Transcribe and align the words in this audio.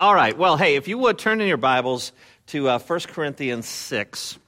All 0.00 0.14
right. 0.14 0.34
Well, 0.34 0.56
hey, 0.56 0.76
if 0.76 0.88
you 0.88 0.96
would 0.96 1.18
turn 1.18 1.42
in 1.42 1.46
your 1.46 1.58
Bibles 1.58 2.12
to 2.46 2.70
uh, 2.70 2.78
1 2.78 3.00
Corinthians 3.00 3.68
6. 3.68 4.38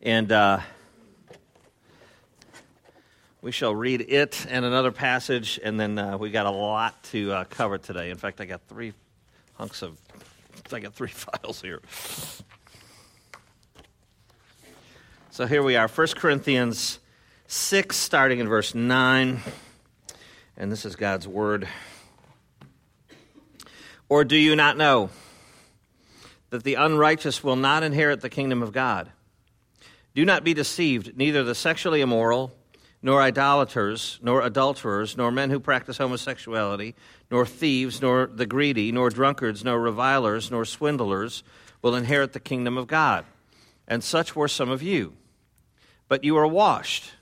And 0.00 0.32
uh, 0.32 0.60
we 3.42 3.52
shall 3.52 3.74
read 3.74 4.06
it 4.08 4.46
and 4.48 4.64
another 4.64 4.92
passage, 4.92 5.60
and 5.62 5.78
then 5.78 5.98
uh, 5.98 6.16
we 6.16 6.30
got 6.30 6.46
a 6.46 6.50
lot 6.50 7.02
to 7.04 7.32
uh, 7.32 7.44
cover 7.50 7.76
today. 7.76 8.08
In 8.08 8.16
fact, 8.16 8.40
I 8.40 8.46
got 8.46 8.62
three 8.66 8.94
hunks 9.56 9.82
of, 9.82 9.98
I 10.72 10.80
got 10.80 10.94
three 10.94 11.08
files 11.12 11.60
here. 11.60 11.82
So 15.32 15.44
here 15.44 15.62
we 15.62 15.76
are, 15.76 15.86
1 15.86 16.06
Corinthians 16.16 16.98
6, 17.48 17.94
starting 17.94 18.38
in 18.38 18.48
verse 18.48 18.74
9. 18.74 19.40
And 20.56 20.72
this 20.72 20.86
is 20.86 20.96
God's 20.96 21.28
word. 21.28 21.68
Or 24.08 24.24
do 24.24 24.36
you 24.36 24.56
not 24.56 24.76
know 24.76 25.10
that 26.50 26.64
the 26.64 26.74
unrighteous 26.74 27.44
will 27.44 27.56
not 27.56 27.82
inherit 27.82 28.20
the 28.20 28.30
kingdom 28.30 28.62
of 28.62 28.72
God? 28.72 29.10
Do 30.14 30.24
not 30.24 30.44
be 30.44 30.54
deceived, 30.54 31.16
neither 31.16 31.44
the 31.44 31.54
sexually 31.54 32.00
immoral, 32.00 32.52
nor 33.02 33.22
idolaters, 33.22 34.18
nor 34.22 34.42
adulterers, 34.42 35.16
nor 35.16 35.30
men 35.30 35.50
who 35.50 35.60
practice 35.60 35.98
homosexuality, 35.98 36.94
nor 37.30 37.46
thieves, 37.46 38.02
nor 38.02 38.26
the 38.26 38.46
greedy, 38.46 38.90
nor 38.90 39.10
drunkards, 39.10 39.62
nor 39.62 39.80
revilers, 39.80 40.50
nor 40.50 40.64
swindlers 40.64 41.44
will 41.82 41.94
inherit 41.94 42.32
the 42.32 42.40
kingdom 42.40 42.76
of 42.76 42.86
God. 42.88 43.24
And 43.86 44.02
such 44.02 44.34
were 44.34 44.48
some 44.48 44.70
of 44.70 44.82
you. 44.82 45.14
But 46.08 46.24
you 46.24 46.36
are 46.36 46.46
washed, 46.46 47.12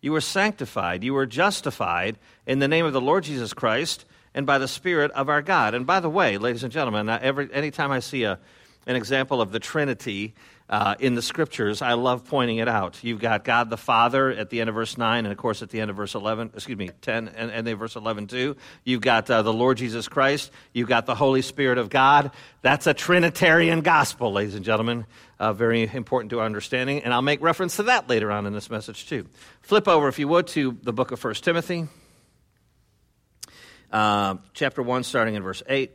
you 0.00 0.14
are 0.14 0.20
sanctified, 0.20 1.02
you 1.02 1.16
are 1.16 1.26
justified 1.26 2.18
in 2.46 2.58
the 2.58 2.68
name 2.68 2.84
of 2.84 2.92
the 2.92 3.00
Lord 3.00 3.24
Jesus 3.24 3.52
Christ 3.52 4.04
and 4.36 4.46
by 4.46 4.58
the 4.58 4.68
Spirit 4.68 5.10
of 5.12 5.28
our 5.28 5.42
God. 5.42 5.74
And 5.74 5.84
by 5.84 5.98
the 5.98 6.10
way, 6.10 6.38
ladies 6.38 6.62
and 6.62 6.72
gentlemen, 6.72 7.08
every, 7.08 7.52
anytime 7.52 7.90
I 7.90 7.98
see 7.98 8.22
a, 8.22 8.38
an 8.86 8.94
example 8.94 9.40
of 9.40 9.50
the 9.50 9.58
Trinity, 9.58 10.34
uh, 10.68 10.96
in 10.98 11.14
the 11.14 11.22
scriptures, 11.22 11.80
I 11.80 11.92
love 11.92 12.24
pointing 12.24 12.58
it 12.58 12.68
out. 12.68 13.02
You've 13.02 13.20
got 13.20 13.44
God 13.44 13.70
the 13.70 13.76
Father 13.76 14.30
at 14.30 14.50
the 14.50 14.60
end 14.60 14.68
of 14.68 14.74
verse 14.74 14.98
9, 14.98 15.24
and 15.24 15.30
of 15.30 15.38
course 15.38 15.62
at 15.62 15.70
the 15.70 15.80
end 15.80 15.90
of 15.90 15.96
verse 15.96 16.14
11, 16.14 16.50
excuse 16.54 16.76
me, 16.76 16.90
10, 17.02 17.28
and, 17.28 17.50
and 17.50 17.66
then 17.66 17.76
verse 17.76 17.94
11 17.94 18.26
too. 18.26 18.56
You've 18.84 19.00
got 19.00 19.30
uh, 19.30 19.42
the 19.42 19.52
Lord 19.52 19.78
Jesus 19.78 20.08
Christ. 20.08 20.50
You've 20.72 20.88
got 20.88 21.06
the 21.06 21.14
Holy 21.14 21.42
Spirit 21.42 21.78
of 21.78 21.88
God. 21.88 22.32
That's 22.62 22.88
a 22.88 22.94
Trinitarian 22.94 23.82
gospel, 23.82 24.32
ladies 24.32 24.56
and 24.56 24.64
gentlemen. 24.64 25.06
Uh, 25.38 25.52
very 25.52 25.88
important 25.92 26.30
to 26.30 26.40
our 26.40 26.46
understanding, 26.46 27.04
and 27.04 27.14
I'll 27.14 27.22
make 27.22 27.40
reference 27.42 27.76
to 27.76 27.84
that 27.84 28.08
later 28.08 28.32
on 28.32 28.46
in 28.46 28.52
this 28.52 28.68
message 28.68 29.08
too. 29.08 29.26
Flip 29.62 29.86
over, 29.86 30.08
if 30.08 30.18
you 30.18 30.26
would, 30.28 30.48
to 30.48 30.76
the 30.82 30.92
book 30.92 31.12
of 31.12 31.22
1 31.22 31.34
Timothy, 31.34 31.86
uh, 33.96 34.36
chapter 34.52 34.82
1, 34.82 35.04
starting 35.04 35.36
in 35.36 35.42
verse 35.42 35.62
8. 35.66 35.90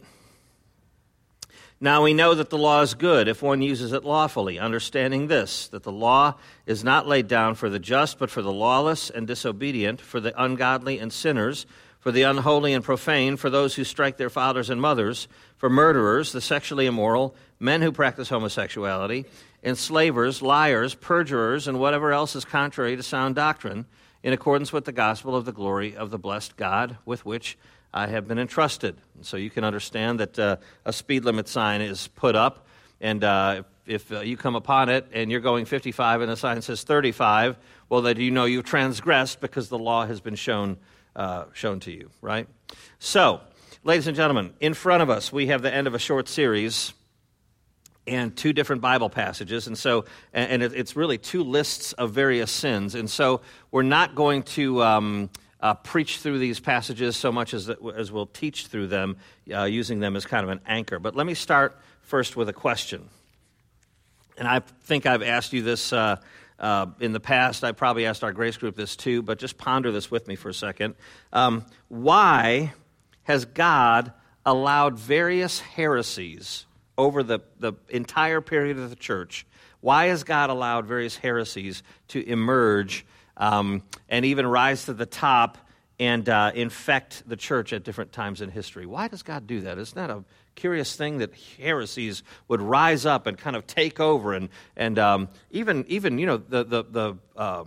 Now 1.79 2.01
we 2.01 2.15
know 2.15 2.33
that 2.33 2.49
the 2.49 2.57
law 2.57 2.81
is 2.81 2.95
good 2.95 3.27
if 3.27 3.43
one 3.43 3.61
uses 3.61 3.93
it 3.93 4.03
lawfully, 4.03 4.57
understanding 4.57 5.27
this, 5.27 5.67
that 5.67 5.83
the 5.83 5.91
law 5.91 6.33
is 6.65 6.83
not 6.83 7.07
laid 7.07 7.27
down 7.27 7.53
for 7.53 7.69
the 7.69 7.77
just, 7.77 8.17
but 8.17 8.31
for 8.31 8.41
the 8.41 8.51
lawless 8.51 9.11
and 9.11 9.27
disobedient, 9.27 10.01
for 10.01 10.19
the 10.19 10.43
ungodly 10.43 10.97
and 10.97 11.13
sinners, 11.13 11.67
for 11.99 12.11
the 12.11 12.23
unholy 12.23 12.73
and 12.73 12.83
profane, 12.83 13.37
for 13.37 13.51
those 13.51 13.75
who 13.75 13.83
strike 13.83 14.17
their 14.17 14.31
fathers 14.31 14.71
and 14.71 14.81
mothers, 14.81 15.27
for 15.57 15.69
murderers, 15.69 16.31
the 16.31 16.41
sexually 16.41 16.87
immoral, 16.87 17.35
men 17.59 17.83
who 17.83 17.91
practice 17.91 18.29
homosexuality, 18.29 19.25
enslavers, 19.63 20.41
liars, 20.41 20.95
perjurers, 20.95 21.67
and 21.67 21.79
whatever 21.79 22.11
else 22.11 22.35
is 22.35 22.45
contrary 22.45 22.95
to 22.95 23.03
sound 23.03 23.35
doctrine, 23.35 23.85
in 24.23 24.33
accordance 24.33 24.73
with 24.73 24.85
the 24.85 24.91
gospel 24.91 25.35
of 25.35 25.45
the 25.45 25.51
glory 25.51 25.95
of 25.95 26.09
the 26.09 26.17
blessed 26.17 26.57
God 26.57 26.97
with 27.05 27.23
which 27.27 27.59
I 27.93 28.07
have 28.07 28.27
been 28.27 28.39
entrusted. 28.39 28.95
So 29.21 29.37
you 29.37 29.49
can 29.49 29.63
understand 29.63 30.19
that 30.19 30.39
uh, 30.39 30.57
a 30.85 30.93
speed 30.93 31.25
limit 31.25 31.47
sign 31.47 31.81
is 31.81 32.07
put 32.07 32.35
up, 32.35 32.67
and 32.99 33.23
uh, 33.23 33.63
if, 33.85 34.03
if 34.03 34.11
uh, 34.11 34.21
you 34.21 34.37
come 34.37 34.55
upon 34.55 34.89
it 34.89 35.07
and 35.11 35.31
you're 35.31 35.41
going 35.41 35.65
55 35.65 36.21
and 36.21 36.31
the 36.31 36.37
sign 36.37 36.61
says 36.61 36.83
35, 36.83 37.57
well, 37.89 38.01
then 38.01 38.17
you 38.17 38.31
know 38.31 38.45
you've 38.45 38.65
transgressed 38.65 39.41
because 39.41 39.69
the 39.69 39.77
law 39.77 40.05
has 40.05 40.21
been 40.21 40.35
shown, 40.35 40.77
uh, 41.15 41.45
shown 41.53 41.79
to 41.81 41.91
you, 41.91 42.09
right? 42.21 42.47
So, 42.99 43.41
ladies 43.83 44.07
and 44.07 44.15
gentlemen, 44.15 44.53
in 44.59 44.73
front 44.73 45.03
of 45.03 45.09
us 45.09 45.33
we 45.33 45.47
have 45.47 45.61
the 45.61 45.73
end 45.73 45.87
of 45.87 45.93
a 45.93 45.99
short 45.99 46.29
series 46.29 46.93
and 48.07 48.35
two 48.35 48.53
different 48.53 48.81
Bible 48.81 49.09
passages. 49.09 49.67
And 49.67 49.77
so, 49.77 50.05
and 50.33 50.63
it's 50.63 50.95
really 50.95 51.17
two 51.17 51.43
lists 51.43 51.93
of 51.93 52.11
various 52.11 52.49
sins. 52.51 52.95
And 52.95 53.09
so, 53.09 53.41
we're 53.71 53.83
not 53.83 54.15
going 54.15 54.43
to 54.43 54.81
um, 54.83 55.29
uh, 55.61 55.75
preach 55.75 56.17
through 56.19 56.39
these 56.39 56.59
passages 56.59 57.15
so 57.15 57.31
much 57.31 57.53
as, 57.53 57.69
as 57.95 58.11
we'll 58.11 58.25
teach 58.25 58.67
through 58.67 58.87
them, 58.87 59.17
uh, 59.53 59.63
using 59.63 59.99
them 59.99 60.15
as 60.15 60.25
kind 60.25 60.43
of 60.43 60.49
an 60.49 60.59
anchor. 60.65 60.99
But 60.99 61.15
let 61.15 61.25
me 61.25 61.33
start 61.33 61.77
first 62.01 62.35
with 62.35 62.49
a 62.49 62.53
question. 62.53 63.07
And 64.37 64.47
I 64.47 64.59
think 64.59 65.05
I've 65.05 65.21
asked 65.21 65.53
you 65.53 65.61
this 65.61 65.93
uh, 65.93 66.17
uh, 66.59 66.87
in 66.99 67.11
the 67.11 67.19
past. 67.19 67.63
I 67.63 67.73
probably 67.73 68.05
asked 68.05 68.23
our 68.23 68.33
grace 68.33 68.57
group 68.57 68.75
this 68.75 68.95
too, 68.95 69.21
but 69.21 69.37
just 69.37 69.57
ponder 69.57 69.91
this 69.91 70.09
with 70.09 70.27
me 70.27 70.35
for 70.35 70.49
a 70.49 70.53
second. 70.53 70.95
Um, 71.31 71.65
why 71.89 72.73
has 73.23 73.45
God 73.45 74.13
allowed 74.45 74.97
various 74.97 75.59
heresies 75.59 76.65
over 76.97 77.21
the, 77.21 77.39
the 77.59 77.73
entire 77.89 78.41
period 78.41 78.79
of 78.79 78.89
the 78.89 78.95
church? 78.95 79.45
Why 79.79 80.07
has 80.07 80.23
God 80.23 80.49
allowed 80.49 80.85
various 80.85 81.17
heresies 81.17 81.83
to 82.09 82.27
emerge? 82.27 83.05
Um, 83.41 83.81
and 84.07 84.23
even 84.23 84.47
rise 84.47 84.85
to 84.85 84.93
the 84.93 85.05
top 85.05 85.57
and 85.99 86.29
uh, 86.29 86.51
infect 86.55 87.27
the 87.27 87.35
church 87.35 87.73
at 87.73 87.83
different 87.83 88.11
times 88.11 88.39
in 88.41 88.49
history. 88.49 88.85
Why 88.85 89.07
does 89.07 89.23
God 89.23 89.45
do 89.47 89.61
that? 89.61 89.77
Isn't 89.77 89.95
that 89.95 90.09
a 90.09 90.23
curious 90.55 90.95
thing 90.95 91.17
that 91.17 91.33
heresies 91.59 92.23
would 92.47 92.61
rise 92.61 93.05
up 93.05 93.27
and 93.27 93.37
kind 93.37 93.55
of 93.55 93.67
take 93.67 93.99
over 93.99 94.33
and, 94.33 94.49
and 94.77 94.97
um, 94.99 95.29
even, 95.49 95.85
even, 95.87 96.19
you 96.19 96.27
know, 96.27 96.37
the, 96.37 96.63
the, 96.63 96.83
the, 96.83 97.15
uh, 97.35 97.63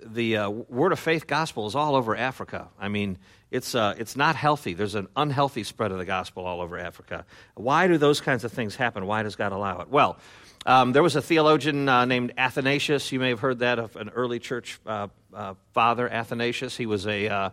the 0.00 0.36
uh, 0.36 0.50
word 0.50 0.92
of 0.92 0.98
faith 0.98 1.26
gospel 1.26 1.66
is 1.66 1.74
all 1.74 1.94
over 1.96 2.16
Africa. 2.16 2.68
I 2.78 2.88
mean, 2.88 3.18
it's, 3.50 3.74
uh, 3.74 3.94
it's 3.98 4.16
not 4.16 4.36
healthy. 4.36 4.74
There's 4.74 4.94
an 4.94 5.08
unhealthy 5.16 5.62
spread 5.64 5.92
of 5.92 5.98
the 5.98 6.04
gospel 6.04 6.44
all 6.44 6.60
over 6.60 6.78
Africa. 6.78 7.24
Why 7.54 7.86
do 7.86 7.98
those 7.98 8.20
kinds 8.20 8.44
of 8.44 8.52
things 8.52 8.76
happen? 8.76 9.06
Why 9.06 9.22
does 9.22 9.36
God 9.36 9.52
allow 9.52 9.80
it? 9.80 9.88
Well, 9.88 10.18
um, 10.66 10.90
there 10.90 11.02
was 11.02 11.14
a 11.14 11.22
theologian 11.22 11.88
uh, 11.88 12.04
named 12.06 12.32
Athanasius. 12.36 13.12
You 13.12 13.20
may 13.20 13.28
have 13.28 13.38
heard 13.38 13.60
that 13.60 13.78
of 13.78 13.94
an 13.94 14.08
early 14.08 14.40
church 14.40 14.80
uh, 14.84 15.06
uh, 15.32 15.54
father, 15.72 16.08
Athanasius. 16.08 16.76
He 16.76 16.86
was 16.86 17.06
a, 17.06 17.28
uh, 17.28 17.50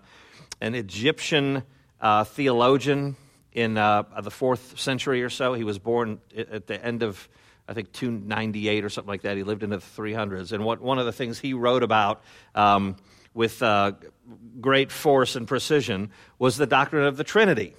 an 0.59 0.73
Egyptian 0.73 1.61
uh, 2.01 2.23
theologian 2.23 3.15
in 3.51 3.77
uh, 3.77 4.01
the 4.23 4.31
fourth 4.31 4.79
century 4.79 5.21
or 5.21 5.29
so. 5.29 5.53
He 5.53 5.63
was 5.63 5.77
born 5.77 6.21
at 6.35 6.65
the 6.65 6.83
end 6.83 7.03
of, 7.03 7.29
I 7.67 7.73
think, 7.73 7.91
298 7.91 8.83
or 8.83 8.89
something 8.89 9.09
like 9.09 9.21
that. 9.21 9.37
He 9.37 9.43
lived 9.43 9.61
into 9.61 9.77
the 9.77 9.83
300s. 9.83 10.51
And 10.51 10.65
what, 10.65 10.81
one 10.81 10.97
of 10.97 11.05
the 11.05 11.13
things 11.13 11.37
he 11.37 11.53
wrote 11.53 11.83
about 11.83 12.23
um, 12.55 12.95
with 13.35 13.61
great 14.59 14.91
force 14.91 15.35
and 15.35 15.47
precision 15.47 16.09
was 16.39 16.57
the 16.57 16.65
doctrine 16.65 17.05
of 17.05 17.17
the 17.17 17.23
Trinity. 17.23 17.75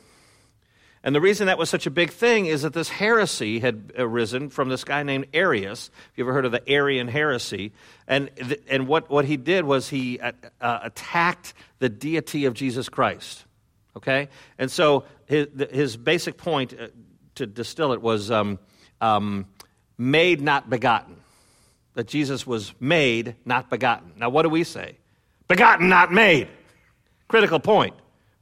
And 1.05 1.15
the 1.15 1.21
reason 1.21 1.49
that 1.49 1.59
was 1.59 1.69
such 1.69 1.87
a 1.87 1.91
big 1.91 2.11
thing 2.11 2.47
is 2.47 2.63
that 2.63 2.73
this 2.73 2.89
heresy 2.89 3.61
had 3.61 3.93
arisen 3.99 4.49
from 4.49 4.71
this 4.71 4.85
guy 4.85 5.03
named 5.03 5.27
Arius. 5.35 5.91
Have 5.95 6.13
you 6.17 6.25
ever 6.25 6.33
heard 6.33 6.47
of 6.47 6.53
the 6.53 6.67
Arian 6.67 7.09
heresy? 7.09 7.73
And, 8.09 8.31
and 8.69 8.89
what, 8.89 9.11
what 9.11 9.27
he 9.27 9.37
did 9.37 9.67
was 9.67 9.91
he 9.91 10.19
uh, 10.19 10.33
uh, 10.63 10.79
attacked 10.83 11.53
the 11.79 11.91
deity 11.91 12.47
of 12.47 12.55
Jesus 12.55 12.89
Christ. 12.89 13.45
Okay? 13.95 14.31
And 14.59 14.71
so 14.71 15.05
his, 15.27 15.49
his 15.71 15.99
basic 15.99 16.39
point, 16.39 16.73
uh, 16.73 16.89
to 17.35 17.47
distill 17.47 17.93
it, 17.93 18.01
was 18.01 18.31
um, 18.31 18.59
um, 19.03 19.45
made, 19.99 20.41
not 20.41 20.71
begotten. 20.71 21.17
That 21.93 22.09
Jesus 22.09 22.47
was 22.47 22.73
made, 22.81 23.37
not 23.45 23.69
begotten. 23.69 24.15
Now, 24.17 24.31
what 24.31 24.43
do 24.43 24.49
we 24.49 24.65
say? 24.65 24.97
Begotten, 25.49 25.91
not 25.91 26.11
made. 26.11 26.49
Critical 27.29 27.61
point. 27.61 27.95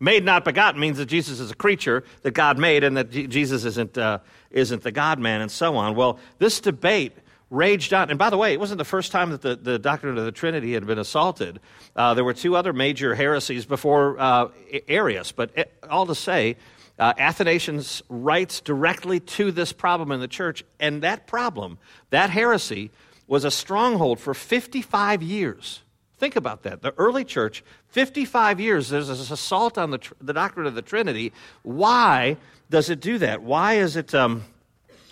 Made 0.03 0.25
not 0.25 0.45
begotten 0.45 0.81
means 0.81 0.99
that 0.99 1.07
Jesus 1.07 1.39
is 1.39 1.53
a 1.53 1.55
creature 1.55 2.03
that 2.23 2.33
God 2.33 2.59
made 2.59 2.83
and 2.83 2.97
that 2.97 3.09
Jesus 3.09 3.65
isn't, 3.65 3.97
uh, 3.97 4.19
isn't 4.51 4.83
the 4.83 4.91
God 4.91 5.21
man 5.21 5.41
and 5.41 5.49
so 5.49 5.77
on. 5.77 5.95
Well, 5.95 6.19
this 6.39 6.61
debate 6.61 7.13
raged 7.51 7.95
on. 7.95 8.11
And 8.11 8.19
by 8.19 8.29
the 8.29 8.37
way, 8.37 8.53
it 8.53 8.59
wasn't 8.59 8.79
the 8.79 8.85
first 8.85 9.13
time 9.13 9.31
that 9.31 9.43
the, 9.43 9.55
the 9.55 9.79
doctrine 9.79 10.19
of 10.19 10.25
the 10.25 10.33
Trinity 10.33 10.73
had 10.73 10.89
been 10.89 10.99
assaulted. 10.99 11.61
Uh, 11.95 12.15
there 12.15 12.25
were 12.25 12.35
two 12.35 12.57
other 12.57 12.73
major 12.73 13.15
heresies 13.15 13.65
before 13.65 14.19
uh, 14.19 14.49
Arius. 14.89 15.31
But 15.31 15.53
it, 15.55 15.73
all 15.89 16.07
to 16.07 16.17
say, 16.17 16.57
uh, 16.99 17.13
Athanasius 17.17 18.03
writes 18.09 18.61
directly 18.61 19.21
to 19.21 19.53
this 19.53 19.73
problem 19.73 20.11
in 20.11 20.19
the 20.19 20.27
church. 20.27 20.65
And 20.81 21.03
that 21.03 21.29
problem, 21.29 21.79
that 22.11 22.29
heresy, 22.29 22.91
was 23.29 23.45
a 23.45 23.53
stronghold 23.53 24.19
for 24.19 24.35
55 24.35 25.23
years. 25.23 25.81
Think 26.23 26.37
about 26.37 26.63
that. 26.63 26.83
The 26.83 26.95
early 26.99 27.25
church, 27.25 27.65
55 27.89 28.61
years, 28.61 28.91
there's 28.91 29.09
this 29.09 29.33
assault 29.33 29.77
on 29.77 29.91
the, 29.91 29.99
the 30.21 30.33
doctrine 30.33 30.69
of 30.69 30.77
the 30.77 30.81
Trinity. 30.81 31.33
Why 31.65 32.37
does 32.71 32.91
it 32.91 33.01
do 33.01 33.19
that? 33.19 33.43
Why 33.43 33.79
is 33.79 33.97
it, 33.97 34.15
um, 34.15 34.45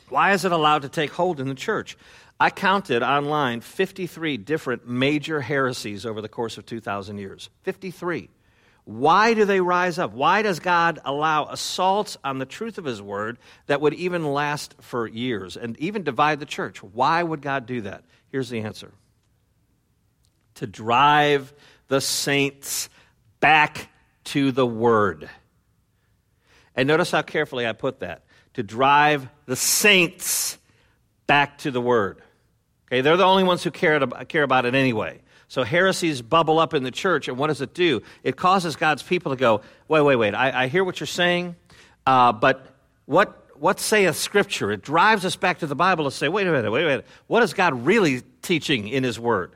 why 0.08 0.34
is 0.34 0.44
it 0.44 0.52
allowed 0.52 0.82
to 0.82 0.88
take 0.88 1.10
hold 1.10 1.40
in 1.40 1.48
the 1.48 1.56
church? 1.56 1.98
I 2.38 2.50
counted 2.50 3.02
online 3.02 3.60
53 3.60 4.36
different 4.36 4.86
major 4.86 5.40
heresies 5.40 6.06
over 6.06 6.20
the 6.20 6.28
course 6.28 6.58
of 6.58 6.66
2,000 6.66 7.18
years. 7.18 7.50
53. 7.64 8.30
Why 8.84 9.34
do 9.34 9.44
they 9.44 9.60
rise 9.60 9.98
up? 9.98 10.12
Why 10.12 10.42
does 10.42 10.60
God 10.60 11.00
allow 11.04 11.46
assaults 11.46 12.18
on 12.22 12.38
the 12.38 12.46
truth 12.46 12.78
of 12.78 12.84
His 12.84 13.02
Word 13.02 13.38
that 13.66 13.80
would 13.80 13.94
even 13.94 14.32
last 14.32 14.76
for 14.80 15.08
years 15.08 15.56
and 15.56 15.76
even 15.78 16.04
divide 16.04 16.38
the 16.38 16.46
church? 16.46 16.84
Why 16.84 17.20
would 17.20 17.42
God 17.42 17.66
do 17.66 17.80
that? 17.80 18.04
Here's 18.30 18.48
the 18.48 18.60
answer 18.60 18.92
to 20.60 20.66
drive 20.66 21.54
the 21.88 22.02
saints 22.02 22.90
back 23.40 23.88
to 24.24 24.52
the 24.52 24.66
Word. 24.66 25.28
And 26.76 26.86
notice 26.86 27.10
how 27.10 27.22
carefully 27.22 27.66
I 27.66 27.72
put 27.72 28.00
that 28.00 28.24
to 28.54 28.62
drive 28.62 29.26
the 29.46 29.56
saints 29.56 30.58
back 31.26 31.56
to 31.58 31.70
the 31.70 31.80
Word. 31.80 32.20
Okay, 32.86 33.00
they're 33.00 33.16
the 33.16 33.24
only 33.24 33.42
ones 33.42 33.64
who 33.64 33.70
care, 33.70 33.96
about 33.96 34.66
it 34.66 34.74
anyway. 34.74 35.22
So 35.48 35.64
heresies 35.64 36.20
bubble 36.20 36.58
up 36.58 36.74
in 36.74 36.82
the 36.82 36.90
church, 36.90 37.26
and 37.26 37.38
what 37.38 37.46
does 37.46 37.62
it 37.62 37.72
do? 37.72 38.02
It 38.22 38.36
causes 38.36 38.76
God's 38.76 39.02
people 39.02 39.32
to 39.32 39.36
go, 39.36 39.62
wait, 39.88 40.02
wait, 40.02 40.16
wait, 40.16 40.34
I, 40.34 40.64
I 40.64 40.68
hear 40.68 40.84
what 40.84 41.00
you're 41.00 41.06
saying, 41.06 41.56
uh, 42.04 42.32
but 42.32 42.66
what, 43.06 43.48
what 43.54 43.80
saith 43.80 44.16
Scripture? 44.16 44.70
It 44.72 44.82
drives 44.82 45.24
us 45.24 45.36
back 45.36 45.60
to 45.60 45.66
the 45.66 45.74
Bible 45.74 46.04
to 46.04 46.10
say, 46.10 46.28
wait 46.28 46.46
a 46.46 46.52
minute, 46.52 46.70
wait 46.70 46.82
a 46.82 46.86
minute, 46.86 47.06
what 47.28 47.42
is 47.42 47.54
God 47.54 47.86
really 47.86 48.20
teaching 48.42 48.88
in 48.88 49.04
His 49.04 49.18
Word? 49.18 49.52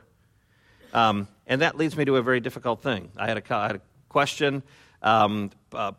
Um, 0.95 1.27
and 1.45 1.61
that 1.61 1.77
leads 1.77 1.97
me 1.97 2.05
to 2.05 2.15
a 2.15 2.21
very 2.21 2.39
difficult 2.39 2.81
thing. 2.81 3.11
I 3.17 3.27
had 3.27 3.37
a, 3.37 3.53
I 3.53 3.67
had 3.67 3.75
a 3.75 3.81
question 4.07 4.63
um, 5.01 5.51
uh, 5.73 5.91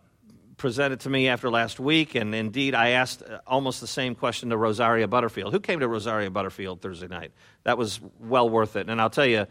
presented 0.56 1.00
to 1.00 1.10
me 1.10 1.28
after 1.28 1.50
last 1.50 1.78
week, 1.78 2.14
and 2.14 2.34
indeed 2.34 2.74
I 2.74 2.90
asked 2.90 3.22
uh, 3.22 3.40
almost 3.46 3.82
the 3.82 3.86
same 3.86 4.14
question 4.14 4.48
to 4.48 4.56
Rosaria 4.56 5.06
Butterfield. 5.06 5.52
Who 5.52 5.60
came 5.60 5.80
to 5.80 5.88
Rosaria 5.88 6.30
Butterfield 6.30 6.80
Thursday 6.80 7.08
night? 7.08 7.32
That 7.64 7.76
was 7.76 8.00
well 8.18 8.48
worth 8.48 8.74
it. 8.74 8.88
And 8.88 8.98
I'll 8.98 9.10
tell 9.10 9.26
you, 9.26 9.46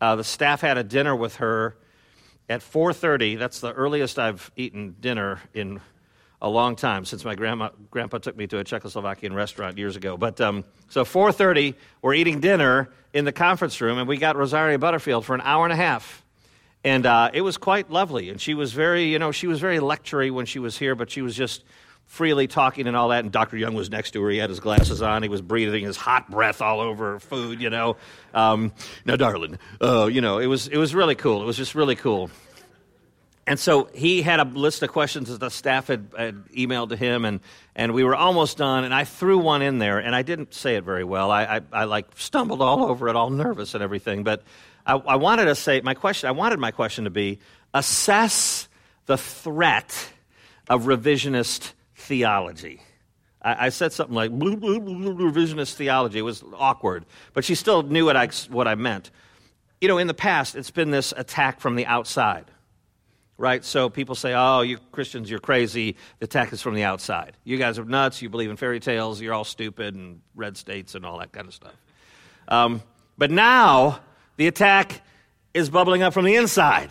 uh, 0.00 0.16
the 0.16 0.24
staff 0.24 0.62
had 0.62 0.78
a 0.78 0.84
dinner 0.84 1.14
with 1.14 1.36
her 1.36 1.76
at 2.48 2.60
4.30. 2.60 3.38
That's 3.38 3.60
the 3.60 3.72
earliest 3.72 4.18
I've 4.18 4.50
eaten 4.56 4.96
dinner 4.98 5.40
in 5.54 5.80
a 6.40 6.48
long 6.48 6.76
time 6.76 7.04
since 7.04 7.24
my 7.24 7.34
grandma, 7.34 7.70
grandpa 7.90 8.18
took 8.18 8.36
me 8.36 8.46
to 8.46 8.58
a 8.58 8.64
Czechoslovakian 8.64 9.34
restaurant 9.34 9.76
years 9.76 9.96
ago. 9.96 10.16
But 10.16 10.40
um, 10.40 10.64
so 10.88 11.04
4:30, 11.04 11.74
we're 12.02 12.14
eating 12.14 12.40
dinner 12.40 12.90
in 13.12 13.24
the 13.24 13.32
conference 13.32 13.80
room, 13.80 13.98
and 13.98 14.06
we 14.08 14.16
got 14.16 14.36
Rosaria 14.36 14.78
Butterfield 14.78 15.24
for 15.24 15.34
an 15.34 15.40
hour 15.40 15.64
and 15.64 15.72
a 15.72 15.76
half, 15.76 16.24
and 16.84 17.06
uh, 17.06 17.30
it 17.32 17.40
was 17.40 17.56
quite 17.56 17.90
lovely. 17.90 18.30
And 18.30 18.40
she 18.40 18.54
was 18.54 18.72
very, 18.72 19.04
you 19.04 19.18
know, 19.18 19.32
she 19.32 19.46
was 19.46 19.60
very 19.60 19.78
lectury 19.78 20.30
when 20.30 20.46
she 20.46 20.58
was 20.58 20.78
here, 20.78 20.94
but 20.94 21.10
she 21.10 21.22
was 21.22 21.34
just 21.34 21.64
freely 22.08 22.46
talking 22.46 22.86
and 22.86 22.96
all 22.96 23.08
that. 23.08 23.24
And 23.24 23.32
Dr. 23.32 23.56
Young 23.56 23.74
was 23.74 23.90
next 23.90 24.12
to 24.12 24.22
her. 24.22 24.30
He 24.30 24.38
had 24.38 24.48
his 24.48 24.60
glasses 24.60 25.02
on. 25.02 25.22
He 25.22 25.28
was 25.28 25.42
breathing 25.42 25.84
his 25.84 25.96
hot 25.96 26.30
breath 26.30 26.62
all 26.62 26.80
over 26.80 27.12
her 27.12 27.20
food, 27.20 27.60
you 27.60 27.68
know. 27.68 27.96
Um, 28.32 28.72
now, 29.04 29.16
darling, 29.16 29.58
uh, 29.80 30.06
you 30.06 30.20
know, 30.20 30.38
it 30.38 30.46
was, 30.46 30.68
it 30.68 30.78
was 30.78 30.94
really 30.94 31.14
cool. 31.14 31.42
It 31.42 31.46
was 31.46 31.56
just 31.56 31.74
really 31.74 31.96
cool. 31.96 32.30
And 33.48 33.58
so 33.58 33.88
he 33.94 34.22
had 34.22 34.40
a 34.40 34.44
list 34.44 34.82
of 34.82 34.90
questions 34.90 35.28
that 35.28 35.40
the 35.40 35.48
staff 35.48 35.86
had, 35.86 36.08
had, 36.16 36.44
emailed 36.48 36.90
to 36.90 36.96
him, 36.96 37.24
and, 37.24 37.40
and 37.74 37.92
we 37.94 38.04
were 38.04 38.14
almost 38.14 38.58
done. 38.58 38.84
And 38.84 38.92
I 38.92 39.04
threw 39.04 39.38
one 39.38 39.62
in 39.62 39.78
there, 39.78 39.98
and 39.98 40.14
I 40.14 40.22
didn't 40.22 40.54
say 40.54 40.76
it 40.76 40.84
very 40.84 41.04
well. 41.04 41.30
I, 41.30 41.44
I, 41.44 41.60
I 41.72 41.84
like 41.84 42.06
stumbled 42.16 42.60
all 42.60 42.84
over 42.84 43.08
it, 43.08 43.16
all 43.16 43.30
nervous 43.30 43.74
and 43.74 43.82
everything. 43.82 44.22
But 44.22 44.42
I, 44.86 44.94
I 44.94 45.16
wanted 45.16 45.46
to 45.46 45.54
say 45.54 45.80
my 45.80 45.94
question. 45.94 46.28
I 46.28 46.32
wanted 46.32 46.58
my 46.58 46.70
question 46.70 47.04
to 47.04 47.10
be: 47.10 47.38
assess 47.72 48.68
the 49.06 49.16
threat 49.16 50.10
of 50.68 50.84
revisionist 50.84 51.72
theology. 51.94 52.82
I, 53.42 53.66
I 53.66 53.68
said 53.70 53.92
something 53.92 54.14
like 54.14 54.30
revisionist 54.30 55.74
theology. 55.74 56.18
It 56.18 56.22
was 56.22 56.44
awkward, 56.54 57.06
but 57.32 57.44
she 57.44 57.54
still 57.54 57.82
knew 57.82 58.04
what 58.04 58.16
I, 58.16 58.28
what 58.50 58.68
I 58.68 58.74
meant. 58.74 59.10
You 59.80 59.88
know, 59.88 59.98
in 59.98 60.06
the 60.06 60.14
past, 60.14 60.56
it's 60.56 60.70
been 60.70 60.90
this 60.90 61.12
attack 61.16 61.60
from 61.60 61.76
the 61.76 61.86
outside, 61.86 62.46
right? 63.38 63.64
So 63.64 63.88
people 63.88 64.16
say, 64.16 64.34
oh, 64.34 64.60
you 64.60 64.78
Christians, 64.92 65.30
you're 65.30 65.38
crazy. 65.38 65.96
The 66.18 66.24
attack 66.24 66.52
is 66.52 66.60
from 66.60 66.74
the 66.74 66.82
outside. 66.82 67.36
You 67.44 67.56
guys 67.56 67.78
are 67.78 67.84
nuts. 67.84 68.20
You 68.20 68.28
believe 68.28 68.50
in 68.50 68.56
fairy 68.56 68.80
tales. 68.80 69.20
You're 69.20 69.32
all 69.32 69.44
stupid 69.44 69.94
and 69.94 70.20
red 70.34 70.56
states 70.56 70.94
and 70.94 71.06
all 71.06 71.18
that 71.20 71.32
kind 71.32 71.46
of 71.46 71.54
stuff. 71.54 71.74
Um, 72.48 72.82
but 73.16 73.30
now, 73.30 74.00
the 74.36 74.48
attack 74.48 75.00
is 75.54 75.70
bubbling 75.70 76.02
up 76.02 76.12
from 76.12 76.24
the 76.24 76.34
inside. 76.34 76.90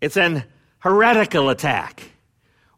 It's 0.00 0.16
an 0.16 0.44
heretical 0.78 1.50
attack 1.50 2.10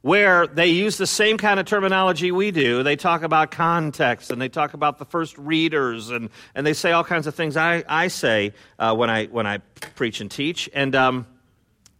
where 0.01 0.47
they 0.47 0.69
use 0.69 0.97
the 0.99 1.07
same 1.07 1.37
kind 1.37 1.59
of 1.59 1.67
terminology 1.67 2.31
we 2.31 2.53
do. 2.53 2.85
They 2.85 2.95
talk 2.95 3.23
about 3.23 3.51
context 3.51 4.31
and 4.31 4.41
they 4.41 4.49
talk 4.49 4.75
about 4.75 4.99
the 4.99 5.05
first 5.05 5.37
readers 5.37 6.11
and, 6.11 6.31
and 6.55 6.65
they 6.65 6.75
say 6.75 6.93
all 6.93 7.03
kinds 7.03 7.27
of 7.27 7.35
things 7.35 7.57
I, 7.57 7.83
I 7.89 8.09
say 8.09 8.53
uh, 8.79 8.95
when, 8.95 9.11
I, 9.11 9.27
when 9.27 9.49
I 9.49 9.59
preach 9.97 10.21
and 10.21 10.31
teach. 10.31 10.71
And 10.73 10.95
um, 10.95 11.27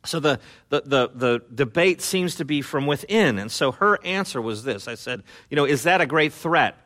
so 0.07 0.21
the, 0.21 0.41
the, 0.69 0.83
the, 0.83 1.11
the 1.15 1.43
debate 1.55 2.01
seems 2.01 2.37
to 2.37 2.45
be 2.45 2.63
from 2.63 2.87
within. 2.87 3.39
And 3.39 3.51
so 3.51 3.73
her 3.73 3.99
answer 4.05 4.41
was 4.41 4.65
this 4.65 4.89
I 4.89 4.95
said, 4.95 5.23
You 5.51 5.57
know, 5.57 5.65
is 5.65 5.85
that 5.85 6.01
a 6.01 6.07
great 6.07 6.33
threat? 6.33 6.77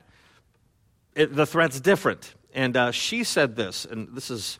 It, 1.14 1.34
the 1.34 1.46
threat's 1.46 1.80
different. 1.80 2.34
And 2.52 2.76
uh, 2.76 2.90
she 2.90 3.24
said 3.24 3.56
this, 3.56 3.84
and 3.84 4.08
this 4.14 4.30
is, 4.30 4.58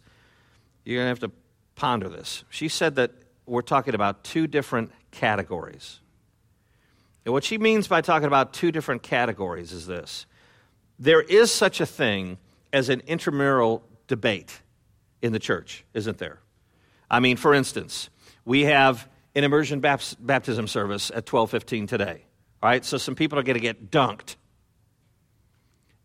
you're 0.85 0.99
going 0.99 1.07
to 1.07 1.09
have 1.09 1.31
to 1.31 1.37
ponder 1.75 2.09
this. 2.09 2.45
She 2.51 2.69
said 2.69 2.97
that 2.97 3.13
we're 3.47 3.63
talking 3.63 3.95
about 3.95 4.23
two 4.23 4.47
different 4.47 4.93
categories. 5.11 6.01
And 7.25 7.33
what 7.33 7.45
she 7.45 7.59
means 7.59 7.89
by 7.89 8.01
talking 8.01 8.27
about 8.27 8.53
two 8.53 8.71
different 8.73 9.03
categories 9.03 9.73
is 9.73 9.87
this 9.87 10.27
there 10.99 11.23
is 11.23 11.51
such 11.51 11.81
a 11.81 11.87
thing 11.87 12.39
as 12.73 12.89
an 12.89 13.03
intramural 13.07 13.83
debate 14.07 14.61
in 15.23 15.33
the 15.33 15.39
church, 15.39 15.85
isn't 15.95 16.19
there? 16.19 16.41
I 17.11 17.21
mean, 17.21 17.37
for 17.37 17.55
instance, 17.55 18.11
we 18.45 18.65
have 18.65 19.09
an 19.35 19.45
immersion 19.45 19.81
baptism 19.81 20.67
service 20.67 21.11
at 21.15 21.27
12:15 21.27 21.87
today. 21.89 22.25
All 22.63 22.69
right, 22.69 22.85
so 22.85 22.99
some 22.99 23.15
people 23.15 23.39
are 23.39 23.43
going 23.43 23.55
to 23.55 23.61
get 23.61 23.91
dunked. 23.91 24.37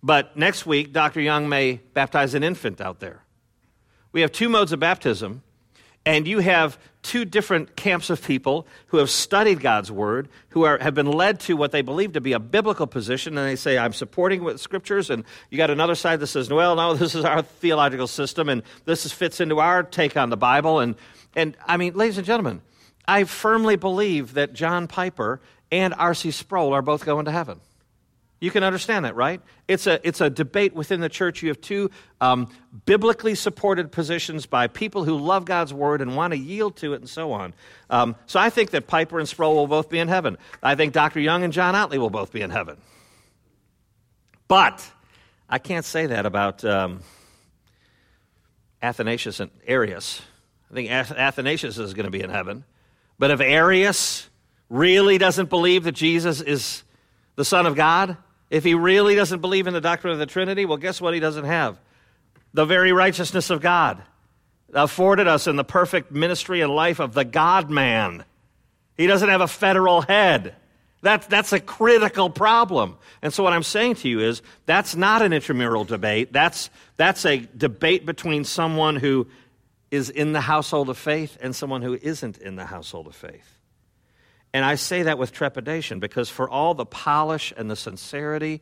But 0.01 0.37
next 0.37 0.65
week, 0.65 0.93
Dr. 0.93 1.19
Young 1.19 1.49
may 1.49 1.81
baptize 1.93 2.33
an 2.33 2.43
infant 2.43 2.79
out 2.79 2.99
there. 2.99 3.23
We 4.11 4.21
have 4.21 4.31
two 4.31 4.49
modes 4.49 4.71
of 4.71 4.79
baptism 4.79 5.41
and 6.05 6.27
you 6.27 6.39
have 6.39 6.77
two 7.01 7.25
different 7.25 7.75
camps 7.75 8.09
of 8.09 8.23
people 8.23 8.67
who 8.87 8.97
have 8.97 9.09
studied 9.09 9.59
God's 9.59 9.91
word, 9.91 10.29
who 10.49 10.63
are, 10.63 10.77
have 10.77 10.93
been 10.93 11.11
led 11.11 11.39
to 11.41 11.57
what 11.57 11.71
they 11.71 11.81
believe 11.81 12.13
to 12.13 12.21
be 12.21 12.33
a 12.33 12.39
biblical 12.39 12.85
position, 12.85 13.37
and 13.37 13.47
they 13.47 13.55
say, 13.55 13.77
I'm 13.77 13.93
supporting 13.93 14.43
with 14.43 14.61
scriptures, 14.61 15.09
and 15.09 15.23
you 15.49 15.57
got 15.57 15.71
another 15.71 15.95
side 15.95 16.19
that 16.19 16.27
says, 16.27 16.49
well, 16.49 16.75
no, 16.75 16.93
this 16.95 17.15
is 17.15 17.25
our 17.25 17.41
theological 17.41 18.07
system, 18.07 18.49
and 18.49 18.61
this 18.85 19.05
is, 19.05 19.11
fits 19.11 19.41
into 19.41 19.59
our 19.59 19.81
take 19.81 20.15
on 20.15 20.29
the 20.29 20.37
Bible. 20.37 20.79
And, 20.79 20.95
and 21.35 21.57
I 21.65 21.77
mean, 21.77 21.93
ladies 21.93 22.17
and 22.17 22.25
gentlemen, 22.25 22.61
I 23.07 23.23
firmly 23.25 23.75
believe 23.75 24.33
that 24.33 24.53
John 24.53 24.87
Piper 24.87 25.41
and 25.71 25.93
R.C. 25.93 26.31
Sproul 26.31 26.73
are 26.73 26.81
both 26.81 27.05
going 27.05 27.25
to 27.25 27.31
heaven. 27.31 27.59
You 28.39 28.51
can 28.51 28.63
understand 28.63 29.05
that, 29.05 29.15
right? 29.15 29.41
It's 29.67 29.87
a, 29.87 30.05
it's 30.05 30.21
a 30.21 30.29
debate 30.29 30.73
within 30.75 30.99
the 30.99 31.09
church. 31.09 31.41
You 31.41 31.49
have 31.49 31.61
two 31.61 31.89
um, 32.19 32.49
biblically 32.85 33.33
supported 33.33 33.91
positions 33.91 34.45
by 34.45 34.67
people 34.67 35.05
who 35.05 35.17
love 35.17 35.45
God's 35.45 35.73
word 35.73 36.01
and 36.01 36.15
want 36.15 36.31
to 36.31 36.37
yield 36.37 36.75
to 36.77 36.93
it 36.93 36.97
and 36.97 37.09
so 37.09 37.31
on. 37.31 37.53
Um, 37.89 38.15
so 38.25 38.39
I 38.39 38.49
think 38.49 38.71
that 38.71 38.87
Piper 38.87 39.19
and 39.19 39.27
Sproul 39.27 39.55
will 39.55 39.67
both 39.67 39.89
be 39.89 39.99
in 39.99 40.09
heaven. 40.09 40.37
I 40.61 40.75
think 40.75 40.93
Dr. 40.93 41.21
Young 41.21 41.43
and 41.43 41.53
John 41.53 41.75
Otley 41.75 41.97
will 41.97 42.09
both 42.09 42.31
be 42.31 42.41
in 42.41 42.49
heaven. 42.49 42.77
But 44.47 44.85
I 45.49 45.57
can't 45.57 45.85
say 45.85 46.07
that 46.07 46.25
about 46.25 46.63
um, 46.65 47.01
Athanasius 48.81 49.39
and 49.39 49.49
Arius. 49.65 50.21
I 50.71 50.73
think 50.73 50.89
Athanasius 50.89 51.77
is 51.77 51.93
going 51.93 52.05
to 52.05 52.11
be 52.11 52.21
in 52.21 52.29
heaven. 52.29 52.63
But 53.19 53.31
if 53.31 53.39
Arius 53.39 54.29
really 54.69 55.17
doesn't 55.17 55.49
believe 55.49 55.83
that 55.83 55.93
Jesus 55.93 56.41
is 56.41 56.83
the 57.35 57.45
Son 57.45 57.65
of 57.65 57.75
God, 57.75 58.17
if 58.49 58.63
he 58.63 58.73
really 58.73 59.15
doesn't 59.15 59.41
believe 59.41 59.67
in 59.67 59.73
the 59.73 59.81
doctrine 59.81 60.13
of 60.13 60.19
the 60.19 60.25
Trinity, 60.25 60.65
well, 60.65 60.77
guess 60.77 61.01
what 61.01 61.13
he 61.13 61.19
doesn't 61.19 61.45
have? 61.45 61.79
The 62.53 62.65
very 62.65 62.91
righteousness 62.91 63.49
of 63.49 63.61
God 63.61 64.01
afforded 64.73 65.27
us 65.27 65.47
in 65.47 65.55
the 65.55 65.63
perfect 65.63 66.11
ministry 66.11 66.61
and 66.61 66.73
life 66.73 66.99
of 66.99 67.13
the 67.13 67.25
God 67.25 67.69
man. 67.69 68.25
He 68.97 69.07
doesn't 69.07 69.29
have 69.29 69.41
a 69.41 69.47
federal 69.47 70.01
head. 70.01 70.55
That, 71.01 71.29
that's 71.29 71.53
a 71.53 71.59
critical 71.59 72.29
problem. 72.29 72.97
And 73.21 73.33
so, 73.33 73.43
what 73.43 73.53
I'm 73.53 73.63
saying 73.63 73.95
to 73.95 74.09
you 74.09 74.21
is 74.21 74.41
that's 74.65 74.95
not 74.95 75.21
an 75.21 75.33
intramural 75.33 75.83
debate. 75.83 76.33
That's, 76.33 76.69
that's 76.97 77.25
a 77.25 77.47
debate 77.55 78.05
between 78.05 78.43
someone 78.43 78.95
who 78.95 79.27
is 79.95 80.09
in 80.09 80.33
the 80.33 80.41
household 80.41 80.89
of 80.89 80.97
faith 80.97 81.37
and 81.41 81.55
someone 81.55 81.81
who 81.81 81.97
isn't 82.01 82.37
in 82.37 82.55
the 82.55 82.65
household 82.65 83.07
of 83.07 83.15
faith. 83.15 83.59
And 84.53 84.63
I 84.63 84.75
say 84.75 85.03
that 85.03 85.17
with 85.17 85.31
trepidation 85.31 85.99
because 85.99 86.29
for 86.29 86.49
all 86.49 86.73
the 86.73 86.85
polish 86.85 87.51
and 87.57 87.69
the 87.69 87.75
sincerity 87.75 88.61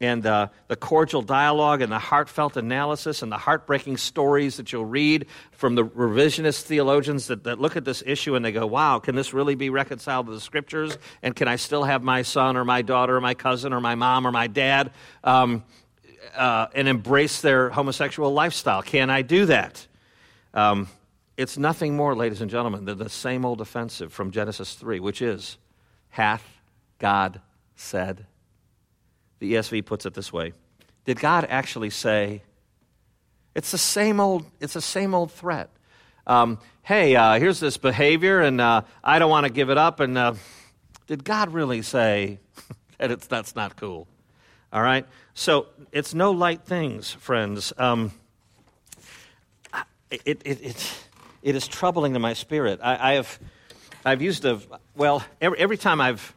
and 0.00 0.22
the, 0.22 0.50
the 0.68 0.76
cordial 0.76 1.22
dialogue 1.22 1.82
and 1.82 1.92
the 1.92 1.98
heartfelt 1.98 2.56
analysis 2.56 3.22
and 3.22 3.30
the 3.30 3.38
heartbreaking 3.38 3.96
stories 3.96 4.56
that 4.56 4.72
you'll 4.72 4.84
read 4.84 5.26
from 5.52 5.74
the 5.74 5.84
revisionist 5.84 6.62
theologians 6.62 7.26
that, 7.28 7.44
that 7.44 7.60
look 7.60 7.76
at 7.76 7.84
this 7.84 8.02
issue 8.06 8.34
and 8.34 8.44
they 8.44 8.52
go, 8.52 8.66
wow, 8.66 8.98
can 8.98 9.14
this 9.14 9.32
really 9.32 9.54
be 9.54 9.70
reconciled 9.70 10.26
to 10.26 10.32
the 10.32 10.40
scriptures? 10.40 10.96
And 11.22 11.36
can 11.36 11.46
I 11.46 11.56
still 11.56 11.84
have 11.84 12.02
my 12.02 12.22
son 12.22 12.56
or 12.56 12.64
my 12.64 12.82
daughter 12.82 13.16
or 13.16 13.20
my 13.20 13.34
cousin 13.34 13.72
or 13.72 13.80
my 13.80 13.94
mom 13.94 14.26
or 14.26 14.32
my 14.32 14.46
dad 14.46 14.90
um, 15.22 15.62
uh, 16.34 16.66
and 16.74 16.88
embrace 16.88 17.40
their 17.40 17.70
homosexual 17.70 18.32
lifestyle? 18.32 18.82
Can 18.82 19.10
I 19.10 19.22
do 19.22 19.46
that? 19.46 19.86
Um, 20.54 20.88
it's 21.36 21.58
nothing 21.58 21.96
more, 21.96 22.14
ladies 22.14 22.40
and 22.40 22.50
gentlemen, 22.50 22.84
than 22.84 22.96
the 22.96 23.08
same 23.08 23.44
old 23.44 23.60
offensive 23.60 24.12
from 24.12 24.30
Genesis 24.30 24.74
3, 24.74 25.00
which 25.00 25.20
is, 25.20 25.58
hath 26.10 26.44
God 26.98 27.40
said? 27.74 28.26
The 29.40 29.54
ESV 29.54 29.84
puts 29.84 30.06
it 30.06 30.14
this 30.14 30.32
way 30.32 30.52
Did 31.04 31.18
God 31.18 31.46
actually 31.50 31.90
say, 31.90 32.42
it's 33.54 33.72
the 33.72 33.78
same 33.78 34.20
old, 34.20 34.46
it's 34.60 34.74
the 34.74 34.80
same 34.80 35.12
old 35.12 35.32
threat. 35.32 35.70
Um, 36.26 36.58
hey, 36.82 37.16
uh, 37.16 37.38
here's 37.38 37.60
this 37.60 37.76
behavior, 37.76 38.40
and 38.40 38.60
uh, 38.60 38.82
I 39.02 39.18
don't 39.18 39.30
want 39.30 39.44
to 39.44 39.52
give 39.52 39.70
it 39.70 39.76
up. 39.76 40.00
And 40.00 40.16
uh, 40.16 40.34
did 41.08 41.24
God 41.24 41.52
really 41.52 41.82
say 41.82 42.38
that 42.98 43.10
it's, 43.10 43.26
that's 43.26 43.56
not 43.56 43.76
cool? 43.76 44.06
All 44.72 44.82
right? 44.82 45.06
So 45.34 45.66
it's 45.92 46.14
no 46.14 46.30
light 46.30 46.62
things, 46.62 47.10
friends. 47.10 47.72
Um, 47.76 48.12
it, 50.10 50.22
it, 50.24 50.42
it, 50.44 50.94
it 51.42 51.54
is 51.54 51.66
troubling 51.66 52.14
to 52.14 52.18
my 52.18 52.34
spirit. 52.34 52.80
I, 52.82 53.12
I 53.12 53.14
have 53.14 53.38
I've 54.06 54.20
used 54.20 54.44
a, 54.44 54.60
well, 54.94 55.24
every, 55.40 55.58
every 55.58 55.78
time 55.78 56.00
I've 56.00 56.34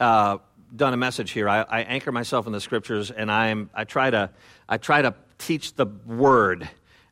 uh, 0.00 0.38
done 0.74 0.94
a 0.94 0.96
message 0.96 1.32
here, 1.32 1.48
I, 1.48 1.60
I, 1.60 1.80
anchor 1.82 2.10
myself 2.12 2.46
in 2.46 2.52
the 2.52 2.62
scriptures 2.62 3.10
and 3.10 3.30
I'm, 3.30 3.68
I, 3.74 3.84
try 3.84 4.08
to, 4.08 4.30
I 4.66 4.78
try 4.78 5.02
to 5.02 5.14
teach 5.36 5.74
the 5.74 5.84
word 5.84 6.66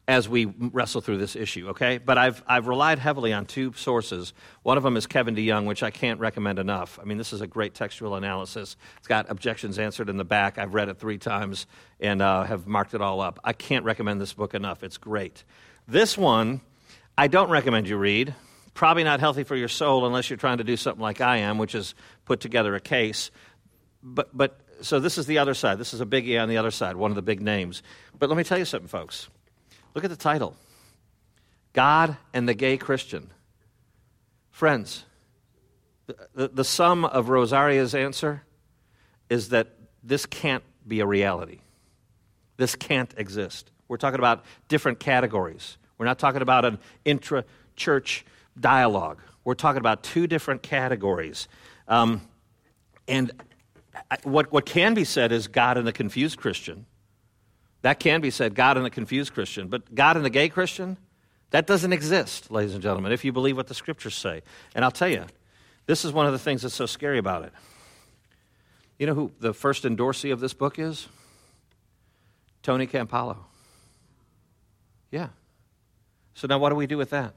as 0.08 0.30
we 0.30 0.46
wrestle 0.46 1.02
through 1.02 1.18
this 1.18 1.36
issue, 1.36 1.68
okay? 1.68 1.98
But 1.98 2.16
I've, 2.16 2.42
I've 2.46 2.68
relied 2.68 2.98
heavily 2.98 3.34
on 3.34 3.44
two 3.44 3.74
sources. 3.74 4.32
One 4.62 4.78
of 4.78 4.82
them 4.82 4.96
is 4.96 5.06
Kevin 5.06 5.36
DeYoung, 5.36 5.66
which 5.66 5.82
I 5.82 5.90
can't 5.90 6.18
recommend 6.18 6.58
enough. 6.58 6.98
I 6.98 7.04
mean, 7.04 7.18
this 7.18 7.34
is 7.34 7.42
a 7.42 7.46
great 7.46 7.74
textual 7.74 8.14
analysis. 8.14 8.76
It's 8.96 9.06
got 9.06 9.30
objections 9.30 9.78
answered 9.78 10.08
in 10.08 10.16
the 10.16 10.24
back. 10.24 10.56
I've 10.56 10.72
read 10.72 10.88
it 10.88 10.98
three 10.98 11.18
times 11.18 11.66
and 12.00 12.22
uh, 12.22 12.44
have 12.44 12.66
marked 12.66 12.94
it 12.94 13.02
all 13.02 13.20
up. 13.20 13.38
I 13.44 13.52
can't 13.52 13.84
recommend 13.84 14.22
this 14.22 14.32
book 14.32 14.54
enough. 14.54 14.82
It's 14.82 14.96
great. 14.96 15.44
This 15.86 16.16
one, 16.16 16.60
I 17.16 17.28
don't 17.28 17.50
recommend 17.50 17.88
you 17.88 17.96
read. 17.96 18.34
Probably 18.74 19.04
not 19.04 19.20
healthy 19.20 19.44
for 19.44 19.56
your 19.56 19.68
soul 19.68 20.06
unless 20.06 20.30
you're 20.30 20.36
trying 20.36 20.58
to 20.58 20.64
do 20.64 20.76
something 20.76 21.02
like 21.02 21.20
I 21.20 21.38
am, 21.38 21.58
which 21.58 21.74
is 21.74 21.94
put 22.24 22.40
together 22.40 22.74
a 22.74 22.80
case. 22.80 23.30
But, 24.02 24.36
but 24.36 24.60
so 24.80 25.00
this 25.00 25.18
is 25.18 25.26
the 25.26 25.38
other 25.38 25.54
side. 25.54 25.78
This 25.78 25.92
is 25.92 26.00
a 26.00 26.06
biggie 26.06 26.40
on 26.40 26.48
the 26.48 26.56
other 26.56 26.70
side, 26.70 26.96
one 26.96 27.10
of 27.10 27.14
the 27.14 27.22
big 27.22 27.40
names. 27.40 27.82
But 28.18 28.28
let 28.28 28.38
me 28.38 28.44
tell 28.44 28.58
you 28.58 28.64
something, 28.64 28.88
folks. 28.88 29.28
Look 29.94 30.04
at 30.04 30.10
the 30.10 30.16
title 30.16 30.56
God 31.72 32.16
and 32.32 32.48
the 32.48 32.54
Gay 32.54 32.76
Christian. 32.76 33.30
Friends, 34.50 35.04
the, 36.34 36.48
the, 36.48 36.64
sum 36.64 37.04
of 37.04 37.26
Rosaria's 37.26 37.94
answer 37.94 38.42
is 39.28 39.48
that 39.48 39.68
this 40.04 40.26
can't 40.26 40.62
be 40.86 41.00
a 41.00 41.06
reality. 41.06 41.60
This 42.58 42.74
can't 42.76 43.12
exist. 43.16 43.71
We're 43.92 43.98
talking 43.98 44.20
about 44.20 44.46
different 44.68 45.00
categories. 45.00 45.76
We're 45.98 46.06
not 46.06 46.18
talking 46.18 46.40
about 46.40 46.64
an 46.64 46.78
intra 47.04 47.44
church 47.76 48.24
dialogue. 48.58 49.18
We're 49.44 49.52
talking 49.52 49.80
about 49.80 50.02
two 50.02 50.26
different 50.26 50.62
categories. 50.62 51.46
Um, 51.86 52.22
and 53.06 53.32
what, 54.22 54.50
what 54.50 54.64
can 54.64 54.94
be 54.94 55.04
said 55.04 55.30
is 55.30 55.46
God 55.46 55.76
and 55.76 55.86
the 55.86 55.92
confused 55.92 56.38
Christian. 56.38 56.86
That 57.82 58.00
can 58.00 58.22
be 58.22 58.30
said, 58.30 58.54
God 58.54 58.78
and 58.78 58.86
the 58.86 58.90
confused 58.90 59.34
Christian. 59.34 59.68
But 59.68 59.94
God 59.94 60.16
and 60.16 60.24
the 60.24 60.30
gay 60.30 60.48
Christian, 60.48 60.96
that 61.50 61.66
doesn't 61.66 61.92
exist, 61.92 62.50
ladies 62.50 62.72
and 62.72 62.82
gentlemen, 62.82 63.12
if 63.12 63.26
you 63.26 63.32
believe 63.32 63.58
what 63.58 63.66
the 63.66 63.74
scriptures 63.74 64.14
say. 64.14 64.40
And 64.74 64.86
I'll 64.86 64.90
tell 64.90 65.10
you, 65.10 65.26
this 65.84 66.06
is 66.06 66.12
one 66.12 66.24
of 66.24 66.32
the 66.32 66.38
things 66.38 66.62
that's 66.62 66.74
so 66.74 66.86
scary 66.86 67.18
about 67.18 67.44
it. 67.44 67.52
You 68.98 69.06
know 69.06 69.12
who 69.12 69.32
the 69.38 69.52
first 69.52 69.84
endorsee 69.84 70.32
of 70.32 70.40
this 70.40 70.54
book 70.54 70.78
is? 70.78 71.08
Tony 72.62 72.86
Campolo. 72.86 73.36
Yeah. 75.12 75.28
So 76.34 76.48
now 76.48 76.58
what 76.58 76.70
do 76.70 76.74
we 76.74 76.88
do 76.88 76.96
with 76.96 77.10
that? 77.10 77.34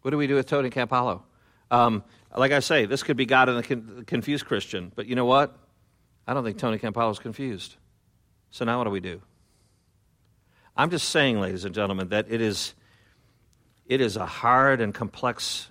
What 0.00 0.10
do 0.10 0.16
we 0.16 0.26
do 0.26 0.34
with 0.34 0.46
Tony 0.46 0.70
Campolo? 0.70 1.22
Um, 1.70 2.02
like 2.36 2.50
I 2.50 2.58
say, 2.58 2.86
this 2.86 3.04
could 3.04 3.16
be 3.16 3.26
God 3.26 3.48
and 3.48 3.58
the, 3.58 3.62
con- 3.62 4.04
confused 4.06 4.46
Christian, 4.46 4.90
but 4.94 5.06
you 5.06 5.14
know 5.14 5.26
what? 5.26 5.56
I 6.26 6.34
don't 6.34 6.42
think 6.44 6.58
Tony 6.58 6.78
Campolo 6.78 7.10
is 7.12 7.18
confused. 7.18 7.76
So 8.50 8.64
now 8.64 8.78
what 8.78 8.84
do 8.84 8.90
we 8.90 9.00
do? 9.00 9.20
I'm 10.76 10.90
just 10.90 11.10
saying, 11.10 11.40
ladies 11.40 11.64
and 11.64 11.74
gentlemen, 11.74 12.08
that 12.08 12.26
it 12.30 12.40
is, 12.40 12.74
it 13.86 14.00
is 14.00 14.16
a 14.16 14.26
hard 14.26 14.80
and 14.80 14.94
complex 14.94 15.68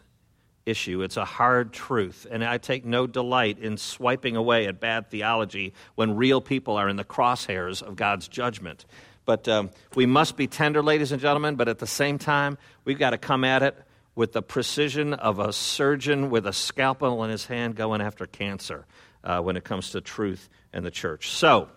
issue. 0.66 1.02
It's 1.02 1.18
a 1.18 1.26
hard 1.26 1.74
truth. 1.74 2.28
And 2.30 2.44
I 2.44 2.60
take 2.60 2.86
no 2.86 3.08
delight 3.08 3.58
in 3.60 3.78
swiping 3.78 4.36
away 4.36 4.68
at 4.68 4.80
bad 4.80 5.10
theology 5.10 5.74
when 5.96 6.16
real 6.16 6.42
people 6.42 6.78
are 6.78 6.88
in 6.88 6.96
the 6.96 7.04
crosshairs 7.04 7.82
of 7.82 7.96
God's 7.96 8.28
judgment. 8.28 8.86
But 9.32 9.48
um, 9.48 9.70
we 9.96 10.06
must 10.06 10.36
be 10.36 10.48
tender, 10.48 10.84
ladies 10.84 11.14
and 11.14 11.22
gentlemen, 11.22 11.56
but 11.56 11.70
at 11.70 11.80
the 11.80 11.88
same 11.88 12.18
time, 12.18 12.58
we've 12.84 13.00
got 13.00 13.12
to 13.12 13.18
come 13.18 13.46
at 13.46 13.64
it 13.64 13.82
with 14.14 14.34
the 14.34 14.42
precision 14.42 15.14
of 15.14 15.40
a 15.40 15.54
surgeon 15.54 16.30
with 16.30 16.46
a 16.46 16.52
scalpel 16.52 17.24
in 17.24 17.30
his 17.30 17.46
hand 17.46 17.78
going 17.78 18.02
after 18.02 18.28
cancer 18.28 18.86
uh, 19.24 19.40
when 19.40 19.56
it 19.56 19.64
comes 19.64 19.92
to 19.92 20.02
truth 20.02 20.50
and 20.74 20.86
the 20.86 20.92
church. 20.92 21.30
So, 21.30 21.70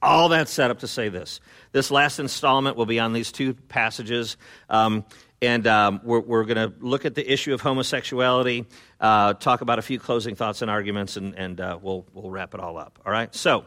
all 0.00 0.30
that 0.30 0.48
set 0.48 0.70
up 0.70 0.78
to 0.78 0.88
say 0.88 1.10
this. 1.10 1.40
This 1.72 1.90
last 1.90 2.18
installment 2.18 2.78
will 2.78 2.86
be 2.86 2.98
on 2.98 3.12
these 3.12 3.32
two 3.32 3.52
passages. 3.52 4.38
Um, 4.70 5.04
and 5.42 5.66
um, 5.66 6.00
we're, 6.04 6.20
we're 6.20 6.44
going 6.44 6.70
to 6.70 6.74
look 6.80 7.04
at 7.04 7.14
the 7.14 7.30
issue 7.30 7.52
of 7.52 7.60
homosexuality, 7.60 8.64
uh, 8.98 9.34
talk 9.34 9.60
about 9.60 9.78
a 9.78 9.82
few 9.82 9.98
closing 9.98 10.36
thoughts 10.36 10.62
and 10.62 10.70
arguments, 10.70 11.18
and, 11.18 11.34
and 11.34 11.60
uh, 11.60 11.78
we'll, 11.82 12.06
we'll 12.14 12.30
wrap 12.30 12.54
it 12.54 12.60
all 12.60 12.78
up. 12.78 12.98
All 13.04 13.12
right? 13.12 13.34
So, 13.34 13.66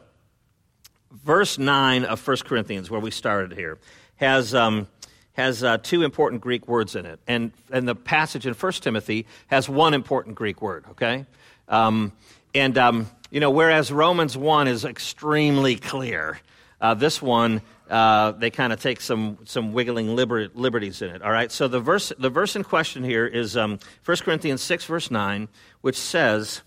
verse 1.23 1.57
9 1.57 2.05
of 2.05 2.25
1 2.25 2.37
Corinthians, 2.45 2.89
where 2.89 2.99
we 2.99 3.11
started 3.11 3.57
here, 3.57 3.77
has, 4.17 4.53
um, 4.53 4.87
has 5.33 5.63
uh, 5.63 5.77
two 5.77 6.03
important 6.03 6.41
Greek 6.41 6.67
words 6.67 6.95
in 6.95 7.05
it. 7.05 7.19
And, 7.27 7.51
and 7.71 7.87
the 7.87 7.95
passage 7.95 8.45
in 8.45 8.53
1 8.53 8.71
Timothy 8.73 9.25
has 9.47 9.69
one 9.69 9.93
important 9.93 10.35
Greek 10.35 10.61
word, 10.61 10.85
okay? 10.91 11.25
Um, 11.67 12.11
and, 12.53 12.77
um, 12.77 13.09
you 13.31 13.39
know, 13.39 13.51
whereas 13.51 13.91
Romans 13.91 14.37
1 14.37 14.67
is 14.67 14.85
extremely 14.85 15.75
clear, 15.75 16.39
uh, 16.81 16.93
this 16.93 17.21
one, 17.21 17.61
uh, 17.89 18.31
they 18.31 18.49
kind 18.49 18.73
of 18.73 18.81
take 18.81 18.99
some, 18.99 19.37
some 19.45 19.73
wiggling 19.73 20.15
liber- 20.15 20.49
liberties 20.53 21.01
in 21.01 21.09
it, 21.09 21.21
all 21.21 21.31
right? 21.31 21.51
So 21.51 21.67
the 21.67 21.79
verse, 21.79 22.11
the 22.17 22.29
verse 22.29 22.55
in 22.55 22.63
question 22.63 23.03
here 23.03 23.25
is 23.25 23.55
um, 23.55 23.79
1 24.05 24.17
Corinthians 24.17 24.61
6, 24.61 24.85
verse 24.85 25.11
9, 25.11 25.47
which 25.81 25.97
says, 25.97 26.61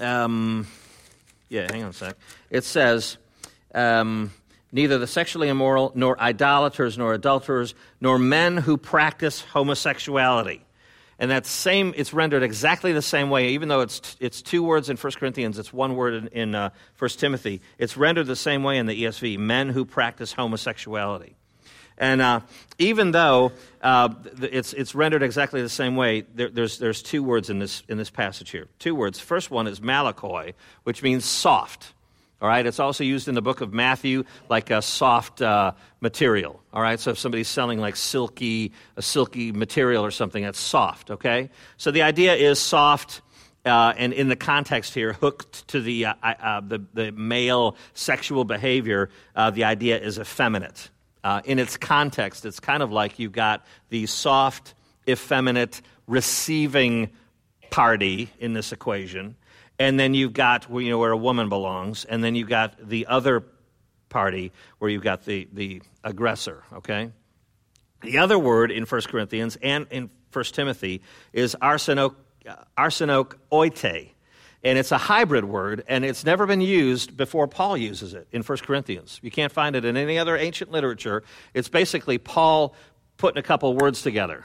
um, 0.00 0.66
yeah, 1.48 1.70
hang 1.70 1.84
on 1.84 1.90
a 1.90 1.92
sec. 1.92 2.16
It 2.50 2.64
says, 2.64 3.18
um, 3.76 4.32
neither 4.72 4.98
the 4.98 5.06
sexually 5.06 5.48
immoral, 5.48 5.92
nor 5.94 6.20
idolaters, 6.20 6.98
nor 6.98 7.14
adulterers, 7.14 7.74
nor 8.00 8.18
men 8.18 8.56
who 8.56 8.76
practice 8.76 9.42
homosexuality. 9.42 10.62
And 11.18 11.30
that 11.30 11.46
same, 11.46 11.94
it's 11.96 12.12
rendered 12.12 12.42
exactly 12.42 12.92
the 12.92 13.00
same 13.00 13.30
way, 13.30 13.50
even 13.50 13.68
though 13.68 13.80
it's, 13.80 14.16
it's 14.20 14.42
two 14.42 14.62
words 14.62 14.90
in 14.90 14.96
1 14.96 15.12
Corinthians, 15.14 15.58
it's 15.58 15.72
one 15.72 15.96
word 15.96 16.14
in, 16.14 16.28
in 16.28 16.54
uh, 16.54 16.70
1 16.98 17.10
Timothy. 17.10 17.62
It's 17.78 17.96
rendered 17.96 18.26
the 18.26 18.36
same 18.36 18.62
way 18.62 18.76
in 18.76 18.86
the 18.86 19.04
ESV 19.04 19.38
men 19.38 19.70
who 19.70 19.86
practice 19.86 20.32
homosexuality. 20.32 21.36
And 21.98 22.20
uh, 22.20 22.40
even 22.78 23.12
though 23.12 23.52
uh, 23.80 24.10
it's, 24.42 24.74
it's 24.74 24.94
rendered 24.94 25.22
exactly 25.22 25.62
the 25.62 25.70
same 25.70 25.96
way, 25.96 26.26
there, 26.34 26.50
there's, 26.50 26.78
there's 26.78 27.02
two 27.02 27.22
words 27.22 27.48
in 27.48 27.58
this, 27.58 27.82
in 27.88 27.96
this 27.96 28.10
passage 28.10 28.50
here. 28.50 28.68
Two 28.78 28.94
words. 28.94 29.18
First 29.18 29.50
one 29.50 29.66
is 29.66 29.80
malakoi, 29.80 30.52
which 30.84 31.02
means 31.02 31.24
soft. 31.24 31.94
All 32.46 32.50
right, 32.52 32.64
it's 32.64 32.78
also 32.78 33.02
used 33.02 33.26
in 33.26 33.34
the 33.34 33.42
book 33.42 33.60
of 33.60 33.74
Matthew 33.74 34.22
like 34.48 34.70
a 34.70 34.80
soft 34.80 35.42
uh, 35.42 35.72
material. 36.00 36.62
All 36.72 36.80
right, 36.80 37.00
so 37.00 37.10
if 37.10 37.18
somebody's 37.18 37.48
selling 37.48 37.80
like 37.80 37.96
silky, 37.96 38.70
a 38.94 39.02
silky 39.02 39.50
material 39.50 40.04
or 40.04 40.12
something, 40.12 40.44
that's 40.44 40.60
soft. 40.60 41.10
Okay, 41.10 41.50
so 41.76 41.90
the 41.90 42.02
idea 42.02 42.36
is 42.36 42.60
soft, 42.60 43.20
uh, 43.64 43.94
and 43.96 44.12
in 44.12 44.28
the 44.28 44.36
context 44.36 44.94
here, 44.94 45.12
hooked 45.12 45.66
to 45.66 45.80
the 45.80 46.06
uh, 46.06 46.14
uh 46.22 46.60
the, 46.60 46.84
the, 46.94 47.10
male 47.10 47.76
sexual 47.94 48.44
behavior. 48.44 49.10
Uh, 49.34 49.50
the 49.50 49.64
idea 49.64 49.98
is 49.98 50.16
effeminate. 50.16 50.88
Uh, 51.24 51.40
in 51.46 51.58
its 51.58 51.76
context, 51.76 52.46
it's 52.46 52.60
kind 52.60 52.80
of 52.80 52.92
like 52.92 53.18
you've 53.18 53.32
got 53.32 53.66
the 53.88 54.06
soft, 54.06 54.74
effeminate 55.08 55.82
receiving 56.06 57.10
party 57.70 58.30
in 58.38 58.52
this 58.52 58.70
equation 58.70 59.34
and 59.78 59.98
then 59.98 60.14
you've 60.14 60.32
got 60.32 60.70
you 60.70 60.90
know 60.90 60.98
where 60.98 61.12
a 61.12 61.16
woman 61.16 61.48
belongs, 61.48 62.04
and 62.04 62.22
then 62.22 62.34
you've 62.34 62.48
got 62.48 62.88
the 62.88 63.06
other 63.06 63.44
party 64.08 64.52
where 64.78 64.90
you've 64.90 65.02
got 65.02 65.24
the, 65.24 65.48
the 65.52 65.82
aggressor, 66.04 66.62
okay? 66.72 67.10
The 68.02 68.18
other 68.18 68.38
word 68.38 68.70
in 68.70 68.84
1 68.84 69.00
Corinthians 69.02 69.56
and 69.62 69.86
in 69.90 70.10
1 70.32 70.44
Timothy 70.46 71.02
is 71.32 71.56
arsenoke 71.60 72.14
oite. 73.52 74.10
And 74.64 74.78
it's 74.78 74.90
a 74.90 74.98
hybrid 74.98 75.44
word, 75.44 75.84
and 75.86 76.04
it's 76.04 76.24
never 76.24 76.46
been 76.46 76.60
used 76.60 77.16
before 77.16 77.46
Paul 77.46 77.76
uses 77.76 78.14
it 78.14 78.26
in 78.32 78.42
1 78.42 78.58
Corinthians. 78.58 79.20
You 79.22 79.30
can't 79.30 79.52
find 79.52 79.76
it 79.76 79.84
in 79.84 79.96
any 79.96 80.18
other 80.18 80.36
ancient 80.36 80.72
literature. 80.72 81.22
It's 81.54 81.68
basically 81.68 82.18
Paul 82.18 82.74
putting 83.16 83.38
a 83.38 83.42
couple 83.42 83.74
words 83.74 84.02
together 84.02 84.44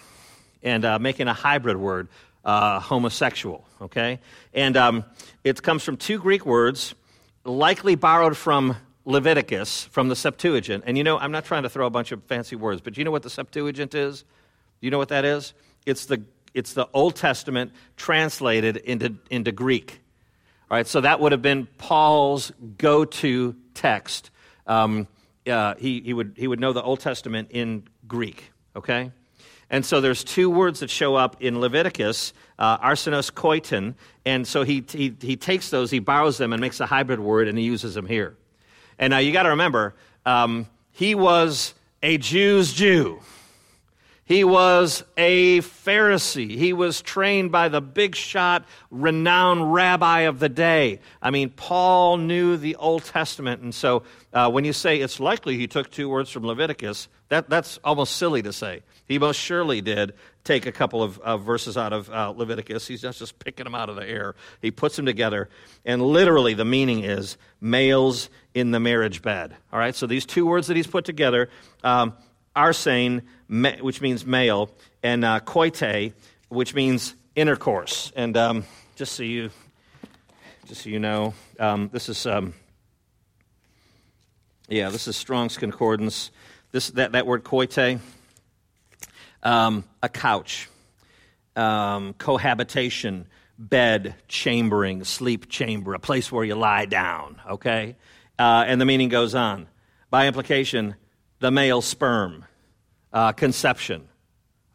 and 0.62 0.86
uh, 0.86 1.00
making 1.00 1.28
a 1.28 1.34
hybrid 1.34 1.78
word 1.78 2.08
uh, 2.44 2.80
homosexual, 2.80 3.66
okay? 3.82 4.20
And 4.54 4.78
um, 4.78 5.06
it 5.44 5.62
comes 5.62 5.84
from 5.84 5.98
two 5.98 6.20
Greek 6.20 6.46
words, 6.46 6.96
likely 7.46 7.96
borrowed 7.96 8.38
from 8.38 8.76
Leviticus, 9.06 9.86
from 9.86 10.10
the 10.10 10.16
Septuagint. 10.16 10.84
And 10.88 10.98
you 10.98 11.04
know, 11.04 11.18
I'm 11.18 11.32
not 11.32 11.46
trying 11.46 11.64
to 11.64 11.70
throw 11.70 11.86
a 11.86 11.90
bunch 11.90 12.12
of 12.12 12.24
fancy 12.24 12.56
words, 12.56 12.82
but 12.82 12.94
do 12.94 13.02
you 13.02 13.06
know 13.06 13.12
what 13.12 13.24
the 13.24 13.30
Septuagint 13.30 13.96
is? 13.96 14.22
Do 14.22 14.88
you 14.88 14.92
know 14.92 14.98
what 14.98 15.10
that 15.10 15.26
is? 15.26 15.54
It's 15.86 16.06
the, 16.06 16.24
it's 16.54 16.74
the 16.74 16.88
Old 16.94 17.16
Testament 17.16 17.72
translated 17.98 18.78
into, 18.78 19.16
into 19.30 19.52
Greek. 19.52 20.02
All 20.70 20.78
right, 20.78 20.88
so 20.88 21.02
that 21.02 21.20
would 21.20 21.32
have 21.32 21.42
been 21.42 21.68
Paul's 21.78 22.52
go 22.78 23.06
to 23.06 23.56
text. 23.74 24.32
Um, 24.66 25.08
uh, 25.46 25.76
he, 25.76 26.02
he, 26.02 26.14
would, 26.14 26.36
he 26.38 26.48
would 26.48 26.60
know 26.60 26.72
the 26.72 26.84
Old 26.84 27.00
Testament 27.00 27.50
in 27.52 27.84
Greek, 28.08 28.52
okay? 28.76 29.12
And 29.72 29.86
so 29.86 30.02
there's 30.02 30.26
two 30.26 30.50
words 30.50 30.82
that 30.82 30.90
show 30.90 31.16
up 31.16 31.38
in 31.42 31.62
Leviticus, 31.62 32.34
uh, 32.60 32.78
arsenos 32.80 33.32
koiton, 33.32 33.96
and 34.26 34.46
so 34.46 34.64
he, 34.64 34.84
he, 34.92 35.16
he 35.20 35.38
takes 35.38 35.70
those, 35.70 35.90
he 35.90 36.00
borrows 36.00 36.38
them 36.38 36.52
and 36.52 36.60
makes 36.60 36.82
a 36.82 36.86
hybrid 36.86 37.22
word, 37.22 37.48
and 37.48 37.58
he 37.58 37.64
uses 37.64 37.96
them 37.96 38.06
here. 38.06 38.36
And 39.00 39.12
now 39.12 39.20
you 39.20 39.32
got 39.32 39.44
to 39.44 39.50
remember, 39.52 39.96
um, 40.26 40.68
he 40.92 41.16
was 41.16 41.74
a 42.04 42.18
Jew's 42.18 42.74
Jew. 42.74 43.22
He 44.26 44.44
was 44.44 45.04
a 45.18 45.60
Pharisee. 45.60 46.58
He 46.58 46.74
was 46.74 47.02
trained 47.02 47.52
by 47.52 47.70
the 47.70 47.82
big 47.82 48.16
shot, 48.16 48.66
renowned 48.90 49.74
rabbi 49.74 50.22
of 50.22 50.40
the 50.40 50.48
day. 50.48 51.00
I 51.22 51.32
mean, 51.32 51.50
Paul 51.50 52.18
knew 52.18 52.56
the 52.56 52.76
Old 52.76 53.04
Testament. 53.04 53.62
And 53.62 53.76
so 53.76 54.04
uh, 54.32 54.50
when 54.50 54.64
you 54.64 54.74
say 54.74 55.00
it's 55.00 55.20
likely 55.20 55.58
he 55.58 55.68
took 55.68 55.92
two 55.92 56.08
words 56.08 56.30
from 56.30 56.46
Leviticus, 56.46 57.10
that, 57.28 57.50
that's 57.50 57.78
almost 57.84 58.16
silly 58.16 58.42
to 58.44 58.54
say. 58.54 58.84
He 59.12 59.20
most 59.20 59.36
surely 59.36 59.82
did 59.82 60.14
take 60.46 60.66
a 60.66 60.72
couple 60.72 61.04
of 61.04 61.42
verses 61.42 61.78
out 61.78 61.92
of 61.92 62.10
uh, 62.10 62.30
Leviticus. 62.30 62.88
He's 62.88 63.04
not 63.04 63.14
just 63.14 63.38
picking 63.40 63.66
them 63.66 63.76
out 63.76 63.90
of 63.90 63.98
the 63.98 64.08
air. 64.08 64.36
He 64.62 64.72
puts 64.72 64.96
them 64.96 65.06
together, 65.06 65.50
and 65.84 66.02
literally 66.02 66.54
the 66.54 66.64
meaning 66.64 67.04
is 67.04 67.36
males 67.60 68.30
in 68.54 68.72
the 68.72 68.80
marriage 68.80 69.22
bed. 69.22 69.54
All 69.74 69.80
right, 69.80 69.94
so 69.94 70.08
these 70.08 70.26
two 70.26 70.46
words 70.46 70.68
that 70.68 70.78
he's 70.78 70.88
put 70.88 71.04
together, 71.04 71.50
um, 71.84 72.14
arsane, 72.56 73.24
which 73.82 74.00
means 74.00 74.26
male, 74.26 74.72
and 75.04 75.26
uh, 75.26 75.42
koite, 75.42 76.14
which 76.48 76.74
means 76.74 77.14
intercourse. 77.36 78.14
And 78.16 78.38
um, 78.38 78.64
just 78.96 79.12
so 79.12 79.24
you, 79.24 79.50
just 80.68 80.84
so 80.84 80.90
you 80.90 81.00
know, 81.00 81.34
um, 81.60 81.90
this 81.92 82.08
is, 82.08 82.26
um, 82.26 82.54
yeah, 84.70 84.90
this 84.90 85.10
is 85.10 85.18
Strong's 85.18 85.58
Concordance. 85.58 86.32
This 86.72 86.92
that 86.92 87.12
that 87.12 87.28
word 87.28 87.44
koite 87.44 88.00
um, 89.44 89.84
a 90.02 90.10
couch, 90.10 90.70
um, 91.56 92.14
cohabitation, 92.14 93.28
bed, 93.58 94.16
chambering, 94.28 95.04
sleep 95.04 95.50
chamber, 95.50 95.94
a 95.94 96.00
place 96.00 96.32
where 96.32 96.44
you 96.44 96.56
lie 96.56 96.86
down, 96.86 97.40
okay? 97.52 97.96
Uh, 98.40 98.64
and 98.66 98.82
the 98.82 98.86
meaning 98.86 99.10
goes 99.10 99.36
on. 99.36 99.68
By 100.10 100.28
implication, 100.28 100.96
the 101.40 101.52
male 101.52 101.82
sperm, 101.82 102.46
uh, 103.14 103.32
conception. 103.34 104.08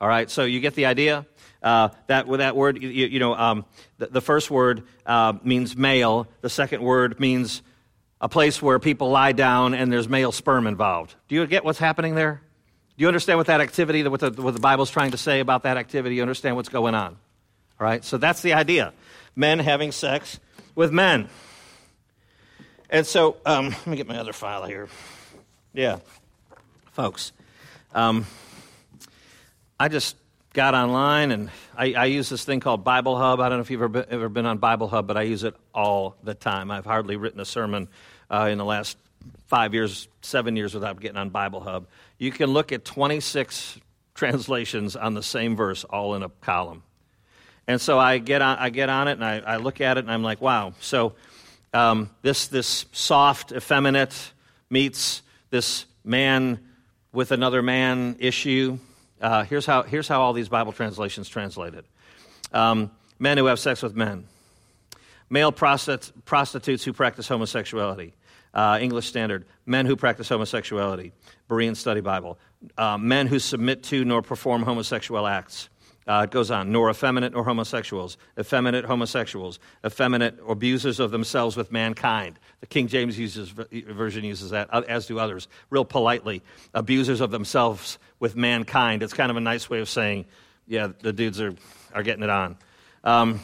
All 0.00 0.08
right, 0.08 0.30
so 0.30 0.44
you 0.44 0.60
get 0.60 0.74
the 0.74 0.86
idea? 0.86 1.26
Uh, 1.62 1.88
that 2.06 2.28
with 2.28 2.40
that 2.40 2.54
word, 2.54 2.80
you, 2.80 2.88
you 2.88 3.18
know, 3.18 3.34
um, 3.34 3.64
the, 3.98 4.06
the, 4.06 4.20
first 4.20 4.50
word 4.50 4.84
uh, 5.04 5.32
means 5.42 5.76
male. 5.76 6.28
The 6.42 6.50
second 6.50 6.82
word 6.82 7.18
means 7.18 7.62
a 8.20 8.28
place 8.28 8.62
where 8.62 8.78
people 8.78 9.10
lie 9.10 9.32
down 9.32 9.74
and 9.74 9.90
there's 9.90 10.08
male 10.08 10.32
sperm 10.32 10.66
involved. 10.66 11.14
Do 11.28 11.34
you 11.34 11.46
get 11.46 11.64
what's 11.64 11.78
happening 11.78 12.14
there? 12.14 12.42
Do 12.96 13.02
you 13.02 13.08
understand 13.08 13.38
what 13.38 13.48
that 13.48 13.60
activity, 13.60 14.02
what 14.08 14.20
the, 14.20 14.30
what 14.30 14.54
the 14.54 14.60
Bible's 14.60 14.90
trying 14.90 15.10
to 15.10 15.18
say 15.18 15.40
about 15.40 15.64
that 15.64 15.76
activity? 15.76 16.16
You 16.16 16.22
understand 16.22 16.56
what's 16.56 16.70
going 16.70 16.94
on? 16.94 17.16
All 17.78 17.86
right? 17.86 18.02
So 18.02 18.16
that's 18.16 18.40
the 18.40 18.54
idea. 18.54 18.94
Men 19.34 19.58
having 19.58 19.92
sex 19.92 20.40
with 20.74 20.92
men. 20.92 21.28
And 22.88 23.06
so, 23.06 23.36
um, 23.44 23.68
let 23.68 23.86
me 23.86 23.96
get 23.96 24.06
my 24.06 24.18
other 24.18 24.32
file 24.32 24.64
here. 24.64 24.88
Yeah. 25.74 25.98
Folks, 26.92 27.32
um, 27.94 28.24
I 29.78 29.88
just 29.88 30.16
got 30.54 30.74
online 30.74 31.32
and 31.32 31.50
I, 31.76 31.92
I, 31.92 32.04
use 32.06 32.30
this 32.30 32.46
thing 32.46 32.60
called 32.60 32.82
Bible 32.82 33.18
Hub. 33.18 33.40
I 33.40 33.50
don't 33.50 33.58
know 33.58 33.62
if 33.62 33.70
you've 33.70 33.82
ever 33.82 33.88
been, 33.88 34.06
ever 34.08 34.28
been 34.30 34.46
on 34.46 34.56
Bible 34.56 34.88
Hub, 34.88 35.06
but 35.06 35.18
I 35.18 35.22
use 35.22 35.44
it 35.44 35.54
all 35.74 36.16
the 36.24 36.32
time. 36.32 36.70
I've 36.70 36.86
hardly 36.86 37.16
written 37.16 37.40
a 37.40 37.44
sermon 37.44 37.88
uh, 38.30 38.48
in 38.50 38.56
the 38.56 38.64
last 38.64 38.96
five 39.48 39.74
years, 39.74 40.08
seven 40.22 40.56
years 40.56 40.72
without 40.72 40.98
getting 40.98 41.18
on 41.18 41.28
Bible 41.28 41.60
Hub 41.60 41.86
you 42.18 42.30
can 42.30 42.50
look 42.50 42.72
at 42.72 42.84
26 42.84 43.78
translations 44.14 44.96
on 44.96 45.14
the 45.14 45.22
same 45.22 45.56
verse 45.56 45.84
all 45.84 46.14
in 46.14 46.22
a 46.22 46.28
column. 46.28 46.82
And 47.68 47.80
so 47.80 47.98
I 47.98 48.18
get 48.18 48.42
on, 48.42 48.58
I 48.58 48.70
get 48.70 48.88
on 48.88 49.08
it 49.08 49.12
and 49.12 49.24
I, 49.24 49.38
I 49.38 49.56
look 49.56 49.80
at 49.80 49.98
it 49.98 50.00
and 50.00 50.10
I'm 50.10 50.22
like, 50.22 50.40
wow. 50.40 50.72
So 50.80 51.14
um, 51.74 52.10
this, 52.22 52.48
this 52.48 52.86
soft, 52.92 53.52
effeminate 53.52 54.32
meets 54.70 55.22
this 55.50 55.84
man 56.04 56.60
with 57.12 57.32
another 57.32 57.62
man 57.62 58.16
issue. 58.18 58.78
Uh, 59.20 59.44
here's, 59.44 59.66
how, 59.66 59.82
here's 59.82 60.08
how 60.08 60.22
all 60.22 60.32
these 60.32 60.48
Bible 60.48 60.72
translations 60.72 61.28
translated 61.28 61.84
um, 62.52 62.90
men 63.18 63.36
who 63.36 63.46
have 63.46 63.58
sex 63.58 63.82
with 63.82 63.96
men, 63.96 64.26
male 65.28 65.52
prostitutes 65.52 66.84
who 66.84 66.92
practice 66.92 67.26
homosexuality 67.26 68.14
uh, 68.56 68.78
English 68.80 69.06
Standard, 69.06 69.44
men 69.66 69.86
who 69.86 69.94
practice 69.94 70.28
homosexuality, 70.28 71.12
Berean 71.48 71.76
Study 71.76 72.00
Bible, 72.00 72.38
uh, 72.78 72.96
men 72.96 73.26
who 73.26 73.38
submit 73.38 73.84
to 73.84 74.04
nor 74.04 74.22
perform 74.22 74.62
homosexual 74.62 75.26
acts. 75.26 75.68
Uh, 76.08 76.22
it 76.24 76.30
goes 76.30 76.52
on, 76.52 76.70
nor 76.72 76.88
effeminate 76.88 77.32
nor 77.32 77.44
homosexuals, 77.44 78.16
effeminate 78.38 78.84
homosexuals, 78.84 79.58
effeminate 79.84 80.38
abusers 80.48 81.00
of 81.00 81.10
themselves 81.10 81.56
with 81.56 81.70
mankind. 81.70 82.38
The 82.60 82.66
King 82.66 82.86
James 82.86 83.18
uses, 83.18 83.50
version 83.50 84.24
uses 84.24 84.50
that, 84.50 84.68
uh, 84.72 84.82
as 84.88 85.06
do 85.06 85.18
others, 85.18 85.48
real 85.68 85.84
politely. 85.84 86.42
Abusers 86.74 87.20
of 87.20 87.32
themselves 87.32 87.98
with 88.20 88.36
mankind. 88.36 89.02
It's 89.02 89.12
kind 89.14 89.30
of 89.30 89.36
a 89.36 89.40
nice 89.40 89.68
way 89.68 89.80
of 89.80 89.88
saying, 89.88 90.26
yeah, 90.66 90.88
the 91.00 91.12
dudes 91.12 91.40
are, 91.40 91.54
are 91.92 92.04
getting 92.04 92.22
it 92.22 92.30
on. 92.30 92.56
Um, 93.02 93.40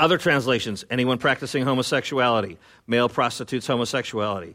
other 0.00 0.18
translations, 0.18 0.84
anyone 0.90 1.18
practicing 1.18 1.64
homosexuality, 1.64 2.56
male 2.86 3.08
prostitutes 3.08 3.66
homosexuality, 3.66 4.54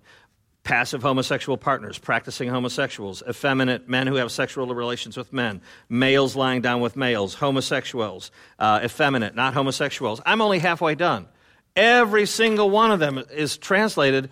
passive 0.63 1.03
homosexual 1.03 1.57
partners, 1.57 1.97
practicing 1.97 2.49
homosexuals, 2.49 3.21
effeminate 3.29 3.87
men 3.87 4.07
who 4.07 4.15
have 4.15 4.31
sexual 4.31 4.73
relations 4.73 5.15
with 5.15 5.31
men, 5.31 5.61
males 5.87 6.35
lying 6.35 6.61
down 6.61 6.81
with 6.81 6.95
males, 6.95 7.35
homosexuals, 7.35 8.31
uh, 8.59 8.81
effeminate, 8.83 9.35
not 9.35 9.53
homosexuals. 9.53 10.19
I'm 10.25 10.41
only 10.41 10.59
halfway 10.59 10.95
done. 10.95 11.27
Every 11.75 12.25
single 12.25 12.69
one 12.69 12.91
of 12.91 12.99
them 12.99 13.23
is 13.31 13.57
translated 13.57 14.29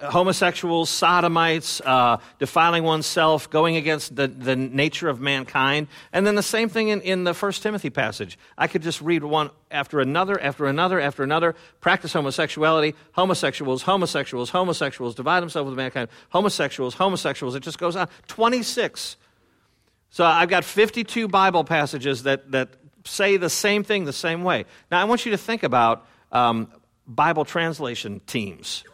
homosexuals, 0.00 0.90
sodomites, 0.90 1.80
uh, 1.80 2.18
defiling 2.38 2.84
oneself, 2.84 3.50
going 3.50 3.76
against 3.76 4.14
the, 4.14 4.28
the 4.28 4.54
nature 4.56 5.08
of 5.08 5.20
mankind. 5.20 5.88
And 6.12 6.26
then 6.26 6.34
the 6.34 6.42
same 6.42 6.68
thing 6.68 6.88
in, 6.88 7.00
in 7.00 7.24
the 7.24 7.34
First 7.34 7.62
Timothy 7.62 7.90
passage. 7.90 8.38
I 8.56 8.66
could 8.66 8.82
just 8.82 9.00
read 9.00 9.24
one 9.24 9.50
after 9.70 10.00
another, 10.00 10.40
after 10.40 10.66
another, 10.66 11.00
after 11.00 11.22
another. 11.22 11.54
Practice 11.80 12.12
homosexuality, 12.12 12.94
homosexuals, 13.12 13.82
homosexuals, 13.82 14.50
homosexuals, 14.50 15.14
divide 15.14 15.40
themselves 15.40 15.68
with 15.68 15.76
mankind, 15.76 16.08
homosexuals, 16.30 16.94
homosexuals. 16.94 17.54
It 17.54 17.60
just 17.60 17.78
goes 17.78 17.96
on. 17.96 18.08
26. 18.28 19.16
So 20.10 20.24
I've 20.24 20.48
got 20.48 20.64
52 20.64 21.28
Bible 21.28 21.64
passages 21.64 22.22
that, 22.22 22.52
that 22.52 22.68
say 23.04 23.36
the 23.36 23.50
same 23.50 23.82
thing 23.82 24.04
the 24.04 24.12
same 24.12 24.44
way. 24.44 24.64
Now 24.90 25.00
I 25.00 25.04
want 25.04 25.26
you 25.26 25.32
to 25.32 25.38
think 25.38 25.62
about 25.62 26.06
um, 26.34 26.68
Bible 27.06 27.44
translation 27.44 28.20
teams. 28.26 28.84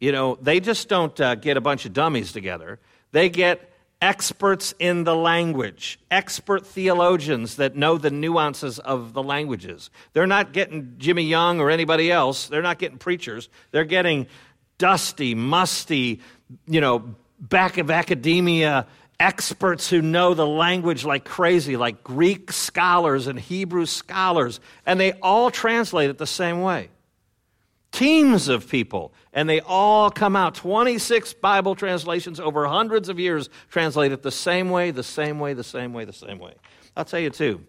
You 0.00 0.12
know, 0.12 0.38
they 0.40 0.60
just 0.60 0.88
don't 0.88 1.18
uh, 1.20 1.34
get 1.34 1.56
a 1.56 1.60
bunch 1.60 1.84
of 1.84 1.92
dummies 1.92 2.32
together. 2.32 2.78
They 3.12 3.28
get 3.28 3.72
experts 4.00 4.72
in 4.78 5.02
the 5.02 5.16
language, 5.16 5.98
expert 6.10 6.64
theologians 6.64 7.56
that 7.56 7.74
know 7.74 7.98
the 7.98 8.10
nuances 8.10 8.78
of 8.78 9.12
the 9.12 9.22
languages. 9.22 9.90
They're 10.12 10.26
not 10.26 10.52
getting 10.52 10.94
Jimmy 10.98 11.24
Young 11.24 11.60
or 11.60 11.68
anybody 11.68 12.12
else. 12.12 12.46
They're 12.46 12.62
not 12.62 12.78
getting 12.78 12.98
preachers. 12.98 13.48
They're 13.72 13.84
getting 13.84 14.28
dusty, 14.78 15.34
musty, 15.34 16.20
you 16.66 16.80
know, 16.80 17.16
back 17.40 17.78
of 17.78 17.90
academia 17.90 18.86
experts 19.20 19.88
who 19.90 20.00
know 20.00 20.34
the 20.34 20.46
language 20.46 21.04
like 21.04 21.24
crazy, 21.24 21.76
like 21.76 22.04
Greek 22.04 22.52
scholars 22.52 23.26
and 23.26 23.38
Hebrew 23.38 23.86
scholars, 23.86 24.60
and 24.86 25.00
they 25.00 25.12
all 25.14 25.50
translate 25.50 26.10
it 26.10 26.18
the 26.18 26.26
same 26.26 26.62
way 26.62 26.90
teams 27.90 28.48
of 28.48 28.68
people, 28.68 29.12
and 29.32 29.48
they 29.48 29.60
all 29.60 30.10
come 30.10 30.36
out. 30.36 30.54
26 30.54 31.34
Bible 31.34 31.74
translations 31.74 32.38
over 32.38 32.66
hundreds 32.66 33.08
of 33.08 33.18
years 33.18 33.48
translate 33.70 34.12
it 34.12 34.22
the 34.22 34.30
same 34.30 34.70
way, 34.70 34.90
the 34.90 35.02
same 35.02 35.38
way, 35.40 35.54
the 35.54 35.64
same 35.64 35.92
way, 35.92 36.04
the 36.04 36.12
same 36.12 36.38
way. 36.38 36.54
I'll 36.96 37.04
tell 37.04 37.20
you, 37.20 37.30
too, 37.30 37.64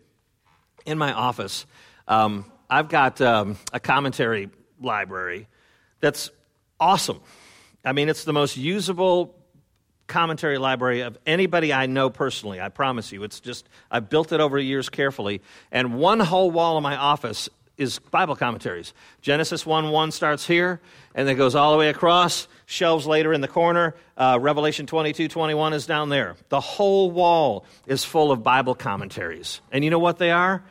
in 0.85 0.97
my 0.97 1.13
office, 1.13 1.65
um, 2.07 2.51
I've 2.69 2.89
got 2.89 3.21
um, 3.21 3.57
a 3.73 3.79
commentary 3.79 4.49
library 4.81 5.47
that's 5.99 6.29
awesome. 6.79 7.21
I 7.83 7.93
mean, 7.93 8.09
it's 8.09 8.23
the 8.23 8.33
most 8.33 8.57
usable 8.57 9.35
commentary 10.09 10.57
library 10.57 11.01
of 11.01 11.17
anybody 11.25 11.71
I 11.71 11.85
know 11.85 12.09
personally. 12.09 12.59
I 12.59 12.67
promise 12.67 13.11
you. 13.13 13.23
It's 13.23 13.39
just, 13.39 13.69
I 13.89 14.01
built 14.01 14.33
it 14.33 14.41
over 14.41 14.59
years 14.59 14.89
carefully. 14.89 15.41
And 15.71 15.95
one 15.95 16.19
whole 16.19 16.51
wall 16.51 16.75
in 16.75 16.83
my 16.83 16.97
office 16.97 17.47
is 17.77 17.97
Bible 17.97 18.35
commentaries. 18.35 18.93
Genesis 19.21 19.65
1 19.65 19.89
1 19.89 20.11
starts 20.11 20.45
here 20.45 20.81
and 21.15 21.27
then 21.27 21.37
goes 21.37 21.55
all 21.55 21.71
the 21.71 21.77
way 21.77 21.87
across. 21.87 22.47
Shelves 22.65 23.07
later 23.07 23.31
in 23.31 23.39
the 23.39 23.47
corner. 23.47 23.95
Uh, 24.17 24.37
Revelation 24.39 24.85
22 24.85 25.29
21 25.29 25.73
is 25.73 25.85
down 25.87 26.09
there. 26.09 26.35
The 26.49 26.59
whole 26.59 27.09
wall 27.09 27.65
is 27.87 28.03
full 28.03 28.31
of 28.31 28.43
Bible 28.43 28.75
commentaries. 28.75 29.61
And 29.71 29.83
you 29.85 29.89
know 29.89 29.99
what 29.99 30.17
they 30.17 30.31
are? 30.31 30.61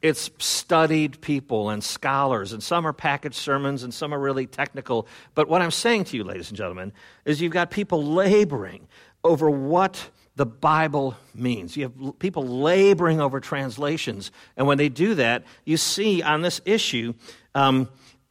It's 0.00 0.30
studied 0.38 1.20
people 1.20 1.70
and 1.70 1.82
scholars, 1.82 2.52
and 2.52 2.62
some 2.62 2.86
are 2.86 2.92
packaged 2.92 3.34
sermons 3.34 3.82
and 3.82 3.92
some 3.92 4.14
are 4.14 4.18
really 4.18 4.46
technical. 4.46 5.08
But 5.34 5.48
what 5.48 5.60
I'm 5.60 5.72
saying 5.72 6.04
to 6.04 6.16
you, 6.16 6.24
ladies 6.24 6.48
and 6.48 6.56
gentlemen, 6.56 6.92
is 7.24 7.40
you've 7.40 7.52
got 7.52 7.70
people 7.70 8.04
laboring 8.04 8.86
over 9.24 9.50
what 9.50 10.10
the 10.36 10.46
Bible 10.46 11.16
means. 11.34 11.76
You 11.76 11.84
have 11.84 12.18
people 12.20 12.46
laboring 12.46 13.20
over 13.20 13.40
translations. 13.40 14.30
And 14.56 14.68
when 14.68 14.78
they 14.78 14.88
do 14.88 15.16
that, 15.16 15.42
you 15.64 15.76
see 15.76 16.22
on 16.22 16.42
this 16.42 16.60
issue 16.64 17.14
um, 17.56 17.88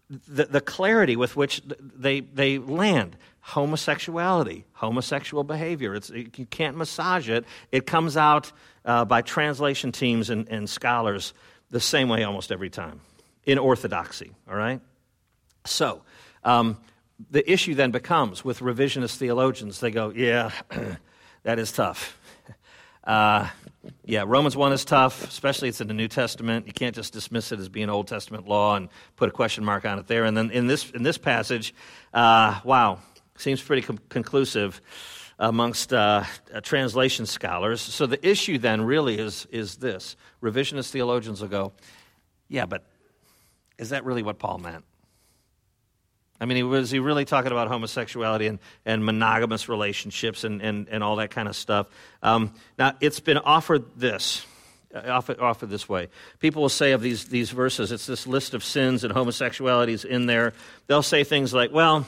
the, 0.09 0.45
the 0.45 0.61
clarity 0.61 1.17
with 1.17 1.35
which 1.35 1.61
they, 1.81 2.21
they 2.21 2.59
land 2.59 3.17
homosexuality, 3.41 4.63
homosexual 4.71 5.43
behavior. 5.43 5.95
It's, 5.95 6.09
you 6.09 6.45
can't 6.49 6.77
massage 6.77 7.29
it. 7.29 7.43
It 7.73 7.85
comes 7.85 8.15
out 8.15 8.53
uh, 8.85 9.03
by 9.03 9.21
translation 9.21 9.91
teams 9.91 10.29
and, 10.29 10.47
and 10.47 10.69
scholars 10.69 11.33
the 11.69 11.79
same 11.79 12.09
way 12.09 12.23
almost 12.23 12.51
every 12.51 12.69
time 12.69 13.01
in 13.45 13.57
orthodoxy, 13.57 14.31
all 14.49 14.55
right? 14.55 14.81
So, 15.65 16.01
um, 16.43 16.77
the 17.31 17.49
issue 17.51 17.73
then 17.73 17.91
becomes 17.91 18.45
with 18.45 18.59
revisionist 18.59 19.17
theologians, 19.17 19.79
they 19.79 19.91
go, 19.91 20.11
yeah, 20.15 20.51
that 21.43 21.59
is 21.59 21.71
tough. 21.71 22.17
Uh, 23.03 23.47
yeah, 24.03 24.25
Romans 24.27 24.57
1 24.57 24.73
is 24.73 24.83
tough, 24.83 25.25
especially 25.29 25.69
it's 25.69 25.79
in 25.79 25.87
the 25.87 25.93
New 25.93 26.09
Testament. 26.09 26.67
You 26.67 26.73
can't 26.73 26.93
just 26.93 27.13
dismiss 27.13 27.53
it 27.53 27.59
as 27.61 27.69
being 27.69 27.89
Old 27.89 28.09
Testament 28.09 28.49
law 28.49 28.75
and 28.75 28.89
put 29.15 29.29
a 29.29 29.31
question 29.31 29.63
mark 29.63 29.85
on 29.85 29.97
it 29.97 30.07
there. 30.07 30.25
And 30.25 30.35
then 30.35 30.51
in 30.51 30.67
this, 30.67 30.89
in 30.91 31.03
this 31.03 31.17
passage, 31.17 31.73
uh, 32.13 32.59
wow, 32.65 32.99
seems 33.37 33.61
pretty 33.61 33.81
com- 33.81 33.99
conclusive 34.09 34.81
amongst 35.39 35.93
uh, 35.93 36.23
uh, 36.53 36.61
translation 36.61 37.25
scholars. 37.25 37.81
So 37.81 38.05
the 38.05 38.27
issue 38.27 38.57
then 38.57 38.81
really 38.81 39.19
is, 39.19 39.47
is 39.51 39.77
this 39.77 40.15
revisionist 40.41 40.89
theologians 40.89 41.41
will 41.41 41.47
go, 41.47 41.73
yeah, 42.47 42.65
but 42.65 42.83
is 43.77 43.89
that 43.89 44.03
really 44.05 44.23
what 44.23 44.39
Paul 44.39 44.57
meant? 44.57 44.83
I 46.39 46.45
mean, 46.45 46.69
was 46.69 46.91
he 46.91 46.99
really 46.99 47.25
talking 47.25 47.51
about 47.51 47.67
homosexuality 47.67 48.47
and, 48.47 48.59
and 48.85 49.03
monogamous 49.03 49.67
relationships 49.67 50.43
and, 50.43 50.61
and, 50.61 50.87
and 50.89 51.03
all 51.03 51.15
that 51.15 51.31
kind 51.31 51.47
of 51.47 51.55
stuff? 51.55 51.87
Um, 52.21 52.53
now, 52.77 52.93
it's 53.01 53.19
been 53.19 53.39
offered 53.39 53.83
this. 53.95 54.45
Uh, 54.93 55.01
offered, 55.09 55.39
offered 55.39 55.69
this 55.69 55.89
way. 55.89 56.07
People 56.39 56.61
will 56.61 56.69
say 56.69 56.93
of 56.93 57.01
these, 57.01 57.25
these 57.25 57.49
verses, 57.49 57.91
it's 57.91 58.05
this 58.05 58.25
list 58.25 58.53
of 58.53 58.63
sins 58.63 59.03
and 59.03 59.13
homosexualities 59.13 60.05
in 60.05 60.27
there. 60.27 60.53
They'll 60.85 61.03
say 61.03 61.25
things 61.25 61.53
like, 61.53 61.73
well, 61.73 62.07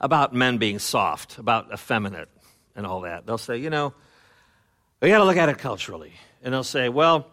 about 0.00 0.34
men 0.34 0.58
being 0.58 0.78
soft, 0.78 1.38
about 1.38 1.72
effeminate, 1.72 2.28
and 2.76 2.86
all 2.86 3.02
that. 3.02 3.26
They'll 3.26 3.38
say, 3.38 3.58
you 3.58 3.70
know, 3.70 3.94
we 5.00 5.08
got 5.08 5.18
to 5.18 5.24
look 5.24 5.36
at 5.36 5.48
it 5.48 5.58
culturally. 5.58 6.12
And 6.42 6.52
they'll 6.52 6.64
say, 6.64 6.88
well, 6.88 7.26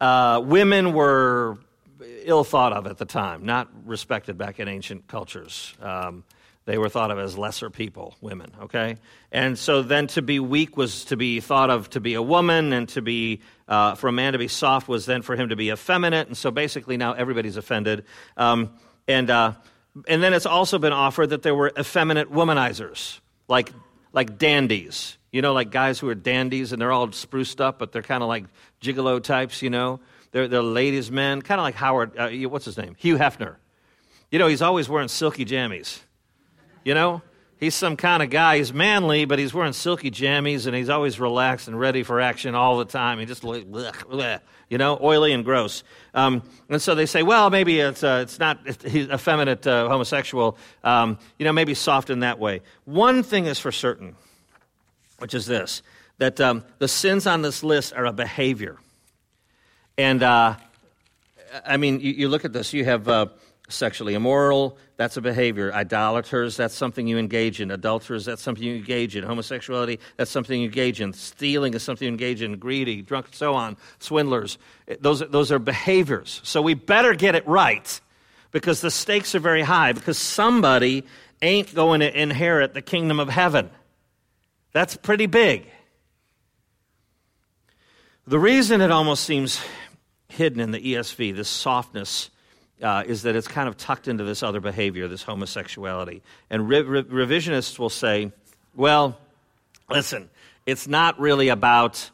uh, 0.00 0.42
women 0.44 0.92
were 0.92 1.58
ill 2.24 2.44
thought 2.44 2.72
of 2.72 2.86
at 2.86 2.98
the 2.98 3.04
time, 3.04 3.46
not 3.46 3.68
respected 3.84 4.36
back 4.36 4.60
in 4.60 4.68
ancient 4.68 5.06
cultures. 5.06 5.74
Um, 5.80 6.24
they 6.64 6.78
were 6.78 6.88
thought 6.88 7.12
of 7.12 7.18
as 7.18 7.38
lesser 7.38 7.70
people, 7.70 8.16
women, 8.20 8.50
okay? 8.62 8.96
And 9.30 9.56
so 9.56 9.82
then 9.82 10.08
to 10.08 10.22
be 10.22 10.40
weak 10.40 10.76
was 10.76 11.04
to 11.06 11.16
be 11.16 11.38
thought 11.38 11.70
of 11.70 11.88
to 11.90 12.00
be 12.00 12.14
a 12.14 12.22
woman, 12.22 12.72
and 12.72 12.88
to 12.90 13.02
be, 13.02 13.40
uh, 13.68 13.94
for 13.94 14.08
a 14.08 14.12
man 14.12 14.32
to 14.32 14.38
be 14.38 14.48
soft 14.48 14.88
was 14.88 15.06
then 15.06 15.22
for 15.22 15.36
him 15.36 15.50
to 15.50 15.56
be 15.56 15.70
effeminate. 15.70 16.26
And 16.26 16.36
so 16.36 16.50
basically 16.50 16.96
now 16.96 17.12
everybody's 17.12 17.56
offended. 17.56 18.04
Um, 18.36 18.70
and, 19.06 19.30
uh, 19.30 19.52
and 20.08 20.22
then 20.22 20.32
it's 20.34 20.46
also 20.46 20.78
been 20.78 20.92
offered 20.92 21.30
that 21.30 21.42
there 21.42 21.54
were 21.54 21.72
effeminate 21.78 22.30
womanizers, 22.30 23.20
like, 23.48 23.72
like 24.12 24.38
dandies. 24.38 25.16
You 25.32 25.42
know, 25.42 25.52
like 25.52 25.70
guys 25.70 25.98
who 25.98 26.08
are 26.08 26.14
dandies 26.14 26.72
and 26.72 26.80
they're 26.80 26.92
all 26.92 27.12
spruced 27.12 27.60
up, 27.60 27.78
but 27.78 27.92
they're 27.92 28.02
kind 28.02 28.22
of 28.22 28.28
like 28.28 28.44
gigolo 28.80 29.22
types, 29.22 29.60
you 29.60 29.70
know? 29.70 30.00
They're, 30.32 30.48
they're 30.48 30.62
ladies' 30.62 31.10
men, 31.10 31.42
kind 31.42 31.60
of 31.60 31.64
like 31.64 31.74
Howard, 31.74 32.16
uh, 32.16 32.30
what's 32.48 32.64
his 32.64 32.78
name? 32.78 32.94
Hugh 32.98 33.16
Hefner. 33.16 33.56
You 34.30 34.38
know, 34.38 34.46
he's 34.46 34.62
always 34.62 34.88
wearing 34.88 35.08
silky 35.08 35.44
jammies. 35.44 36.00
You 36.84 36.94
know? 36.94 37.22
He's 37.58 37.74
some 37.74 37.96
kind 37.96 38.22
of 38.22 38.30
guy. 38.30 38.58
He's 38.58 38.72
manly, 38.72 39.24
but 39.24 39.38
he's 39.38 39.54
wearing 39.54 39.72
silky 39.72 40.10
jammies 40.10 40.66
and 40.66 40.76
he's 40.76 40.90
always 40.90 41.18
relaxed 41.18 41.68
and 41.68 41.78
ready 41.78 42.02
for 42.02 42.20
action 42.20 42.54
all 42.54 42.78
the 42.78 42.84
time. 42.84 43.18
He 43.18 43.24
just 43.24 43.44
looks, 43.44 43.64
you 44.68 44.78
know, 44.78 44.98
oily 45.02 45.32
and 45.32 45.44
gross. 45.44 45.84
Um, 46.14 46.42
and 46.68 46.82
so 46.82 46.94
they 46.94 47.06
say, 47.06 47.22
well, 47.22 47.50
maybe 47.50 47.78
it's, 47.80 48.02
uh, 48.02 48.20
it's 48.22 48.38
not 48.38 48.58
effeminate 48.66 49.66
uh, 49.66 49.88
homosexual, 49.88 50.58
um, 50.82 51.18
you 51.38 51.44
know, 51.44 51.52
maybe 51.52 51.74
soft 51.74 52.10
in 52.10 52.20
that 52.20 52.38
way. 52.38 52.62
One 52.84 53.22
thing 53.22 53.46
is 53.46 53.58
for 53.58 53.70
certain, 53.70 54.16
which 55.18 55.34
is 55.34 55.46
this 55.46 55.82
that 56.18 56.40
um, 56.40 56.64
the 56.78 56.88
sins 56.88 57.26
on 57.26 57.42
this 57.42 57.62
list 57.62 57.92
are 57.94 58.06
a 58.06 58.12
behavior. 58.12 58.78
And 59.98 60.22
uh, 60.22 60.56
I 61.64 61.76
mean, 61.76 62.00
you, 62.00 62.12
you, 62.12 62.28
look 62.28 62.44
at 62.44 62.52
this, 62.52 62.72
you 62.72 62.84
have 62.84 63.08
uh, 63.08 63.26
sexually 63.68 64.14
immoral, 64.14 64.78
that's 64.96 65.16
a 65.16 65.20
behavior. 65.20 65.72
Idolaters, 65.72 66.56
that's 66.56 66.74
something 66.74 67.06
you 67.06 67.18
engage 67.18 67.60
in. 67.60 67.70
Adulterers, 67.70 68.24
that's 68.24 68.42
something 68.42 68.64
you 68.64 68.76
engage 68.76 69.16
in. 69.16 69.24
Homosexuality, 69.24 69.98
that's 70.16 70.30
something 70.30 70.60
you 70.60 70.66
engage 70.66 71.00
in. 71.00 71.12
Stealing 71.12 71.74
is 71.74 71.82
something 71.82 72.06
you 72.06 72.12
engage 72.12 72.42
in. 72.42 72.58
Greedy, 72.58 73.02
drunk, 73.02 73.26
so 73.32 73.54
on. 73.54 73.76
Swindlers, 73.98 74.58
those, 75.00 75.20
those 75.20 75.50
are 75.52 75.58
behaviors. 75.58 76.40
So 76.44 76.62
we 76.62 76.74
better 76.74 77.14
get 77.14 77.34
it 77.34 77.46
right 77.46 78.00
because 78.52 78.80
the 78.80 78.90
stakes 78.90 79.34
are 79.34 79.40
very 79.40 79.62
high 79.62 79.92
because 79.92 80.18
somebody 80.18 81.04
ain't 81.42 81.74
going 81.74 82.00
to 82.00 82.20
inherit 82.20 82.72
the 82.72 82.82
kingdom 82.82 83.20
of 83.20 83.28
heaven. 83.28 83.70
That's 84.72 84.96
pretty 84.96 85.26
big. 85.26 85.66
The 88.26 88.38
reason 88.38 88.80
it 88.80 88.90
almost 88.90 89.24
seems 89.24 89.60
hidden 90.28 90.60
in 90.60 90.70
the 90.70 90.80
ESV, 90.80 91.34
this 91.36 91.48
softness, 91.48 92.30
uh, 92.82 93.04
is 93.06 93.22
that 93.22 93.36
it's 93.36 93.48
kind 93.48 93.68
of 93.68 93.76
tucked 93.76 94.08
into 94.08 94.24
this 94.24 94.42
other 94.42 94.60
behavior, 94.60 95.08
this 95.08 95.22
homosexuality. 95.22 96.22
And 96.50 96.68
re- 96.68 96.82
re- 96.82 97.02
revisionists 97.02 97.78
will 97.78 97.90
say, 97.90 98.32
well, 98.74 99.18
listen, 99.88 100.28
it's 100.66 100.86
not 100.86 101.18
really 101.18 101.48
about 101.48 102.10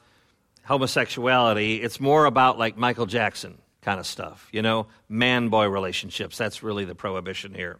homosexuality, 0.65 1.83
it's 1.83 1.99
more 1.99 2.25
about 2.25 2.59
like 2.59 2.77
Michael 2.77 3.07
Jackson 3.07 3.59
kind 3.83 3.99
of 3.99 4.07
stuff, 4.07 4.49
you 4.53 4.63
know, 4.63 4.87
man 5.09 5.49
boy 5.49 5.67
relationships. 5.67 6.39
That's 6.39 6.63
really 6.63 6.85
the 6.85 6.95
prohibition 6.95 7.53
here. 7.53 7.79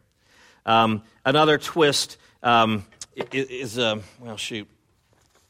Um, 0.67 1.03
another 1.25 1.59
twist 1.59 2.19
um, 2.43 2.85
is, 3.33 3.79
uh, 3.79 4.01
well, 4.21 4.37
shoot, 4.37 4.69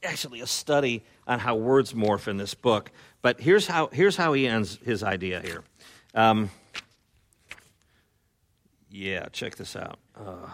actually 0.05 0.41
a 0.41 0.47
study 0.47 1.03
on 1.27 1.39
how 1.39 1.55
words 1.55 1.95
morph 1.95 2.29
in 2.29 2.37
this 2.37 2.55
book. 2.55 2.91
But 3.23 3.41
here's 3.41 3.67
how, 3.67 3.87
here's 3.87 4.17
how 4.17 4.33
he 4.33 4.47
ends 4.47 4.79
his 4.85 5.03
idea 5.03 5.41
here. 5.41 5.63
Um, 6.15 6.51
yeah, 8.93 9.27
check 9.33 9.57
this 9.57 9.75
out. 9.75 9.99
Uh, 10.15 10.51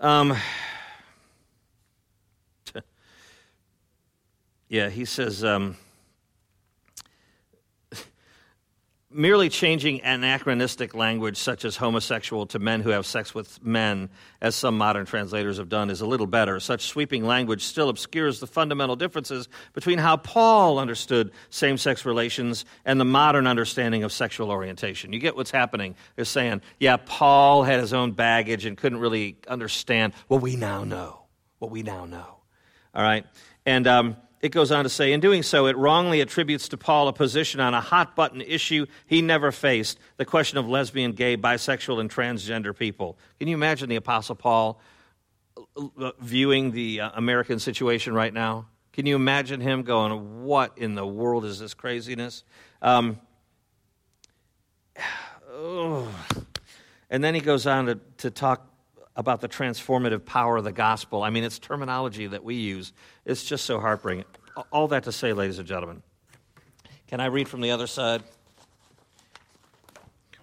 um, 0.00 0.36
yeah, 4.68 4.88
he 4.88 5.04
says. 5.04 5.44
Um, 5.44 5.76
merely 9.10 9.48
changing 9.48 10.02
anachronistic 10.02 10.94
language 10.94 11.38
such 11.38 11.64
as 11.64 11.76
homosexual 11.76 12.44
to 12.46 12.58
men 12.58 12.82
who 12.82 12.90
have 12.90 13.06
sex 13.06 13.34
with 13.34 13.62
men, 13.64 14.10
as 14.42 14.54
some 14.54 14.76
modern 14.76 15.06
translators 15.06 15.56
have 15.56 15.70
done, 15.70 15.88
is 15.88 16.02
a 16.02 16.06
little 16.06 16.26
better. 16.26 16.60
Such 16.60 16.88
sweeping 16.88 17.24
language 17.24 17.64
still 17.64 17.88
obscures 17.88 18.38
the 18.38 18.46
fundamental 18.46 18.96
differences 18.96 19.48
between 19.72 19.98
how 19.98 20.18
Paul 20.18 20.78
understood 20.78 21.32
same 21.48 21.78
sex 21.78 22.04
relations 22.04 22.66
and 22.84 23.00
the 23.00 23.06
modern 23.06 23.46
understanding 23.46 24.04
of 24.04 24.12
sexual 24.12 24.50
orientation. 24.50 25.12
You 25.12 25.20
get 25.20 25.36
what's 25.36 25.50
happening. 25.50 25.94
They're 26.16 26.26
saying, 26.26 26.60
yeah, 26.78 26.98
Paul 26.98 27.62
had 27.62 27.80
his 27.80 27.94
own 27.94 28.12
baggage 28.12 28.66
and 28.66 28.76
couldn't 28.76 28.98
really 28.98 29.38
understand 29.48 30.12
what 30.26 30.42
we 30.42 30.56
now 30.56 30.84
know. 30.84 31.22
What 31.60 31.70
we 31.70 31.82
now 31.82 32.04
know. 32.04 32.36
All 32.94 33.02
right? 33.02 33.24
And, 33.64 33.86
um, 33.86 34.16
it 34.40 34.50
goes 34.50 34.70
on 34.70 34.84
to 34.84 34.90
say, 34.90 35.12
in 35.12 35.20
doing 35.20 35.42
so, 35.42 35.66
it 35.66 35.76
wrongly 35.76 36.20
attributes 36.20 36.68
to 36.68 36.76
Paul 36.76 37.08
a 37.08 37.12
position 37.12 37.60
on 37.60 37.74
a 37.74 37.80
hot 37.80 38.14
button 38.14 38.40
issue 38.40 38.86
he 39.06 39.20
never 39.20 39.50
faced 39.50 39.98
the 40.16 40.24
question 40.24 40.58
of 40.58 40.68
lesbian, 40.68 41.12
gay, 41.12 41.36
bisexual, 41.36 42.00
and 42.00 42.10
transgender 42.10 42.76
people. 42.76 43.18
Can 43.38 43.48
you 43.48 43.54
imagine 43.54 43.88
the 43.88 43.96
Apostle 43.96 44.36
Paul 44.36 44.80
uh, 45.76 46.12
viewing 46.20 46.70
the 46.70 47.00
uh, 47.00 47.10
American 47.14 47.58
situation 47.58 48.14
right 48.14 48.32
now? 48.32 48.66
Can 48.92 49.06
you 49.06 49.16
imagine 49.16 49.60
him 49.60 49.82
going, 49.82 50.44
What 50.44 50.78
in 50.78 50.94
the 50.94 51.06
world 51.06 51.44
is 51.44 51.58
this 51.58 51.74
craziness? 51.74 52.44
Um, 52.80 53.18
oh. 55.52 56.08
And 57.10 57.24
then 57.24 57.34
he 57.34 57.40
goes 57.40 57.66
on 57.66 57.86
to, 57.86 58.00
to 58.18 58.30
talk 58.30 58.67
about 59.18 59.40
the 59.40 59.48
transformative 59.48 60.24
power 60.24 60.58
of 60.58 60.64
the 60.64 60.72
gospel. 60.72 61.24
I 61.24 61.30
mean, 61.30 61.42
it's 61.42 61.58
terminology 61.58 62.28
that 62.28 62.44
we 62.44 62.54
use. 62.54 62.92
It's 63.26 63.44
just 63.44 63.66
so 63.66 63.80
heartbreaking. 63.80 64.24
All 64.70 64.86
that 64.88 65.02
to 65.04 65.12
say, 65.12 65.32
ladies 65.32 65.58
and 65.58 65.66
gentlemen, 65.66 66.02
can 67.08 67.18
I 67.18 67.26
read 67.26 67.48
from 67.48 67.60
the 67.60 67.72
other 67.72 67.88
side? 67.88 68.22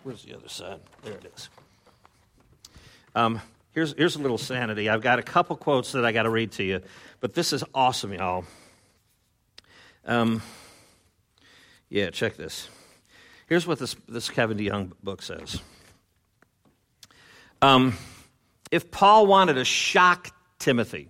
Where's 0.03 0.23
the 0.23 0.35
other 0.35 0.49
side? 0.49 0.81
There 1.03 1.13
it 1.13 1.31
is. 1.33 1.49
Um, 3.15 3.41
here's, 3.71 3.93
here's 3.93 4.17
a 4.17 4.19
little 4.19 4.38
sanity. 4.38 4.89
I've 4.89 5.01
got 5.01 5.19
a 5.19 5.23
couple 5.23 5.55
quotes 5.55 5.93
that 5.93 6.03
I 6.03 6.11
got 6.11 6.23
to 6.23 6.29
read 6.29 6.51
to 6.53 6.63
you, 6.63 6.81
but 7.21 7.33
this 7.33 7.53
is 7.53 7.63
awesome, 7.73 8.11
y'all. 8.11 8.43
Um, 10.05 10.41
yeah, 11.89 12.09
check 12.09 12.35
this. 12.35 12.67
Here's 13.47 13.65
what 13.65 13.79
this, 13.79 13.95
this 14.09 14.29
Kevin 14.29 14.57
DeYoung 14.57 14.91
book 15.01 15.21
says. 15.21 15.61
Um, 17.61 17.97
if 18.71 18.91
Paul 18.91 19.28
wanted 19.28 19.54
to 19.54 19.65
shock 19.65 20.32
Timothy 20.60 21.10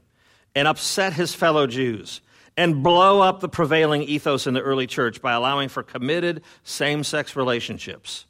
and 0.53 0.67
upset 0.67 1.13
his 1.13 1.33
fellow 1.33 1.67
Jews 1.67 2.21
and 2.57 2.83
blow 2.83 3.21
up 3.21 3.41
the 3.41 3.49
prevailing 3.49 4.03
ethos 4.03 4.47
in 4.47 4.53
the 4.53 4.61
early 4.61 4.87
church 4.87 5.21
by 5.21 5.33
allowing 5.33 5.69
for 5.69 5.83
committed 5.83 6.43
same 6.63 7.03
sex 7.03 7.35
relationships, 7.35 8.25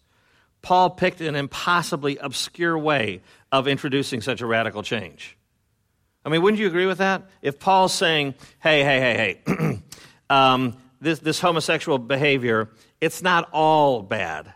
Paul 0.61 0.89
picked 0.89 1.21
an 1.21 1.35
impossibly 1.35 2.17
obscure 2.17 2.77
way 2.77 3.21
of 3.51 3.67
introducing 3.67 4.21
such 4.21 4.41
a 4.41 4.45
radical 4.45 4.81
change. 4.81 5.37
I 6.25 6.29
mean, 6.29 6.41
wouldn't 6.41 6.59
you 6.59 6.65
agree 6.65 6.87
with 6.87 6.97
that? 6.97 7.29
If 7.43 7.59
Paul's 7.59 7.93
saying, 7.93 8.33
hey, 8.59 8.83
hey, 8.83 8.99
hey, 8.99 9.41
hey, 9.45 9.81
um, 10.29 10.75
this, 10.99 11.19
this 11.19 11.39
homosexual 11.39 11.99
behavior, 11.99 12.71
it's 12.99 13.21
not 13.21 13.47
all 13.51 14.01
bad. 14.01 14.51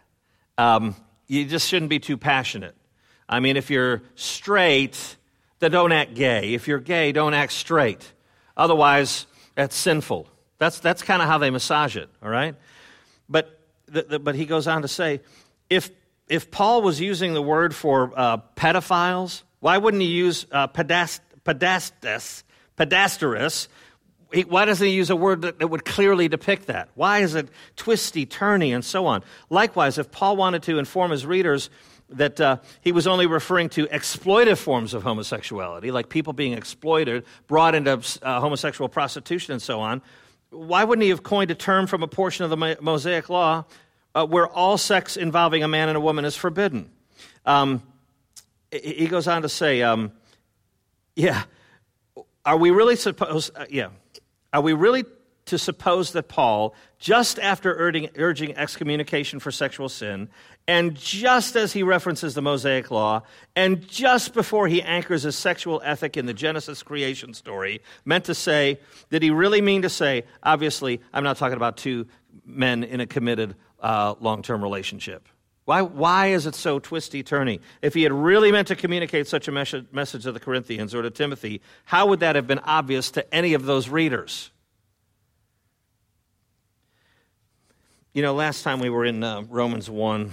Um, 0.57 0.95
you 1.27 1.45
just 1.45 1.67
shouldn't 1.67 1.89
be 1.89 1.99
too 1.99 2.17
passionate. 2.17 2.75
I 3.29 3.39
mean, 3.39 3.57
if 3.57 3.69
you're 3.69 4.01
straight, 4.15 5.17
then 5.59 5.71
don't 5.71 5.91
act 5.91 6.15
gay. 6.15 6.55
If 6.55 6.67
you're 6.67 6.79
gay, 6.79 7.11
don't 7.11 7.35
act 7.35 7.53
straight. 7.53 8.11
Otherwise, 8.57 9.27
that's 9.53 9.75
sinful. 9.75 10.27
That's, 10.57 10.79
that's 10.79 11.03
kind 11.03 11.21
of 11.21 11.27
how 11.27 11.37
they 11.37 11.51
massage 11.51 11.95
it, 11.95 12.09
all 12.23 12.29
right? 12.29 12.55
But, 13.29 13.59
the, 13.85 14.01
the, 14.01 14.19
but 14.19 14.35
he 14.35 14.45
goes 14.45 14.67
on 14.67 14.81
to 14.81 14.87
say 14.87 15.21
if, 15.69 15.91
if 16.27 16.49
Paul 16.49 16.81
was 16.81 16.99
using 16.99 17.33
the 17.33 17.41
word 17.41 17.75
for 17.75 18.11
uh, 18.15 18.37
pedophiles, 18.55 19.43
why 19.59 19.77
wouldn't 19.77 20.01
he 20.01 20.09
use 20.09 20.47
uh, 20.51 20.67
pedast, 20.67 21.19
pedasterus? 21.45 22.43
why 24.47 24.65
doesn't 24.65 24.85
he 24.85 24.93
use 24.93 25.09
a 25.09 25.15
word 25.15 25.41
that, 25.41 25.59
that 25.59 25.67
would 25.67 25.85
clearly 25.85 26.27
depict 26.27 26.67
that? 26.67 26.89
Why 26.95 27.19
is 27.19 27.35
it 27.35 27.49
twisty, 27.75 28.25
turny, 28.25 28.73
and 28.73 28.85
so 28.85 29.05
on? 29.05 29.23
Likewise, 29.49 29.97
if 29.97 30.11
Paul 30.11 30.37
wanted 30.37 30.63
to 30.63 30.77
inform 30.77 31.11
his 31.11 31.25
readers 31.25 31.69
that 32.11 32.41
uh, 32.41 32.57
he 32.81 32.91
was 32.91 33.07
only 33.07 33.27
referring 33.27 33.69
to 33.69 33.85
exploitive 33.87 34.57
forms 34.57 34.93
of 34.93 35.03
homosexuality, 35.03 35.91
like 35.91 36.09
people 36.09 36.33
being 36.33 36.53
exploited, 36.53 37.23
brought 37.47 37.75
into 37.75 38.01
uh, 38.21 38.39
homosexual 38.39 38.89
prostitution, 38.89 39.53
and 39.53 39.61
so 39.61 39.79
on, 39.79 40.01
why 40.49 40.83
wouldn't 40.83 41.03
he 41.03 41.09
have 41.09 41.23
coined 41.23 41.51
a 41.51 41.55
term 41.55 41.87
from 41.87 42.03
a 42.03 42.07
portion 42.07 42.43
of 42.43 42.49
the 42.49 42.77
Mosaic 42.81 43.29
Law 43.29 43.65
uh, 44.15 44.25
where 44.25 44.47
all 44.47 44.77
sex 44.77 45.17
involving 45.17 45.63
a 45.63 45.67
man 45.67 45.89
and 45.89 45.97
a 45.97 46.01
woman 46.01 46.25
is 46.25 46.35
forbidden? 46.35 46.89
Um, 47.45 47.83
he 48.71 49.07
goes 49.07 49.27
on 49.27 49.43
to 49.43 49.49
say, 49.49 49.81
um, 49.81 50.11
yeah, 51.15 51.43
are 52.45 52.57
we 52.57 52.71
really 52.71 52.95
supposed, 52.95 53.55
uh, 53.55 53.65
yeah, 53.69 53.89
are 54.53 54.61
we 54.61 54.73
really 54.73 55.05
to 55.49 55.57
suppose 55.57 56.11
that 56.13 56.27
Paul, 56.27 56.75
just 56.99 57.39
after 57.39 57.75
urging, 57.75 58.09
urging, 58.17 58.55
excommunication 58.55 59.39
for 59.39 59.51
sexual 59.51 59.89
sin, 59.89 60.29
and 60.67 60.95
just 60.95 61.55
as 61.55 61.73
he 61.73 61.81
references 61.81 62.35
the 62.35 62.41
Mosaic 62.41 62.91
Law, 62.91 63.23
and 63.55 63.87
just 63.87 64.35
before 64.35 64.67
he 64.67 64.81
anchors 64.83 65.23
his 65.23 65.35
sexual 65.35 65.81
ethic 65.83 66.17
in 66.17 66.27
the 66.27 66.33
Genesis 66.33 66.83
creation 66.83 67.33
story, 67.33 67.81
meant 68.05 68.25
to 68.25 68.35
say, 68.35 68.79
did 69.09 69.23
he 69.23 69.31
really 69.31 69.61
mean 69.61 69.81
to 69.81 69.89
say, 69.89 70.23
obviously, 70.43 71.01
I'm 71.13 71.23
not 71.23 71.37
talking 71.37 71.57
about 71.57 71.77
two 71.77 72.05
men 72.45 72.83
in 72.83 72.99
a 72.99 73.07
committed 73.07 73.55
uh, 73.79 74.13
long 74.19 74.43
term 74.43 74.61
relationship? 74.61 75.27
Why, 75.65 75.81
why 75.81 76.27
is 76.27 76.45
it 76.45 76.55
so 76.55 76.79
twisty 76.79 77.23
turny? 77.23 77.59
If 77.81 77.93
he 77.95 78.03
had 78.03 78.11
really 78.11 78.51
meant 78.51 78.67
to 78.69 78.75
communicate 78.75 79.27
such 79.27 79.47
a 79.47 79.51
mes- 79.51 79.75
message 79.91 80.23
to 80.23 80.31
the 80.31 80.39
Corinthians 80.39 80.93
or 80.93 81.01
to 81.01 81.09
Timothy, 81.09 81.61
how 81.85 82.07
would 82.07 82.19
that 82.21 82.35
have 82.35 82.47
been 82.47 82.59
obvious 82.59 83.11
to 83.11 83.33
any 83.33 83.53
of 83.53 83.65
those 83.65 83.89
readers? 83.89 84.51
You 88.19 88.23
know, 88.23 88.33
last 88.33 88.63
time 88.63 88.81
we 88.81 88.89
were 88.89 89.05
in 89.05 89.23
uh, 89.23 89.43
Romans 89.47 89.89
1, 89.89 90.31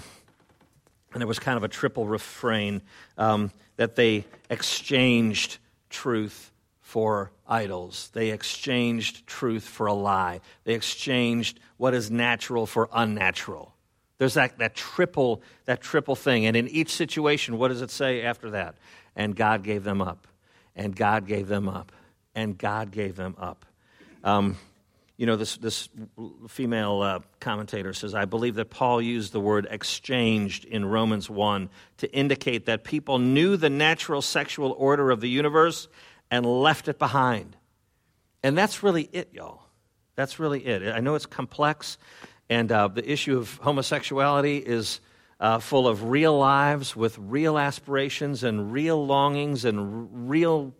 and 1.14 1.22
it 1.22 1.26
was 1.26 1.38
kind 1.38 1.56
of 1.56 1.62
a 1.62 1.68
triple 1.68 2.04
refrain 2.04 2.82
um, 3.16 3.52
that 3.76 3.94
they 3.94 4.24
exchanged 4.50 5.58
truth 5.88 6.50
for 6.80 7.30
idols. 7.46 8.10
They 8.12 8.30
exchanged 8.30 9.24
truth 9.28 9.62
for 9.62 9.86
a 9.86 9.92
lie. 9.92 10.40
They 10.64 10.74
exchanged 10.74 11.60
what 11.76 11.94
is 11.94 12.10
natural 12.10 12.66
for 12.66 12.88
unnatural. 12.92 13.72
There's 14.18 14.34
that, 14.34 14.58
that 14.58 14.74
triple 14.74 15.40
that 15.66 15.80
triple 15.80 16.16
thing. 16.16 16.44
And 16.44 16.56
in 16.56 16.66
each 16.66 16.92
situation, 16.92 17.56
what 17.56 17.68
does 17.68 17.82
it 17.82 17.92
say 17.92 18.22
after 18.22 18.50
that? 18.50 18.74
And 19.14 19.36
God 19.36 19.62
gave 19.62 19.84
them 19.84 20.02
up. 20.02 20.26
And 20.74 20.96
God 20.96 21.28
gave 21.28 21.46
them 21.46 21.68
up. 21.68 21.92
And 22.34 22.58
God 22.58 22.90
gave 22.90 23.14
them 23.14 23.36
up. 23.38 23.64
Um, 24.24 24.56
you 25.16 25.24
know, 25.24 25.36
this, 25.36 25.56
this 25.56 25.88
female 26.48 27.00
uh, 27.00 27.20
commentator 27.40 27.94
says, 27.94 28.14
I 28.14 28.26
believe 28.26 28.56
that 28.56 28.68
Paul 28.68 29.00
used 29.00 29.32
the 29.32 29.40
word 29.40 29.66
exchanged 29.70 30.66
in 30.66 30.84
Romans 30.84 31.30
1 31.30 31.70
to 31.98 32.12
indicate 32.12 32.66
that 32.66 32.84
people 32.84 33.18
knew 33.18 33.56
the 33.56 33.70
natural 33.70 34.20
sexual 34.20 34.72
order 34.72 35.10
of 35.10 35.20
the 35.20 35.28
universe 35.28 35.88
and 36.30 36.44
left 36.44 36.88
it 36.88 36.98
behind. 36.98 37.56
And 38.42 38.58
that's 38.58 38.82
really 38.82 39.08
it, 39.12 39.30
y'all. 39.32 39.62
That's 40.16 40.38
really 40.38 40.64
it. 40.64 40.94
I 40.94 41.00
know 41.00 41.14
it's 41.14 41.26
complex, 41.26 41.98
and 42.48 42.70
uh, 42.70 42.88
the 42.88 43.10
issue 43.10 43.38
of 43.38 43.56
homosexuality 43.58 44.58
is 44.58 45.00
uh, 45.40 45.58
full 45.58 45.88
of 45.88 46.04
real 46.04 46.38
lives 46.38 46.96
with 46.96 47.18
real 47.18 47.58
aspirations 47.58 48.42
and 48.42 48.72
real 48.72 49.04
longings 49.04 49.64
and 49.64 49.78
r- 49.78 50.08
real 50.12 50.74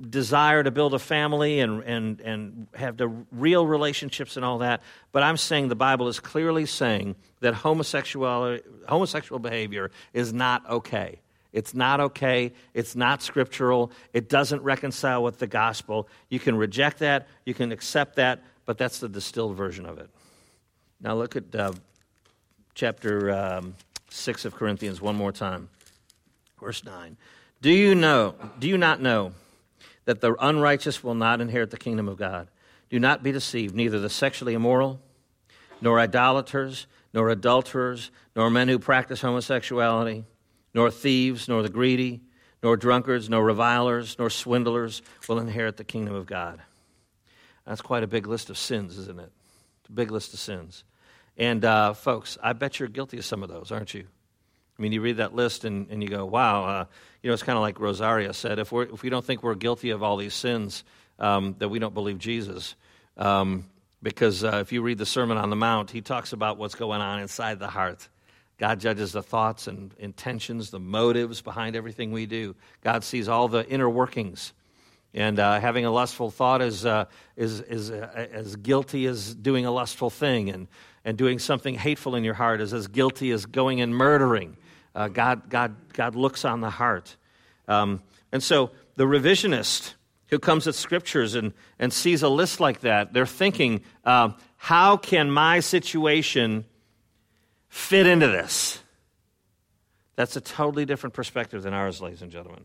desire 0.00 0.62
to 0.62 0.70
build 0.70 0.94
a 0.94 0.98
family 0.98 1.60
and, 1.60 1.82
and, 1.84 2.20
and 2.20 2.66
have 2.74 2.96
the 2.96 3.08
real 3.32 3.66
relationships 3.66 4.36
and 4.36 4.44
all 4.44 4.58
that. 4.58 4.82
But 5.12 5.22
I'm 5.22 5.36
saying 5.36 5.68
the 5.68 5.74
Bible 5.74 6.08
is 6.08 6.20
clearly 6.20 6.66
saying 6.66 7.16
that 7.40 7.54
homosexuality, 7.54 8.62
homosexual 8.88 9.38
behavior 9.38 9.90
is 10.12 10.32
not 10.32 10.68
okay. 10.68 11.20
It's 11.52 11.74
not 11.74 12.00
okay. 12.00 12.52
It's 12.74 12.94
not 12.94 13.22
scriptural. 13.22 13.90
It 14.12 14.28
doesn't 14.28 14.62
reconcile 14.62 15.22
with 15.22 15.38
the 15.38 15.46
gospel. 15.46 16.08
You 16.28 16.38
can 16.38 16.56
reject 16.56 16.98
that, 16.98 17.28
you 17.44 17.54
can 17.54 17.72
accept 17.72 18.16
that, 18.16 18.42
but 18.66 18.78
that's 18.78 18.98
the 18.98 19.08
distilled 19.08 19.56
version 19.56 19.86
of 19.86 19.98
it. 19.98 20.10
Now 21.00 21.14
look 21.14 21.36
at 21.36 21.54
uh, 21.54 21.72
chapter 22.74 23.30
um, 23.30 23.74
6 24.10 24.44
of 24.44 24.54
Corinthians 24.54 25.00
one 25.00 25.16
more 25.16 25.32
time. 25.32 25.68
Verse 26.60 26.84
9. 26.84 27.16
Do 27.62 27.70
you 27.70 27.94
know, 27.94 28.34
do 28.58 28.68
you 28.68 28.76
not 28.76 29.00
know 29.00 29.32
that 30.06 30.20
the 30.20 30.34
unrighteous 30.40 31.04
will 31.04 31.14
not 31.14 31.40
inherit 31.40 31.70
the 31.70 31.76
kingdom 31.76 32.08
of 32.08 32.16
God? 32.16 32.48
Do 32.88 32.98
not 32.98 33.22
be 33.22 33.32
deceived, 33.32 33.74
neither 33.74 33.98
the 34.00 34.08
sexually 34.08 34.54
immoral, 34.54 35.00
nor 35.80 36.00
idolaters, 36.00 36.86
nor 37.12 37.28
adulterers, 37.28 38.10
nor 38.34 38.50
men 38.50 38.68
who 38.68 38.78
practice 38.78 39.20
homosexuality, 39.20 40.24
nor 40.72 40.90
thieves, 40.90 41.48
nor 41.48 41.62
the 41.62 41.68
greedy, 41.68 42.20
nor 42.62 42.76
drunkards, 42.76 43.28
nor 43.28 43.44
revilers, 43.44 44.18
nor 44.18 44.30
swindlers 44.30 45.02
will 45.28 45.38
inherit 45.38 45.76
the 45.76 45.84
kingdom 45.84 46.14
of 46.14 46.26
God. 46.26 46.60
That's 47.66 47.82
quite 47.82 48.02
a 48.02 48.06
big 48.06 48.26
list 48.26 48.50
of 48.50 48.56
sins, 48.56 48.96
isn't 48.98 49.18
it? 49.18 49.30
It's 49.80 49.88
a 49.88 49.92
big 49.92 50.10
list 50.10 50.32
of 50.32 50.40
sins. 50.40 50.84
And 51.36 51.64
uh, 51.64 51.92
folks, 51.92 52.38
I 52.42 52.52
bet 52.52 52.78
you're 52.78 52.88
guilty 52.88 53.18
of 53.18 53.24
some 53.24 53.42
of 53.42 53.48
those, 53.48 53.72
aren't 53.72 53.92
you? 53.92 54.06
I 54.78 54.82
mean, 54.82 54.92
you 54.92 55.00
read 55.00 55.18
that 55.18 55.34
list 55.34 55.64
and, 55.64 55.88
and 55.90 56.02
you 56.02 56.08
go, 56.08 56.26
wow, 56.26 56.64
uh, 56.64 56.84
you 57.22 57.30
know, 57.30 57.34
it's 57.34 57.42
kind 57.42 57.56
of 57.56 57.62
like 57.62 57.80
Rosaria 57.80 58.32
said 58.32 58.58
if, 58.58 58.70
we're, 58.70 58.82
if 58.84 59.02
we 59.02 59.08
don't 59.08 59.24
think 59.24 59.42
we're 59.42 59.54
guilty 59.54 59.90
of 59.90 60.02
all 60.02 60.16
these 60.16 60.34
sins, 60.34 60.84
um, 61.18 61.56
that 61.58 61.68
we 61.68 61.78
don't 61.78 61.94
believe 61.94 62.18
Jesus. 62.18 62.74
Um, 63.16 63.64
because 64.02 64.44
uh, 64.44 64.58
if 64.60 64.72
you 64.72 64.82
read 64.82 64.98
the 64.98 65.06
Sermon 65.06 65.38
on 65.38 65.48
the 65.48 65.56
Mount, 65.56 65.90
he 65.90 66.02
talks 66.02 66.32
about 66.32 66.58
what's 66.58 66.74
going 66.74 67.00
on 67.00 67.20
inside 67.20 67.58
the 67.58 67.68
heart. 67.68 68.06
God 68.58 68.80
judges 68.80 69.12
the 69.12 69.22
thoughts 69.22 69.66
and 69.66 69.94
intentions, 69.98 70.70
the 70.70 70.78
motives 70.78 71.40
behind 71.40 71.76
everything 71.76 72.12
we 72.12 72.26
do. 72.26 72.54
God 72.82 73.04
sees 73.04 73.28
all 73.28 73.48
the 73.48 73.66
inner 73.66 73.88
workings. 73.88 74.52
And 75.14 75.38
uh, 75.38 75.60
having 75.60 75.86
a 75.86 75.90
lustful 75.90 76.30
thought 76.30 76.60
is, 76.60 76.84
uh, 76.84 77.06
is, 77.36 77.60
is 77.62 77.90
uh, 77.90 78.28
as 78.32 78.56
guilty 78.56 79.06
as 79.06 79.34
doing 79.34 79.64
a 79.64 79.70
lustful 79.70 80.10
thing. 80.10 80.50
And, 80.50 80.68
and 81.06 81.16
doing 81.16 81.38
something 81.38 81.76
hateful 81.76 82.16
in 82.16 82.24
your 82.24 82.34
heart 82.34 82.60
is 82.60 82.74
as 82.74 82.88
guilty 82.88 83.30
as 83.30 83.46
going 83.46 83.80
and 83.80 83.94
murdering. 83.94 84.56
Uh, 84.96 85.08
God, 85.08 85.50
God, 85.50 85.76
God 85.92 86.16
looks 86.16 86.46
on 86.46 86.62
the 86.62 86.70
heart. 86.70 87.16
Um, 87.68 88.02
and 88.32 88.42
so 88.42 88.70
the 88.96 89.04
revisionist 89.04 89.92
who 90.28 90.38
comes 90.38 90.66
at 90.66 90.74
scriptures 90.74 91.34
and, 91.34 91.52
and 91.78 91.92
sees 91.92 92.22
a 92.22 92.30
list 92.30 92.60
like 92.60 92.80
that, 92.80 93.12
they're 93.12 93.26
thinking, 93.26 93.82
uh, 94.04 94.30
how 94.56 94.96
can 94.96 95.30
my 95.30 95.60
situation 95.60 96.64
fit 97.68 98.06
into 98.06 98.26
this? 98.26 98.80
That's 100.16 100.34
a 100.34 100.40
totally 100.40 100.86
different 100.86 101.12
perspective 101.12 101.62
than 101.62 101.74
ours, 101.74 102.00
ladies 102.00 102.22
and 102.22 102.32
gentlemen. 102.32 102.64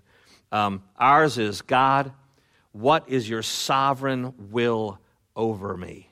Um, 0.53 0.83
ours 0.97 1.37
is 1.37 1.61
God, 1.61 2.13
what 2.71 3.09
is 3.09 3.29
your 3.29 3.43
sovereign 3.43 4.33
will 4.51 4.99
over 5.35 5.75
me? 5.75 6.09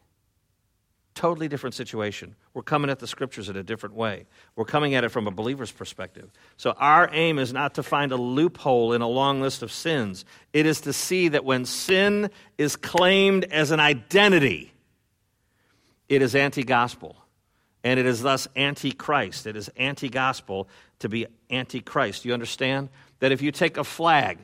Totally 1.16 1.48
different 1.48 1.76
situation. 1.76 2.36
We're 2.54 2.64
coming 2.64 2.90
at 2.90 3.00
the 3.00 3.08
scriptures 3.08 3.48
in 3.48 3.56
a 3.56 3.64
different 3.64 3.96
way. 3.96 4.26
We're 4.56 4.66
coming 4.66 4.96
at 4.96 5.04
it 5.04 5.10
from 5.10 5.28
a 5.28 5.32
believer's 5.32 5.72
perspective. 5.72 6.32
So, 6.58 6.72
our 6.72 7.10
aim 7.14 7.38
is 7.38 7.54
not 7.54 7.76
to 7.76 7.84
find 7.84 8.12
a 8.12 8.18
loophole 8.18 8.94
in 8.94 9.02
a 9.02 9.08
long 9.08 9.40
list 9.40 9.62
of 9.62 9.72
sins. 9.72 10.26
It 10.52 10.66
is 10.66 10.82
to 10.82 10.94
see 10.94 11.28
that 11.30 11.46
when 11.46 11.66
sin 11.66 12.32
is 12.58 12.76
claimed 12.76 13.46
as 13.46 13.72
an 13.72 13.80
identity, 13.80 14.74
it 16.08 16.22
is 16.22 16.36
anti 16.36 16.64
gospel. 16.64 17.16
And 17.84 18.00
it 18.00 18.06
is 18.06 18.22
thus 18.22 18.48
anti 18.56 18.92
Christ. 18.92 19.48
It 19.48 19.56
is 19.56 19.70
anti 19.78 20.10
gospel 20.10 20.68
to 21.00 21.08
be 21.08 21.28
anti 21.50 21.80
Christ. 21.80 22.26
You 22.26 22.34
understand? 22.34 22.90
That 23.20 23.32
if 23.32 23.42
you 23.42 23.52
take 23.52 23.78
a 23.78 23.84
flag 23.84 24.40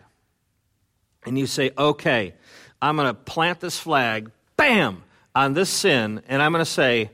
and 1.26 1.38
you 1.38 1.48
say, 1.48 1.72
okay, 1.78 2.34
I'm 2.82 2.96
going 2.96 3.08
to 3.08 3.14
plant 3.14 3.60
this 3.60 3.80
flag, 3.80 4.32
bam, 4.58 5.04
on 5.34 5.54
this 5.54 5.70
sin, 5.70 6.22
and 6.28 6.42
I'm 6.42 6.52
going 6.52 6.64
to 6.64 6.70
say, 6.70 7.12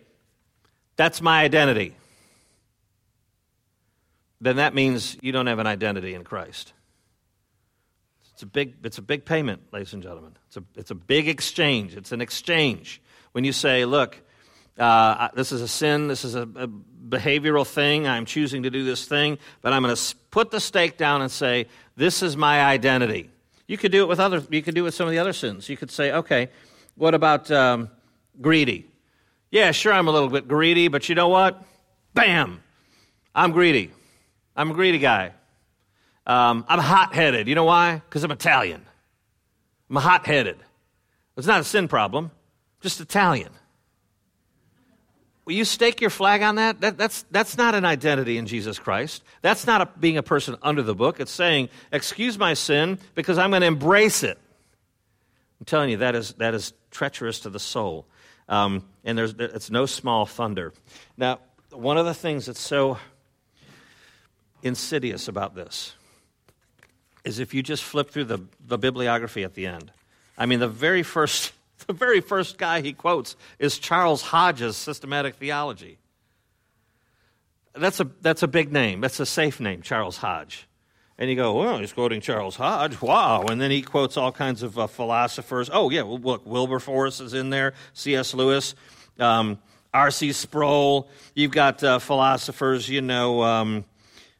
that's 1.01 1.19
my 1.19 1.41
identity, 1.41 1.95
then 4.39 4.57
that 4.57 4.75
means 4.75 5.17
you 5.19 5.31
don't 5.31 5.47
have 5.47 5.57
an 5.57 5.65
identity 5.65 6.13
in 6.13 6.23
Christ. 6.23 6.73
It's 8.33 8.43
a 8.43 8.45
big, 8.45 8.75
it's 8.83 8.99
a 8.99 9.01
big 9.01 9.25
payment, 9.25 9.63
ladies 9.71 9.93
and 9.93 10.03
gentlemen. 10.03 10.37
It's 10.45 10.57
a, 10.57 10.63
it's 10.75 10.91
a 10.91 10.95
big 10.95 11.27
exchange. 11.27 11.95
It's 11.95 12.11
an 12.11 12.21
exchange. 12.21 13.01
When 13.31 13.43
you 13.43 13.51
say, 13.51 13.85
look, 13.85 14.15
uh, 14.77 15.29
this 15.33 15.51
is 15.51 15.61
a 15.61 15.67
sin, 15.67 16.07
this 16.07 16.23
is 16.23 16.35
a, 16.35 16.43
a 16.43 16.67
behavioral 16.67 17.65
thing, 17.65 18.07
I'm 18.07 18.25
choosing 18.25 18.61
to 18.61 18.69
do 18.69 18.83
this 18.83 19.07
thing, 19.07 19.39
but 19.63 19.73
I'm 19.73 19.81
going 19.81 19.95
to 19.95 20.15
put 20.29 20.51
the 20.51 20.59
stake 20.59 20.97
down 20.97 21.23
and 21.23 21.31
say, 21.31 21.65
this 21.95 22.21
is 22.21 22.37
my 22.37 22.61
identity. 22.61 23.31
You 23.65 23.79
could 23.79 23.91
do 23.91 24.03
it 24.03 24.07
with 24.07 24.19
other. 24.19 24.43
You 24.51 24.61
could 24.61 24.75
do 24.75 24.81
it 24.81 24.83
with 24.83 24.93
some 24.93 25.07
of 25.07 25.13
the 25.13 25.19
other 25.19 25.33
sins. 25.33 25.67
You 25.67 25.77
could 25.77 25.89
say, 25.89 26.11
okay, 26.11 26.49
what 26.93 27.15
about 27.15 27.49
um, 27.49 27.89
greedy? 28.39 28.90
Yeah, 29.51 29.71
sure, 29.71 29.91
I'm 29.91 30.07
a 30.07 30.11
little 30.11 30.29
bit 30.29 30.47
greedy, 30.47 30.87
but 30.87 31.09
you 31.09 31.15
know 31.15 31.27
what? 31.27 31.61
Bam, 32.13 32.63
I'm 33.35 33.51
greedy. 33.51 33.91
I'm 34.55 34.71
a 34.71 34.73
greedy 34.73 34.99
guy. 34.99 35.33
Um, 36.25 36.65
I'm 36.69 36.79
hot 36.79 37.13
headed. 37.13 37.47
You 37.47 37.55
know 37.55 37.65
why? 37.65 37.95
Because 37.95 38.23
I'm 38.23 38.31
Italian. 38.31 38.85
I'm 39.89 39.97
hot 39.97 40.25
headed. 40.25 40.57
It's 41.35 41.47
not 41.47 41.59
a 41.59 41.63
sin 41.65 41.87
problem, 41.87 42.31
just 42.79 43.01
Italian. 43.01 43.49
Will 45.43 45.53
you 45.53 45.65
stake 45.65 45.99
your 45.99 46.11
flag 46.11 46.43
on 46.43 46.55
that? 46.55 46.79
that 46.81 46.97
that's, 46.97 47.25
that's 47.31 47.57
not 47.57 47.75
an 47.75 47.83
identity 47.83 48.37
in 48.37 48.45
Jesus 48.45 48.79
Christ. 48.79 49.23
That's 49.41 49.65
not 49.65 49.81
a, 49.81 49.89
being 49.99 50.17
a 50.17 50.23
person 50.23 50.55
under 50.61 50.83
the 50.83 50.95
book. 50.95 51.19
It's 51.19 51.31
saying, 51.31 51.69
excuse 51.91 52.37
my 52.37 52.53
sin 52.53 52.99
because 53.15 53.37
I'm 53.37 53.49
going 53.49 53.61
to 53.61 53.67
embrace 53.67 54.23
it. 54.23 54.37
I'm 55.59 55.65
telling 55.65 55.89
you, 55.89 55.97
that 55.97 56.15
is, 56.15 56.33
that 56.33 56.53
is 56.53 56.73
treacherous 56.91 57.41
to 57.41 57.49
the 57.49 57.59
soul. 57.59 58.05
Um, 58.51 58.85
and 59.03 59.17
there's, 59.17 59.33
it's 59.39 59.71
no 59.71 59.87
small 59.87 60.27
thunder. 60.27 60.73
Now, 61.17 61.39
one 61.71 61.97
of 61.97 62.05
the 62.05 62.13
things 62.13 62.45
that's 62.45 62.59
so 62.59 62.99
insidious 64.61 65.27
about 65.27 65.55
this 65.55 65.95
is 67.23 67.39
if 67.39 67.55
you 67.55 67.63
just 67.63 67.83
flip 67.83 68.11
through 68.11 68.25
the, 68.25 68.39
the 68.67 68.77
bibliography 68.77 69.43
at 69.43 69.55
the 69.55 69.65
end. 69.65 69.91
I 70.37 70.45
mean, 70.45 70.59
the 70.59 70.67
very 70.67 71.01
first 71.01 71.53
The 71.87 71.93
very 71.93 72.21
first 72.21 72.57
guy 72.57 72.81
he 72.81 72.93
quotes 72.93 73.35
is 73.59 73.79
Charles 73.79 74.21
Hodge's 74.21 74.77
systematic 74.77 75.35
theology. 75.35 75.97
That's 77.73 77.99
a, 77.99 78.09
that's 78.21 78.43
a 78.43 78.47
big 78.47 78.71
name. 78.71 79.01
That's 79.01 79.19
a 79.19 79.25
safe 79.25 79.59
name, 79.59 79.81
Charles 79.81 80.17
Hodge. 80.17 80.67
And 81.21 81.29
you 81.29 81.35
go, 81.35 81.53
well, 81.53 81.77
he's 81.77 81.93
quoting 81.93 82.19
Charles 82.19 82.55
Hodge. 82.55 82.99
Wow. 82.99 83.43
And 83.43 83.61
then 83.61 83.69
he 83.69 83.83
quotes 83.83 84.17
all 84.17 84.31
kinds 84.31 84.63
of 84.63 84.79
uh, 84.79 84.87
philosophers. 84.87 85.69
Oh, 85.71 85.91
yeah, 85.91 86.01
well, 86.01 86.17
look, 86.17 86.47
Wilberforce 86.47 87.19
is 87.19 87.35
in 87.35 87.51
there, 87.51 87.75
C.S. 87.93 88.33
Lewis, 88.33 88.73
um, 89.19 89.59
R.C. 89.93 90.31
Sproul. 90.31 91.07
You've 91.35 91.51
got 91.51 91.83
uh, 91.83 91.99
philosophers, 91.99 92.89
you 92.89 93.01
know, 93.01 93.43
um, 93.43 93.85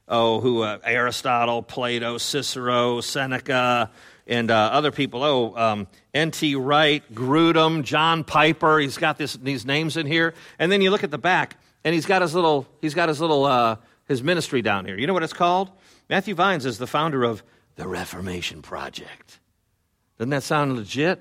oh, 0.07 0.39
who, 0.39 0.63
uh, 0.63 0.79
Aristotle, 0.83 1.61
Plato, 1.61 2.17
Cicero, 2.17 2.99
Seneca, 2.99 3.91
and 4.25 4.49
uh, 4.49 4.55
other 4.73 4.89
people. 4.89 5.21
Oh, 5.21 5.55
um, 5.55 5.87
N.T. 6.15 6.55
Wright, 6.55 7.03
Grudem, 7.13 7.83
John 7.83 8.23
Piper. 8.23 8.79
He's 8.79 8.97
got 8.97 9.19
this, 9.19 9.33
these 9.33 9.67
names 9.67 9.97
in 9.97 10.07
here. 10.07 10.33
And 10.57 10.71
then 10.71 10.81
you 10.81 10.89
look 10.89 11.03
at 11.03 11.11
the 11.11 11.19
back, 11.19 11.57
and 11.83 11.93
he's 11.93 12.07
got 12.07 12.23
his 12.23 12.33
little, 12.33 12.65
he's 12.81 12.95
got 12.95 13.07
his 13.07 13.21
little, 13.21 13.45
uh, 13.45 13.75
his 14.11 14.21
ministry 14.21 14.61
down 14.61 14.85
here. 14.85 14.97
You 14.97 15.07
know 15.07 15.13
what 15.13 15.23
it's 15.23 15.33
called? 15.33 15.71
Matthew 16.09 16.35
Vines 16.35 16.65
is 16.65 16.77
the 16.77 16.85
founder 16.85 17.23
of 17.23 17.41
the 17.75 17.87
Reformation 17.87 18.61
Project. 18.61 19.39
Doesn't 20.17 20.29
that 20.29 20.43
sound 20.43 20.75
legit? 20.75 21.19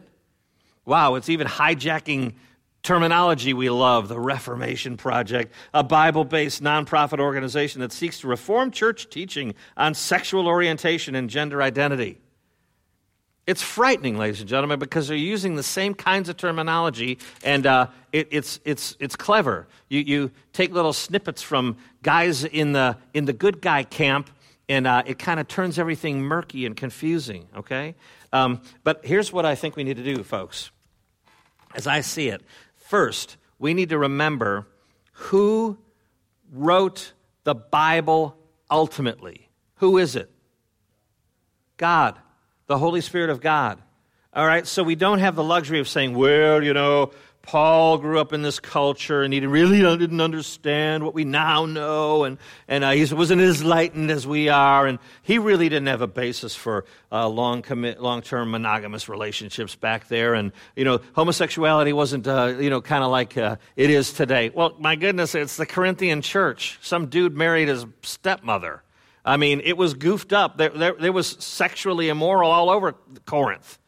Wow, 0.85 1.15
it's 1.15 1.29
even 1.29 1.47
hijacking 1.47 2.35
terminology 2.83 3.53
we 3.53 3.71
love 3.71 4.09
the 4.09 4.19
Reformation 4.19 4.97
Project, 4.97 5.55
a 5.73 5.85
Bible 5.85 6.25
based 6.25 6.63
nonprofit 6.63 7.21
organization 7.21 7.81
that 7.81 7.93
seeks 7.93 8.21
to 8.21 8.29
reform 8.29 8.71
church 8.71 9.09
teaching 9.09 9.55
on 9.77 9.95
sexual 9.95 10.49
orientation 10.49 11.15
and 11.15 11.31
gender 11.31 11.63
identity. 11.63 12.19
It's 13.51 13.63
frightening, 13.63 14.17
ladies 14.17 14.39
and 14.39 14.49
gentlemen, 14.49 14.79
because 14.79 15.09
they're 15.09 15.17
using 15.17 15.57
the 15.57 15.65
same 15.65 15.93
kinds 15.93 16.29
of 16.29 16.37
terminology, 16.37 17.19
and 17.43 17.67
uh, 17.67 17.89
it, 18.13 18.29
it's, 18.31 18.61
it's, 18.65 18.97
it's 19.01 19.17
clever. 19.17 19.67
You, 19.89 19.99
you 20.03 20.31
take 20.53 20.71
little 20.71 20.93
snippets 20.93 21.43
from 21.43 21.77
guys 22.01 22.45
in 22.45 22.71
the, 22.75 22.97
in 23.13 23.25
the 23.25 23.33
good 23.33 23.61
guy 23.61 23.83
camp, 23.83 24.31
and 24.69 24.87
uh, 24.87 25.03
it 25.05 25.19
kind 25.19 25.41
of 25.41 25.49
turns 25.49 25.81
everything 25.81 26.23
murky 26.23 26.65
and 26.65 26.77
confusing, 26.77 27.49
okay? 27.57 27.97
Um, 28.33 28.61
but 28.85 29.05
here's 29.05 29.33
what 29.33 29.45
I 29.45 29.57
think 29.57 29.75
we 29.75 29.83
need 29.83 29.97
to 29.97 30.05
do, 30.05 30.23
folks. 30.23 30.71
As 31.75 31.89
I 31.89 32.03
see 32.03 32.29
it, 32.29 32.43
first, 32.77 33.37
we 33.59 33.75
need 33.75 33.89
to 33.89 33.99
remember 33.99 34.69
who 35.11 35.77
wrote 36.53 37.15
the 37.43 37.57
Bible 37.57 38.37
ultimately. 38.71 39.49
Who 39.79 39.99
is 39.99 40.15
it? 40.15 40.31
God 41.79 42.17
the 42.71 42.79
Holy 42.79 43.01
Spirit 43.01 43.31
of 43.31 43.41
God. 43.41 43.83
All 44.33 44.47
right, 44.47 44.65
so 44.65 44.85
we 44.85 44.95
don't 44.95 45.19
have 45.19 45.35
the 45.35 45.43
luxury 45.43 45.81
of 45.81 45.89
saying, 45.89 46.15
well, 46.15 46.63
you 46.63 46.73
know, 46.73 47.11
Paul 47.43 47.99
grew 47.99 48.21
up 48.21 48.33
in 48.33 48.43
this 48.43 48.61
culture 48.61 49.23
and 49.23 49.35
he 49.35 49.45
really 49.45 49.81
didn't 49.81 50.21
understand 50.21 51.03
what 51.03 51.13
we 51.13 51.25
now 51.25 51.67
know, 51.67 52.23
and, 52.23 52.39
and 52.69 52.85
uh, 52.85 52.93
he 52.93 53.13
wasn't 53.13 53.43
as 53.43 53.63
enlightened 53.63 54.09
as 54.13 54.25
we 54.25 54.51
are, 54.51 54.87
and 54.87 55.01
he 55.23 55.41
really 55.41 55.69
didn't 55.69 55.89
have 55.89 56.01
a 56.01 56.07
basis 56.07 56.55
for 56.55 56.85
uh, 57.11 57.29
long 57.29 57.63
commit, 57.63 58.01
long-term 58.01 58.53
monogamous 58.53 59.09
relationships 59.09 59.75
back 59.75 60.07
there, 60.07 60.35
and 60.35 60.53
you 60.77 60.85
know, 60.85 61.01
homosexuality 61.15 61.93
wasn't 61.93 62.29
uh, 62.29 62.55
you 62.61 62.71
know 62.71 62.81
kind 62.81 63.03
of 63.03 63.11
like 63.11 63.37
uh, 63.37 63.57
it 63.75 63.91
is 63.91 64.13
today. 64.13 64.53
Well, 64.55 64.77
my 64.79 64.95
goodness, 64.95 65.35
it's 65.35 65.57
the 65.57 65.67
Corinthian 65.67 66.23
church. 66.23 66.79
Some 66.83 67.07
dude 67.07 67.37
married 67.37 67.67
his 67.67 67.85
stepmother. 68.03 68.85
I 69.25 69.37
mean, 69.37 69.61
it 69.65 69.77
was 69.77 69.95
goofed 69.95 70.33
up. 70.33 70.57
There, 70.57 70.71
there, 70.71 70.95
there, 70.95 71.13
was 71.13 71.29
sexually 71.29 72.09
immoral 72.09 72.51
all 72.51 72.71
over 72.71 72.95
Corinth. 73.27 73.79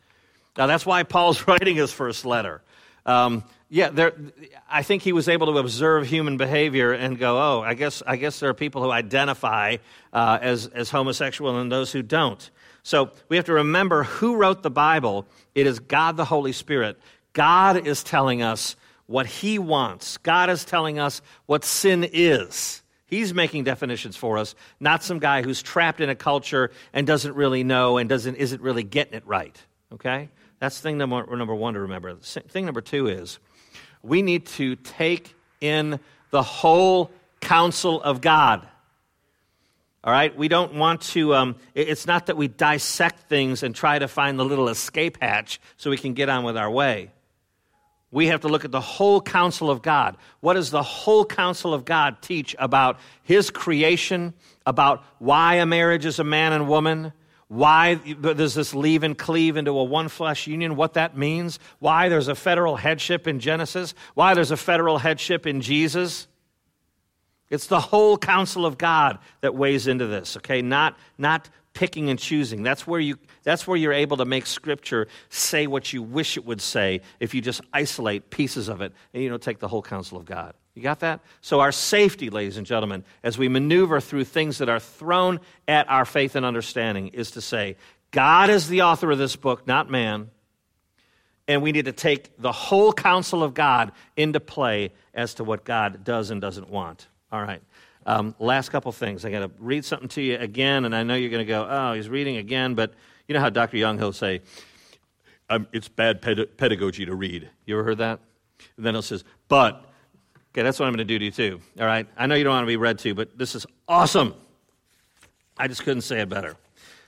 Now, 0.57 0.67
that's 0.67 0.85
why 0.85 1.03
Paul's 1.03 1.47
writing 1.49 1.77
his 1.77 1.93
first 1.93 2.25
letter. 2.25 2.63
Um, 3.07 3.45
yeah, 3.69 3.89
there, 3.89 4.13
I 4.71 4.83
think 4.83 5.03
he 5.03 5.13
was 5.13 5.29
able 5.29 5.47
to 5.47 5.59
observe 5.59 6.07
human 6.07 6.37
behavior 6.37 6.93
and 6.93 7.19
go, 7.19 7.39
oh, 7.39 7.63
I 7.63 7.73
guess, 7.73 8.03
I 8.07 8.17
guess 8.17 8.39
there 8.39 8.51
are 8.51 8.55
people 8.55 8.83
who 8.83 8.91
identify 8.91 9.79
uh, 10.13 10.39
as, 10.43 10.67
as 10.67 10.91
homosexual 10.91 11.59
and 11.59 11.73
those 11.73 11.91
who 11.91 12.03
don't. 12.03 12.51
So 12.83 13.11
we 13.31 13.37
have 13.37 13.47
to 13.47 13.55
remember 13.55 14.03
who 14.03 14.37
wrote 14.37 14.63
the 14.63 14.71
Bible. 14.71 15.27
It 15.55 15.67
is 15.67 15.79
God 15.79 16.19
the 16.19 16.25
Holy 16.25 16.53
Spirit. 16.53 16.99
God 17.33 17.87
is 17.87 18.03
telling 18.03 18.43
us 18.43 18.77
what 19.07 19.27
he 19.27 19.59
wants, 19.59 20.19
God 20.19 20.49
is 20.49 20.65
telling 20.65 20.99
us 20.99 21.23
what 21.47 21.65
sin 21.65 22.09
is. 22.13 22.82
He's 23.13 23.35
making 23.35 23.65
definitions 23.65 24.17
for 24.17 24.39
us, 24.39 24.55
not 24.81 25.05
some 25.05 25.19
guy 25.19 25.43
who's 25.43 25.61
trapped 25.61 26.01
in 26.01 26.09
a 26.09 26.15
culture 26.15 26.71
and 26.95 27.07
doesn't 27.07 27.35
really 27.35 27.63
know 27.63 27.99
and 27.99 28.09
doesn't, 28.09 28.37
isn't 28.37 28.63
really 28.63 28.85
getting 28.85 29.13
it 29.13 29.27
right. 29.27 29.55
Okay? 29.93 30.31
That's 30.61 30.81
thing 30.81 30.97
number, 30.97 31.37
number 31.37 31.55
one 31.55 31.75
to 31.75 31.81
remember. 31.81 32.15
Thing 32.15 32.65
number 32.65 32.81
two 32.81 33.09
is 33.09 33.39
we 34.03 34.23
need 34.23 34.47
to 34.47 34.77
take 34.77 35.35
in 35.61 36.01
the 36.31 36.43
whole 36.43 37.11
counsel 37.43 38.01
of 38.01 38.23
God. 38.23 38.67
All 40.03 40.11
right? 40.11 40.35
We 40.35 40.49
don't 40.49 40.77
want 40.77 41.03
to, 41.03 41.35
um, 41.35 41.57
it's 41.75 42.07
not 42.07 42.29
that 42.29 42.39
we 42.39 42.49
dissect 42.49 43.29
things 43.29 43.63
and 43.63 43.75
try 43.75 43.99
to 43.99 44.09
find 44.09 44.39
the 44.39 44.45
little 44.47 44.71
escape 44.71 45.19
hatch 45.21 45.61
so 45.77 45.91
we 45.91 45.99
can 45.99 46.15
get 46.15 46.31
on 46.31 46.45
with 46.45 46.57
our 46.57 46.71
way 46.71 47.11
we 48.13 48.27
have 48.27 48.43
to 48.43 48.49
look 48.49 48.65
at 48.65 48.71
the 48.71 48.81
whole 48.81 49.21
counsel 49.21 49.71
of 49.71 49.83
God. 49.83 50.17
What 50.41 50.55
does 50.55 50.71
the 50.71 50.83
whole 50.83 51.25
counsel 51.25 51.75
of 51.75 51.85
God 51.85 52.21
teach 52.21 52.55
about 52.59 53.01
His 53.25 53.51
creation, 53.51 54.35
about 54.67 55.03
why 55.19 55.57
a 55.57 55.67
marriage 55.67 56.05
is 56.05 56.19
a 56.19 56.25
man 56.25 56.53
and 56.53 56.69
woman, 56.69 57.13
why 57.49 57.95
does 57.95 58.55
this 58.55 58.75
leave 58.75 59.03
and 59.03 59.17
cleave 59.17 59.57
into 59.57 59.73
a 59.73 59.85
one 59.85 60.09
flesh 60.09 60.47
union, 60.47 60.77
what 60.77 60.95
that 60.95 61.17
means, 61.17 61.59
why 61.81 62.09
there's 62.09 62.29
a 62.29 62.35
federal 62.35 62.77
headship 62.77 63.27
in 63.27 63.41
Genesis, 63.41 63.95
why 64.15 64.35
there's 64.35 64.51
a 64.51 64.57
federal 64.57 64.99
headship 64.99 65.47
in 65.47 65.61
Jesus. 65.61 66.29
It's 67.51 67.67
the 67.67 67.81
whole 67.81 68.17
counsel 68.17 68.65
of 68.65 68.79
God 68.79 69.19
that 69.43 69.55
weighs 69.55 69.87
into 69.87 70.07
this, 70.07 70.39
okay? 70.39 70.63
Not, 70.63 70.99
not 71.19 71.51
picking 71.75 72.11
and 72.11 72.19
choosing. 72.19 72.63
That's 72.63 72.87
where, 72.87 73.01
you, 73.01 73.19
that's 73.43 73.67
where 73.67 73.77
you're 73.77 73.93
able 73.93 74.19
to 74.19 74.25
make 74.25 74.47
Scripture 74.47 75.09
say 75.29 75.67
what 75.67 75.93
you 75.93 76.03
wish 76.03 76.37
it 76.37 76.45
would 76.45 76.61
say 76.61 77.01
if 77.21 77.35
you 77.35 77.41
just 77.41 77.61
isolate 77.73 78.31
pieces 78.31 78.69
of 78.69 78.81
it 78.81 78.93
and 79.13 79.23
you 79.23 79.29
don't 79.29 79.43
take 79.43 79.59
the 79.59 79.69
whole 79.69 79.83
counsel 79.83 80.19
of 80.19 80.25
God. 80.25 80.55
You 80.75 80.83
got 80.83 81.01
that? 81.01 81.21
So, 81.43 81.61
our 81.61 81.73
safety, 81.73 82.31
ladies 82.31 82.57
and 82.57 82.67
gentlemen, 82.67 83.05
as 83.23 83.37
we 83.37 83.49
maneuver 83.49 84.01
through 84.01 84.25
things 84.25 84.59
that 84.59 84.71
are 84.71 84.81
thrown 84.81 85.41
at 85.69 85.89
our 85.91 86.07
faith 86.07 86.35
and 86.35 86.47
understanding, 86.47 87.09
is 87.09 87.33
to 87.33 87.43
say, 87.43 87.77
God 88.11 88.49
is 88.49 88.69
the 88.69 88.83
author 88.83 89.11
of 89.11 89.19
this 89.19 89.37
book, 89.37 89.67
not 89.67 89.91
man. 89.91 90.31
And 91.49 91.61
we 91.61 91.73
need 91.73 91.87
to 91.87 91.93
take 91.93 92.37
the 92.39 92.53
whole 92.53 92.93
counsel 92.93 93.43
of 93.43 93.53
God 93.53 93.93
into 94.17 94.41
play 94.41 94.93
as 95.13 95.35
to 95.35 95.45
what 95.45 95.65
God 95.65 96.05
does 96.05 96.31
and 96.31 96.41
doesn't 96.41 96.71
want. 96.71 97.09
All 97.31 97.43
right. 97.43 97.63
Um, 98.05 98.35
last 98.39 98.71
couple 98.71 98.91
things. 98.93 99.25
I 99.25 99.31
got 99.31 99.41
to 99.41 99.51
read 99.59 99.85
something 99.85 100.09
to 100.11 100.23
you 100.23 100.37
again, 100.37 100.85
and 100.85 100.95
I 100.95 101.03
know 101.03 101.15
you're 101.15 101.31
going 101.31 101.47
to 101.47 101.51
go, 101.51 101.67
oh, 101.69 101.93
he's 101.93 102.09
reading 102.09 102.37
again, 102.37 102.75
but 102.75 102.95
you 103.29 103.35
know 103.35 103.41
how 103.41 103.51
Dr. 103.51 103.77
Young, 103.77 103.99
he'll 103.99 104.13
say, 104.13 104.41
it's 105.73 105.89
bad 105.89 106.23
ped- 106.23 106.57
pedagogy 106.57 107.05
to 107.07 107.15
read. 107.15 107.49
You 107.67 107.77
ever 107.77 107.85
heard 107.85 107.99
that? 107.99 108.21
And 108.77 108.87
then 108.87 108.95
he'll 108.95 109.03
says, 109.03 109.25
but 109.49 109.85
Okay, 110.53 110.63
that's 110.63 110.79
what 110.79 110.85
I'm 110.85 110.93
going 110.93 110.99
to 110.99 111.05
do 111.05 111.19
to 111.19 111.25
you 111.25 111.31
too. 111.31 111.61
All 111.81 111.87
right? 111.87 112.07
I 112.15 112.27
know 112.27 112.35
you 112.35 112.45
don't 112.45 112.53
want 112.53 112.65
to 112.65 112.67
be 112.67 112.77
read 112.77 112.99
to, 113.01 113.15
but 113.15 113.39
this 113.39 113.55
is 113.55 113.65
awesome. 113.89 114.35
I 115.57 115.67
just 115.67 115.83
couldn't 115.83 116.03
say 116.03 116.21
it 116.21 116.29
better. 116.29 116.57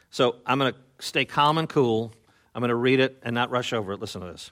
So 0.09 0.37
I'm 0.47 0.59
going 0.59 0.73
to 0.73 0.79
stay 0.99 1.27
calm 1.27 1.59
and 1.59 1.69
cool. 1.69 2.15
I'm 2.55 2.61
going 2.61 2.71
to 2.71 2.75
read 2.75 3.01
it 3.01 3.19
and 3.23 3.35
not 3.35 3.51
rush 3.51 3.75
over 3.75 3.93
it. 3.93 4.01
Listen 4.01 4.23
to 4.23 4.29
this. 4.29 4.51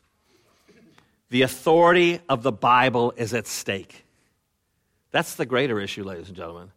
The 1.31 1.41
authority 1.41 2.21
of 2.29 2.43
the 2.43 2.53
Bible 2.53 3.15
is 3.17 3.33
at 3.33 3.47
stake. 3.47 4.02
That's 5.13 5.37
the 5.37 5.47
greater 5.47 5.79
issue, 5.79 6.05
ladies 6.05 6.29
and 6.29 6.37
gentlemen. 6.37 6.73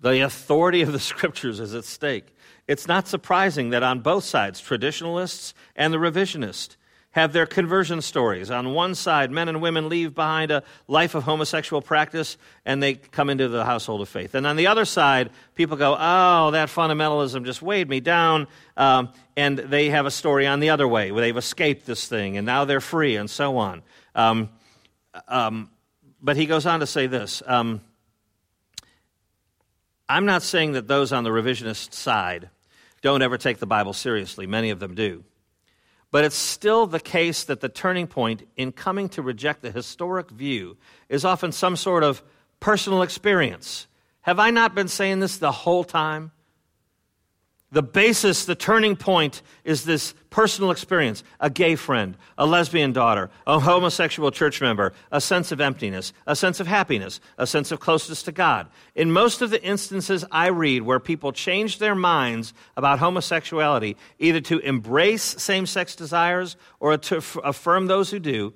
The 0.00 0.20
authority 0.20 0.82
of 0.82 0.92
the 0.92 0.98
scriptures 1.12 1.60
is 1.60 1.74
at 1.74 1.84
stake. 1.84 2.34
It's 2.66 2.88
not 2.88 3.06
surprising 3.06 3.70
that 3.70 3.82
on 3.82 4.00
both 4.00 4.24
sides, 4.24 4.60
traditionalists 4.60 5.52
and 5.74 5.92
the 5.92 5.98
revisionists, 5.98 6.76
have 7.16 7.32
their 7.32 7.46
conversion 7.46 8.02
stories. 8.02 8.50
On 8.50 8.74
one 8.74 8.94
side, 8.94 9.30
men 9.30 9.48
and 9.48 9.62
women 9.62 9.88
leave 9.88 10.14
behind 10.14 10.50
a 10.50 10.62
life 10.86 11.14
of 11.14 11.22
homosexual 11.22 11.80
practice 11.80 12.36
and 12.66 12.82
they 12.82 12.92
come 12.92 13.30
into 13.30 13.48
the 13.48 13.64
household 13.64 14.02
of 14.02 14.08
faith. 14.08 14.34
And 14.34 14.46
on 14.46 14.56
the 14.56 14.66
other 14.66 14.84
side, 14.84 15.30
people 15.54 15.78
go, 15.78 15.96
oh, 15.98 16.50
that 16.50 16.68
fundamentalism 16.68 17.46
just 17.46 17.62
weighed 17.62 17.88
me 17.88 18.00
down. 18.00 18.46
Um, 18.76 19.14
and 19.34 19.56
they 19.56 19.88
have 19.88 20.04
a 20.04 20.10
story 20.10 20.46
on 20.46 20.60
the 20.60 20.68
other 20.68 20.86
way 20.86 21.10
where 21.10 21.22
they've 21.22 21.34
escaped 21.34 21.86
this 21.86 22.06
thing 22.06 22.36
and 22.36 22.44
now 22.44 22.66
they're 22.66 22.82
free 22.82 23.16
and 23.16 23.30
so 23.30 23.56
on. 23.56 23.82
Um, 24.14 24.50
um, 25.26 25.70
but 26.20 26.36
he 26.36 26.46
goes 26.46 26.66
on 26.66 26.80
to 26.80 26.86
say 26.86 27.06
this 27.06 27.42
um, 27.46 27.80
I'm 30.08 30.26
not 30.26 30.42
saying 30.42 30.72
that 30.72 30.86
those 30.86 31.12
on 31.12 31.24
the 31.24 31.30
revisionist 31.30 31.92
side 31.92 32.50
don't 33.02 33.22
ever 33.22 33.38
take 33.38 33.58
the 33.58 33.66
Bible 33.66 33.92
seriously, 33.92 34.46
many 34.46 34.70
of 34.70 34.80
them 34.80 34.94
do. 34.94 35.24
But 36.10 36.24
it's 36.24 36.36
still 36.36 36.86
the 36.86 37.00
case 37.00 37.44
that 37.44 37.60
the 37.60 37.68
turning 37.68 38.06
point 38.06 38.48
in 38.56 38.72
coming 38.72 39.08
to 39.10 39.22
reject 39.22 39.62
the 39.62 39.70
historic 39.70 40.30
view 40.30 40.76
is 41.08 41.24
often 41.24 41.52
some 41.52 41.76
sort 41.76 42.04
of 42.04 42.22
personal 42.60 43.02
experience. 43.02 43.86
Have 44.22 44.38
I 44.38 44.50
not 44.50 44.74
been 44.74 44.88
saying 44.88 45.20
this 45.20 45.38
the 45.38 45.52
whole 45.52 45.84
time? 45.84 46.30
The 47.72 47.82
basis, 47.82 48.44
the 48.44 48.54
turning 48.54 48.94
point 48.94 49.42
is 49.64 49.84
this 49.84 50.14
personal 50.30 50.70
experience 50.70 51.24
a 51.40 51.50
gay 51.50 51.74
friend, 51.74 52.16
a 52.38 52.46
lesbian 52.46 52.92
daughter, 52.92 53.28
a 53.44 53.58
homosexual 53.58 54.30
church 54.30 54.60
member, 54.60 54.92
a 55.10 55.20
sense 55.20 55.50
of 55.50 55.60
emptiness, 55.60 56.12
a 56.28 56.36
sense 56.36 56.60
of 56.60 56.68
happiness, 56.68 57.20
a 57.38 57.46
sense 57.46 57.72
of 57.72 57.80
closeness 57.80 58.22
to 58.22 58.32
God. 58.32 58.68
In 58.94 59.10
most 59.10 59.42
of 59.42 59.50
the 59.50 59.62
instances 59.64 60.24
I 60.30 60.46
read 60.46 60.82
where 60.82 61.00
people 61.00 61.32
change 61.32 61.78
their 61.78 61.96
minds 61.96 62.54
about 62.76 63.00
homosexuality, 63.00 63.96
either 64.20 64.40
to 64.42 64.60
embrace 64.60 65.22
same 65.22 65.66
sex 65.66 65.96
desires 65.96 66.56
or 66.78 66.96
to 66.96 67.16
affirm 67.42 67.86
those 67.86 68.12
who 68.12 68.20
do, 68.20 68.54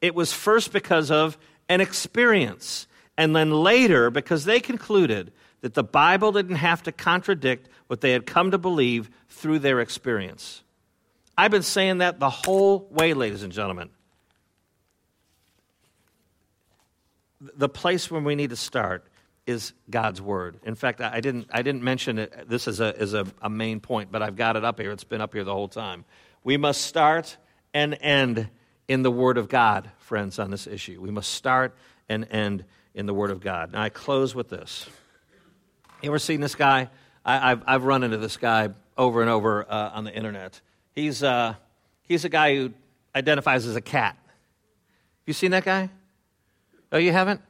it 0.00 0.14
was 0.14 0.32
first 0.32 0.72
because 0.72 1.10
of 1.10 1.36
an 1.68 1.80
experience, 1.80 2.86
and 3.18 3.34
then 3.34 3.50
later 3.50 4.08
because 4.10 4.44
they 4.44 4.60
concluded 4.60 5.32
that 5.62 5.74
the 5.74 5.82
Bible 5.82 6.32
didn't 6.32 6.56
have 6.56 6.82
to 6.82 6.92
contradict 6.92 7.68
what 7.86 8.00
they 8.00 8.12
had 8.12 8.26
come 8.26 8.50
to 8.50 8.58
believe 8.58 9.10
through 9.28 9.60
their 9.60 9.80
experience. 9.80 10.62
I've 11.38 11.50
been 11.50 11.62
saying 11.62 11.98
that 11.98 12.20
the 12.20 12.30
whole 12.30 12.86
way, 12.90 13.14
ladies 13.14 13.42
and 13.42 13.52
gentlemen. 13.52 13.90
The 17.40 17.68
place 17.68 18.10
where 18.10 18.20
we 18.20 18.34
need 18.34 18.50
to 18.50 18.56
start 18.56 19.06
is 19.46 19.72
God's 19.90 20.20
Word. 20.20 20.60
In 20.64 20.74
fact, 20.74 21.00
I 21.00 21.20
didn't, 21.20 21.48
I 21.50 21.62
didn't 21.62 21.82
mention 21.82 22.18
it, 22.18 22.48
this 22.48 22.68
as, 22.68 22.80
a, 22.80 22.96
as 23.00 23.14
a, 23.14 23.26
a 23.40 23.50
main 23.50 23.80
point, 23.80 24.12
but 24.12 24.22
I've 24.22 24.36
got 24.36 24.56
it 24.56 24.64
up 24.64 24.78
here. 24.78 24.92
It's 24.92 25.04
been 25.04 25.20
up 25.20 25.32
here 25.32 25.42
the 25.42 25.54
whole 25.54 25.68
time. 25.68 26.04
We 26.44 26.56
must 26.56 26.82
start 26.82 27.36
and 27.74 27.96
end 28.00 28.48
in 28.86 29.02
the 29.02 29.10
Word 29.10 29.38
of 29.38 29.48
God, 29.48 29.90
friends, 29.98 30.38
on 30.38 30.50
this 30.50 30.66
issue. 30.66 31.00
We 31.00 31.10
must 31.10 31.32
start 31.32 31.74
and 32.08 32.26
end 32.30 32.64
in 32.94 33.06
the 33.06 33.14
Word 33.14 33.30
of 33.30 33.40
God. 33.40 33.72
Now, 33.72 33.82
I 33.82 33.88
close 33.88 34.34
with 34.34 34.48
this. 34.48 34.86
You 36.02 36.10
ever 36.10 36.18
seen 36.18 36.40
this 36.40 36.56
guy? 36.56 36.90
I, 37.24 37.50
have 37.50 37.62
I've 37.64 37.84
run 37.84 38.02
into 38.02 38.16
this 38.16 38.36
guy 38.36 38.70
over 38.98 39.20
and 39.20 39.30
over 39.30 39.64
uh, 39.70 39.90
on 39.94 40.02
the 40.02 40.12
internet. 40.12 40.60
He's, 40.96 41.22
uh, 41.22 41.54
he's 42.02 42.24
a 42.24 42.28
guy 42.28 42.56
who 42.56 42.72
identifies 43.14 43.66
as 43.66 43.76
a 43.76 43.80
cat. 43.80 44.18
You 45.26 45.32
seen 45.32 45.52
that 45.52 45.64
guy? 45.64 45.90
Oh, 46.90 46.98
you 46.98 47.12
haven't? 47.12 47.40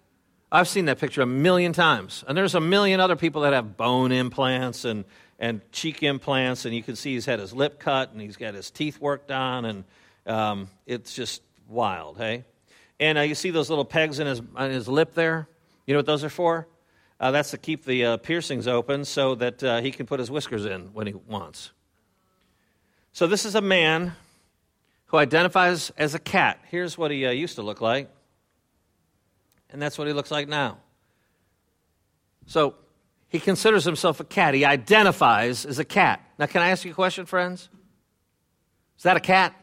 I've 0.52 0.68
seen 0.68 0.84
that 0.84 0.98
picture 0.98 1.22
a 1.22 1.26
million 1.26 1.72
times. 1.72 2.24
And 2.28 2.36
there's 2.36 2.54
a 2.54 2.60
million 2.60 3.00
other 3.00 3.16
people 3.16 3.40
that 3.42 3.54
have 3.54 3.78
bone 3.78 4.12
implants 4.12 4.84
and, 4.84 5.06
and 5.38 5.62
cheek 5.72 6.02
implants, 6.02 6.66
and 6.66 6.74
you 6.74 6.82
can 6.82 6.94
see 6.94 7.14
he's 7.14 7.24
had 7.24 7.40
his 7.40 7.54
lip 7.54 7.80
cut 7.80 8.12
and 8.12 8.20
he's 8.20 8.36
got 8.36 8.52
his 8.52 8.70
teeth 8.70 9.00
worked 9.00 9.30
on, 9.30 9.64
and 9.64 9.84
um, 10.26 10.68
it's 10.86 11.14
just 11.14 11.40
wild, 11.68 12.18
hey? 12.18 12.44
And 13.00 13.16
uh, 13.16 13.22
you 13.22 13.34
see 13.34 13.50
those 13.50 13.70
little 13.70 13.86
pegs 13.86 14.18
in 14.18 14.26
his, 14.26 14.42
on 14.54 14.70
his 14.70 14.88
lip 14.88 15.14
there? 15.14 15.48
You 15.86 15.94
know 15.94 16.00
what 16.00 16.06
those 16.06 16.22
are 16.22 16.28
for? 16.28 16.68
Uh, 17.22 17.30
that's 17.30 17.52
to 17.52 17.56
keep 17.56 17.84
the 17.84 18.04
uh, 18.04 18.16
piercings 18.16 18.66
open 18.66 19.04
so 19.04 19.36
that 19.36 19.62
uh, 19.62 19.80
he 19.80 19.92
can 19.92 20.06
put 20.06 20.18
his 20.18 20.28
whiskers 20.28 20.64
in 20.64 20.92
when 20.92 21.06
he 21.06 21.14
wants. 21.14 21.70
So, 23.12 23.28
this 23.28 23.44
is 23.44 23.54
a 23.54 23.60
man 23.60 24.14
who 25.06 25.18
identifies 25.18 25.90
as 25.90 26.16
a 26.16 26.18
cat. 26.18 26.58
Here's 26.68 26.98
what 26.98 27.12
he 27.12 27.24
uh, 27.24 27.30
used 27.30 27.54
to 27.54 27.62
look 27.62 27.80
like, 27.80 28.10
and 29.70 29.80
that's 29.80 29.96
what 29.96 30.08
he 30.08 30.12
looks 30.12 30.32
like 30.32 30.48
now. 30.48 30.78
So, 32.46 32.74
he 33.28 33.38
considers 33.38 33.84
himself 33.84 34.18
a 34.18 34.24
cat. 34.24 34.54
He 34.54 34.64
identifies 34.64 35.64
as 35.64 35.78
a 35.78 35.84
cat. 35.84 36.20
Now, 36.40 36.46
can 36.46 36.60
I 36.60 36.70
ask 36.70 36.84
you 36.84 36.90
a 36.90 36.94
question, 36.94 37.24
friends? 37.24 37.68
Is 38.96 39.04
that 39.04 39.16
a 39.16 39.20
cat? 39.20 39.54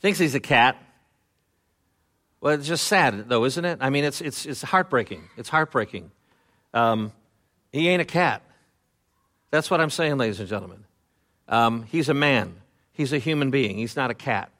Thinks 0.00 0.18
he's 0.18 0.34
a 0.34 0.40
cat. 0.40 0.82
Well, 2.40 2.54
it's 2.54 2.66
just 2.66 2.86
sad, 2.86 3.28
though, 3.28 3.44
isn't 3.44 3.64
it? 3.64 3.78
I 3.80 3.90
mean, 3.90 4.04
it's, 4.04 4.20
it's, 4.20 4.46
it's 4.46 4.62
heartbreaking. 4.62 5.28
It's 5.36 5.48
heartbreaking. 5.48 6.10
Um, 6.72 7.12
he 7.72 7.88
ain't 7.88 8.00
a 8.00 8.06
cat. 8.06 8.42
That's 9.50 9.70
what 9.70 9.80
I'm 9.80 9.90
saying, 9.90 10.16
ladies 10.16 10.40
and 10.40 10.48
gentlemen. 10.48 10.84
Um, 11.48 11.82
he's 11.82 12.08
a 12.08 12.14
man. 12.14 12.54
He's 12.92 13.12
a 13.12 13.18
human 13.18 13.50
being. 13.50 13.76
He's 13.76 13.96
not 13.96 14.10
a 14.10 14.14
cat. 14.14 14.50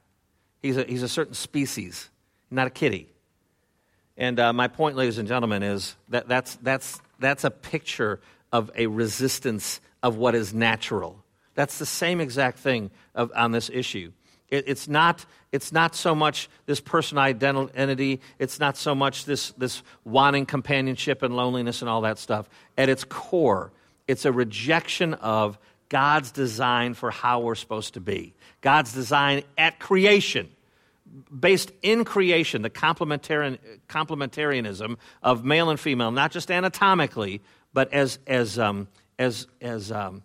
He's 0.61 0.77
a, 0.77 0.85
he's 0.85 1.03
a 1.03 1.09
certain 1.09 1.35
species, 1.35 2.11
not 2.51 2.67
a 2.67 2.71
kitty. 2.71 3.09
And 4.17 4.39
uh, 4.39 4.53
my 4.53 4.69
point, 4.69 4.97
ladies 4.97 5.17
and 5.17 5.27
gentlemen, 5.27 5.63
is 5.63 5.97
that 6.11 6.29
that's, 6.29 6.57
that's, 6.57 7.01
that's 7.19 7.45
a 7.45 7.51
picture 7.51 8.21
of 8.53 8.71
a 8.77 8.89
resistance 8.89 9.81
of 10.03 10.17
what 10.17 10.35
is 10.35 10.53
natural. 10.53 11.25
That's 11.55 11.79
the 11.79 11.87
same 11.87 12.21
exact 12.21 12.59
thing 12.59 12.91
of, 13.15 13.33
on 13.35 13.53
this 13.53 13.71
issue. 13.73 14.13
It, 14.51 14.65
it's, 14.67 14.89
not, 14.89 15.25
it's 15.53 15.73
not 15.73 15.95
so 15.95 16.15
much 16.15 16.49
this 16.67 16.81
person 16.81 17.19
identity, 17.19 18.21
it's 18.39 18.59
not 18.59 18.77
so 18.77 18.95
much 18.95 19.25
this, 19.25 19.53
this 19.53 19.83
wanting 20.05 20.47
companionship 20.47 21.23
and 21.23 21.37
loneliness 21.37 21.83
and 21.83 21.89
all 21.89 22.03
that 22.03 22.19
stuff. 22.19 22.49
At 22.77 22.89
its 22.89 23.05
core, 23.05 23.73
it's 24.09 24.25
a 24.25 24.33
rejection 24.33 25.15
of 25.15 25.59
God's 25.89 26.31
design 26.31 26.95
for 26.95 27.11
how 27.11 27.41
we're 27.41 27.55
supposed 27.55 27.95
to 27.95 28.01
be. 28.01 28.35
God's 28.61 28.93
design 28.93 29.43
at 29.59 29.79
creation, 29.79 30.49
based 31.39 31.73
in 31.83 32.05
creation, 32.05 32.63
the 32.63 32.71
complementarian, 32.71 33.59
complementarianism 33.89 34.97
of 35.23 35.45
male 35.45 35.71
and 35.71 35.79
female, 35.79 36.11
not 36.11 36.31
just 36.31 36.51
anatomically, 36.51 37.41
but 37.73 37.93
as, 37.93 38.19
as, 38.27 38.59
um, 38.59 38.89
as, 39.19 39.47
as 39.61 39.91
um, 39.93 40.23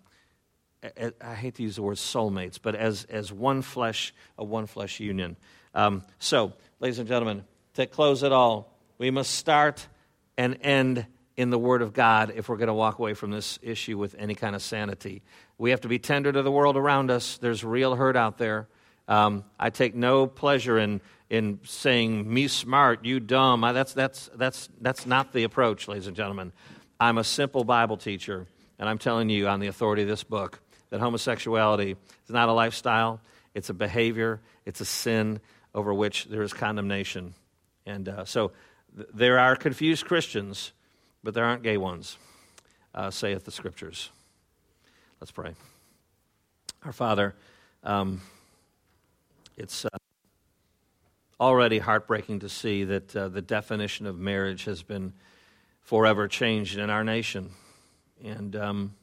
I 1.20 1.34
hate 1.34 1.56
to 1.56 1.62
use 1.62 1.76
the 1.76 1.82
word 1.82 1.96
soulmates, 1.96 2.58
but 2.60 2.74
as, 2.74 3.04
as 3.04 3.32
one 3.32 3.62
flesh, 3.62 4.14
a 4.38 4.44
one 4.44 4.66
flesh 4.66 5.00
union. 5.00 5.36
Um, 5.74 6.02
so, 6.18 6.52
ladies 6.80 6.98
and 6.98 7.08
gentlemen, 7.08 7.44
to 7.74 7.86
close 7.86 8.22
it 8.22 8.32
all, 8.32 8.72
we 8.98 9.10
must 9.10 9.32
start 9.32 9.86
and 10.38 10.58
end 10.62 11.06
in 11.36 11.50
the 11.50 11.58
Word 11.58 11.82
of 11.82 11.92
God 11.92 12.32
if 12.34 12.48
we're 12.48 12.56
going 12.56 12.68
to 12.68 12.74
walk 12.74 12.98
away 12.98 13.14
from 13.14 13.30
this 13.30 13.58
issue 13.62 13.98
with 13.98 14.14
any 14.18 14.34
kind 14.34 14.56
of 14.56 14.62
sanity. 14.62 15.22
We 15.58 15.70
have 15.70 15.82
to 15.82 15.88
be 15.88 15.98
tender 15.98 16.32
to 16.32 16.42
the 16.42 16.50
world 16.50 16.76
around 16.76 17.10
us. 17.10 17.38
There's 17.38 17.62
real 17.62 17.94
hurt 17.94 18.16
out 18.16 18.38
there. 18.38 18.68
Um, 19.08 19.44
I 19.58 19.70
take 19.70 19.94
no 19.94 20.26
pleasure 20.26 20.78
in, 20.78 21.00
in 21.30 21.60
saying, 21.64 22.32
me 22.32 22.48
smart, 22.48 23.04
you 23.04 23.20
dumb. 23.20 23.62
I, 23.62 23.72
that's, 23.72 23.92
that's, 23.92 24.30
that's, 24.34 24.68
that's 24.80 25.06
not 25.06 25.32
the 25.32 25.44
approach, 25.44 25.88
ladies 25.88 26.06
and 26.06 26.16
gentlemen. 26.16 26.52
I'm 26.98 27.18
a 27.18 27.24
simple 27.24 27.62
Bible 27.62 27.98
teacher, 27.98 28.46
and 28.78 28.88
I'm 28.88 28.98
telling 28.98 29.28
you 29.28 29.46
on 29.48 29.60
the 29.60 29.66
authority 29.66 30.02
of 30.02 30.08
this 30.08 30.24
book 30.24 30.60
that 30.90 31.00
homosexuality 31.00 31.92
is 31.92 32.30
not 32.30 32.48
a 32.48 32.52
lifestyle, 32.52 33.20
it's 33.54 33.70
a 33.70 33.74
behavior, 33.74 34.40
it's 34.64 34.80
a 34.80 34.84
sin 34.84 35.40
over 35.74 35.92
which 35.92 36.26
there 36.26 36.42
is 36.42 36.52
condemnation. 36.52 37.34
And 37.84 38.08
uh, 38.08 38.24
so 38.24 38.52
th- 38.96 39.08
there 39.14 39.38
are 39.38 39.56
confused 39.56 40.04
Christians, 40.06 40.72
but 41.22 41.34
there 41.34 41.44
aren't 41.44 41.62
gay 41.62 41.76
ones, 41.76 42.16
uh, 42.94 43.10
saith 43.10 43.44
the 43.44 43.50
scriptures. 43.50 44.10
Let's 45.20 45.30
pray. 45.30 45.54
Our 46.84 46.92
Father, 46.92 47.34
um, 47.82 48.20
it's 49.56 49.84
uh, 49.84 49.88
already 51.40 51.78
heartbreaking 51.78 52.40
to 52.40 52.48
see 52.48 52.84
that 52.84 53.16
uh, 53.16 53.28
the 53.28 53.42
definition 53.42 54.06
of 54.06 54.18
marriage 54.18 54.64
has 54.64 54.82
been 54.82 55.12
forever 55.80 56.28
changed 56.28 56.78
in 56.78 56.90
our 56.90 57.04
nation. 57.04 57.50
And 58.24 58.56
um, 58.56 58.94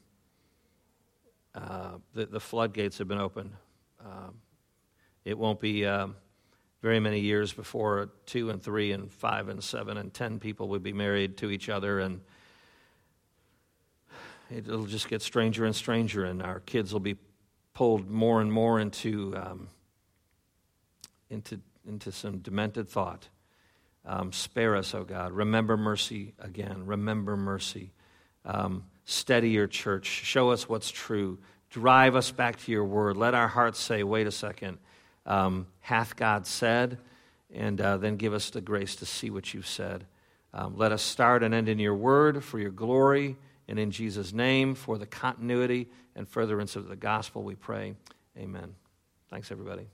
uh, 1.54 1.98
the, 2.14 2.26
the, 2.26 2.40
floodgates 2.40 2.98
have 2.98 3.06
been 3.06 3.18
opened. 3.18 3.52
Uh, 4.04 4.30
it 5.24 5.38
won't 5.38 5.60
be 5.60 5.86
uh, 5.86 6.08
very 6.82 7.00
many 7.00 7.20
years 7.20 7.52
before 7.52 8.10
two 8.26 8.50
and 8.50 8.62
three 8.62 8.92
and 8.92 9.10
five 9.12 9.48
and 9.48 9.62
seven 9.62 9.96
and 9.96 10.12
ten 10.12 10.40
people 10.40 10.68
would 10.68 10.82
be 10.82 10.92
married 10.92 11.36
to 11.38 11.50
each 11.50 11.68
other, 11.68 12.00
and 12.00 12.20
it'll 14.50 14.86
just 14.86 15.08
get 15.08 15.22
stranger 15.22 15.64
and 15.64 15.76
stranger, 15.76 16.24
and 16.24 16.42
our 16.42 16.60
kids 16.60 16.92
will 16.92 17.00
be 17.00 17.16
pulled 17.72 18.10
more 18.10 18.40
and 18.40 18.52
more 18.52 18.80
into 18.80 19.34
um, 19.36 19.68
into 21.30 21.60
into 21.86 22.10
some 22.10 22.38
demented 22.38 22.88
thought. 22.88 23.28
Um, 24.06 24.32
spare 24.32 24.76
us, 24.76 24.94
O 24.94 24.98
oh 24.98 25.04
God. 25.04 25.32
Remember 25.32 25.76
mercy 25.76 26.34
again. 26.38 26.84
Remember 26.84 27.36
mercy. 27.36 27.92
Um, 28.44 28.84
steady 29.04 29.50
your 29.50 29.66
church. 29.66 30.06
Show 30.06 30.50
us 30.50 30.68
what's 30.68 30.90
true. 30.90 31.38
Drive 31.70 32.16
us 32.16 32.30
back 32.30 32.56
to 32.56 32.72
your 32.72 32.84
word. 32.84 33.16
Let 33.16 33.34
our 33.34 33.48
hearts 33.48 33.80
say, 33.80 34.02
wait 34.02 34.26
a 34.26 34.32
second, 34.32 34.78
um, 35.26 35.66
hath 35.80 36.16
God 36.16 36.46
said? 36.46 36.98
And 37.52 37.80
uh, 37.80 37.98
then 37.98 38.16
give 38.16 38.34
us 38.34 38.50
the 38.50 38.60
grace 38.60 38.96
to 38.96 39.06
see 39.06 39.30
what 39.30 39.54
you've 39.54 39.66
said. 39.66 40.06
Um, 40.52 40.76
let 40.76 40.92
us 40.92 41.02
start 41.02 41.42
and 41.42 41.52
end 41.52 41.68
in 41.68 41.78
your 41.78 41.94
word 41.94 42.44
for 42.44 42.58
your 42.58 42.70
glory 42.70 43.36
and 43.68 43.78
in 43.78 43.90
Jesus' 43.90 44.32
name 44.32 44.74
for 44.74 44.98
the 44.98 45.06
continuity 45.06 45.88
and 46.14 46.28
furtherance 46.28 46.76
of 46.76 46.88
the 46.88 46.96
gospel, 46.96 47.42
we 47.42 47.54
pray. 47.54 47.94
Amen. 48.38 48.74
Thanks, 49.30 49.50
everybody. 49.50 49.93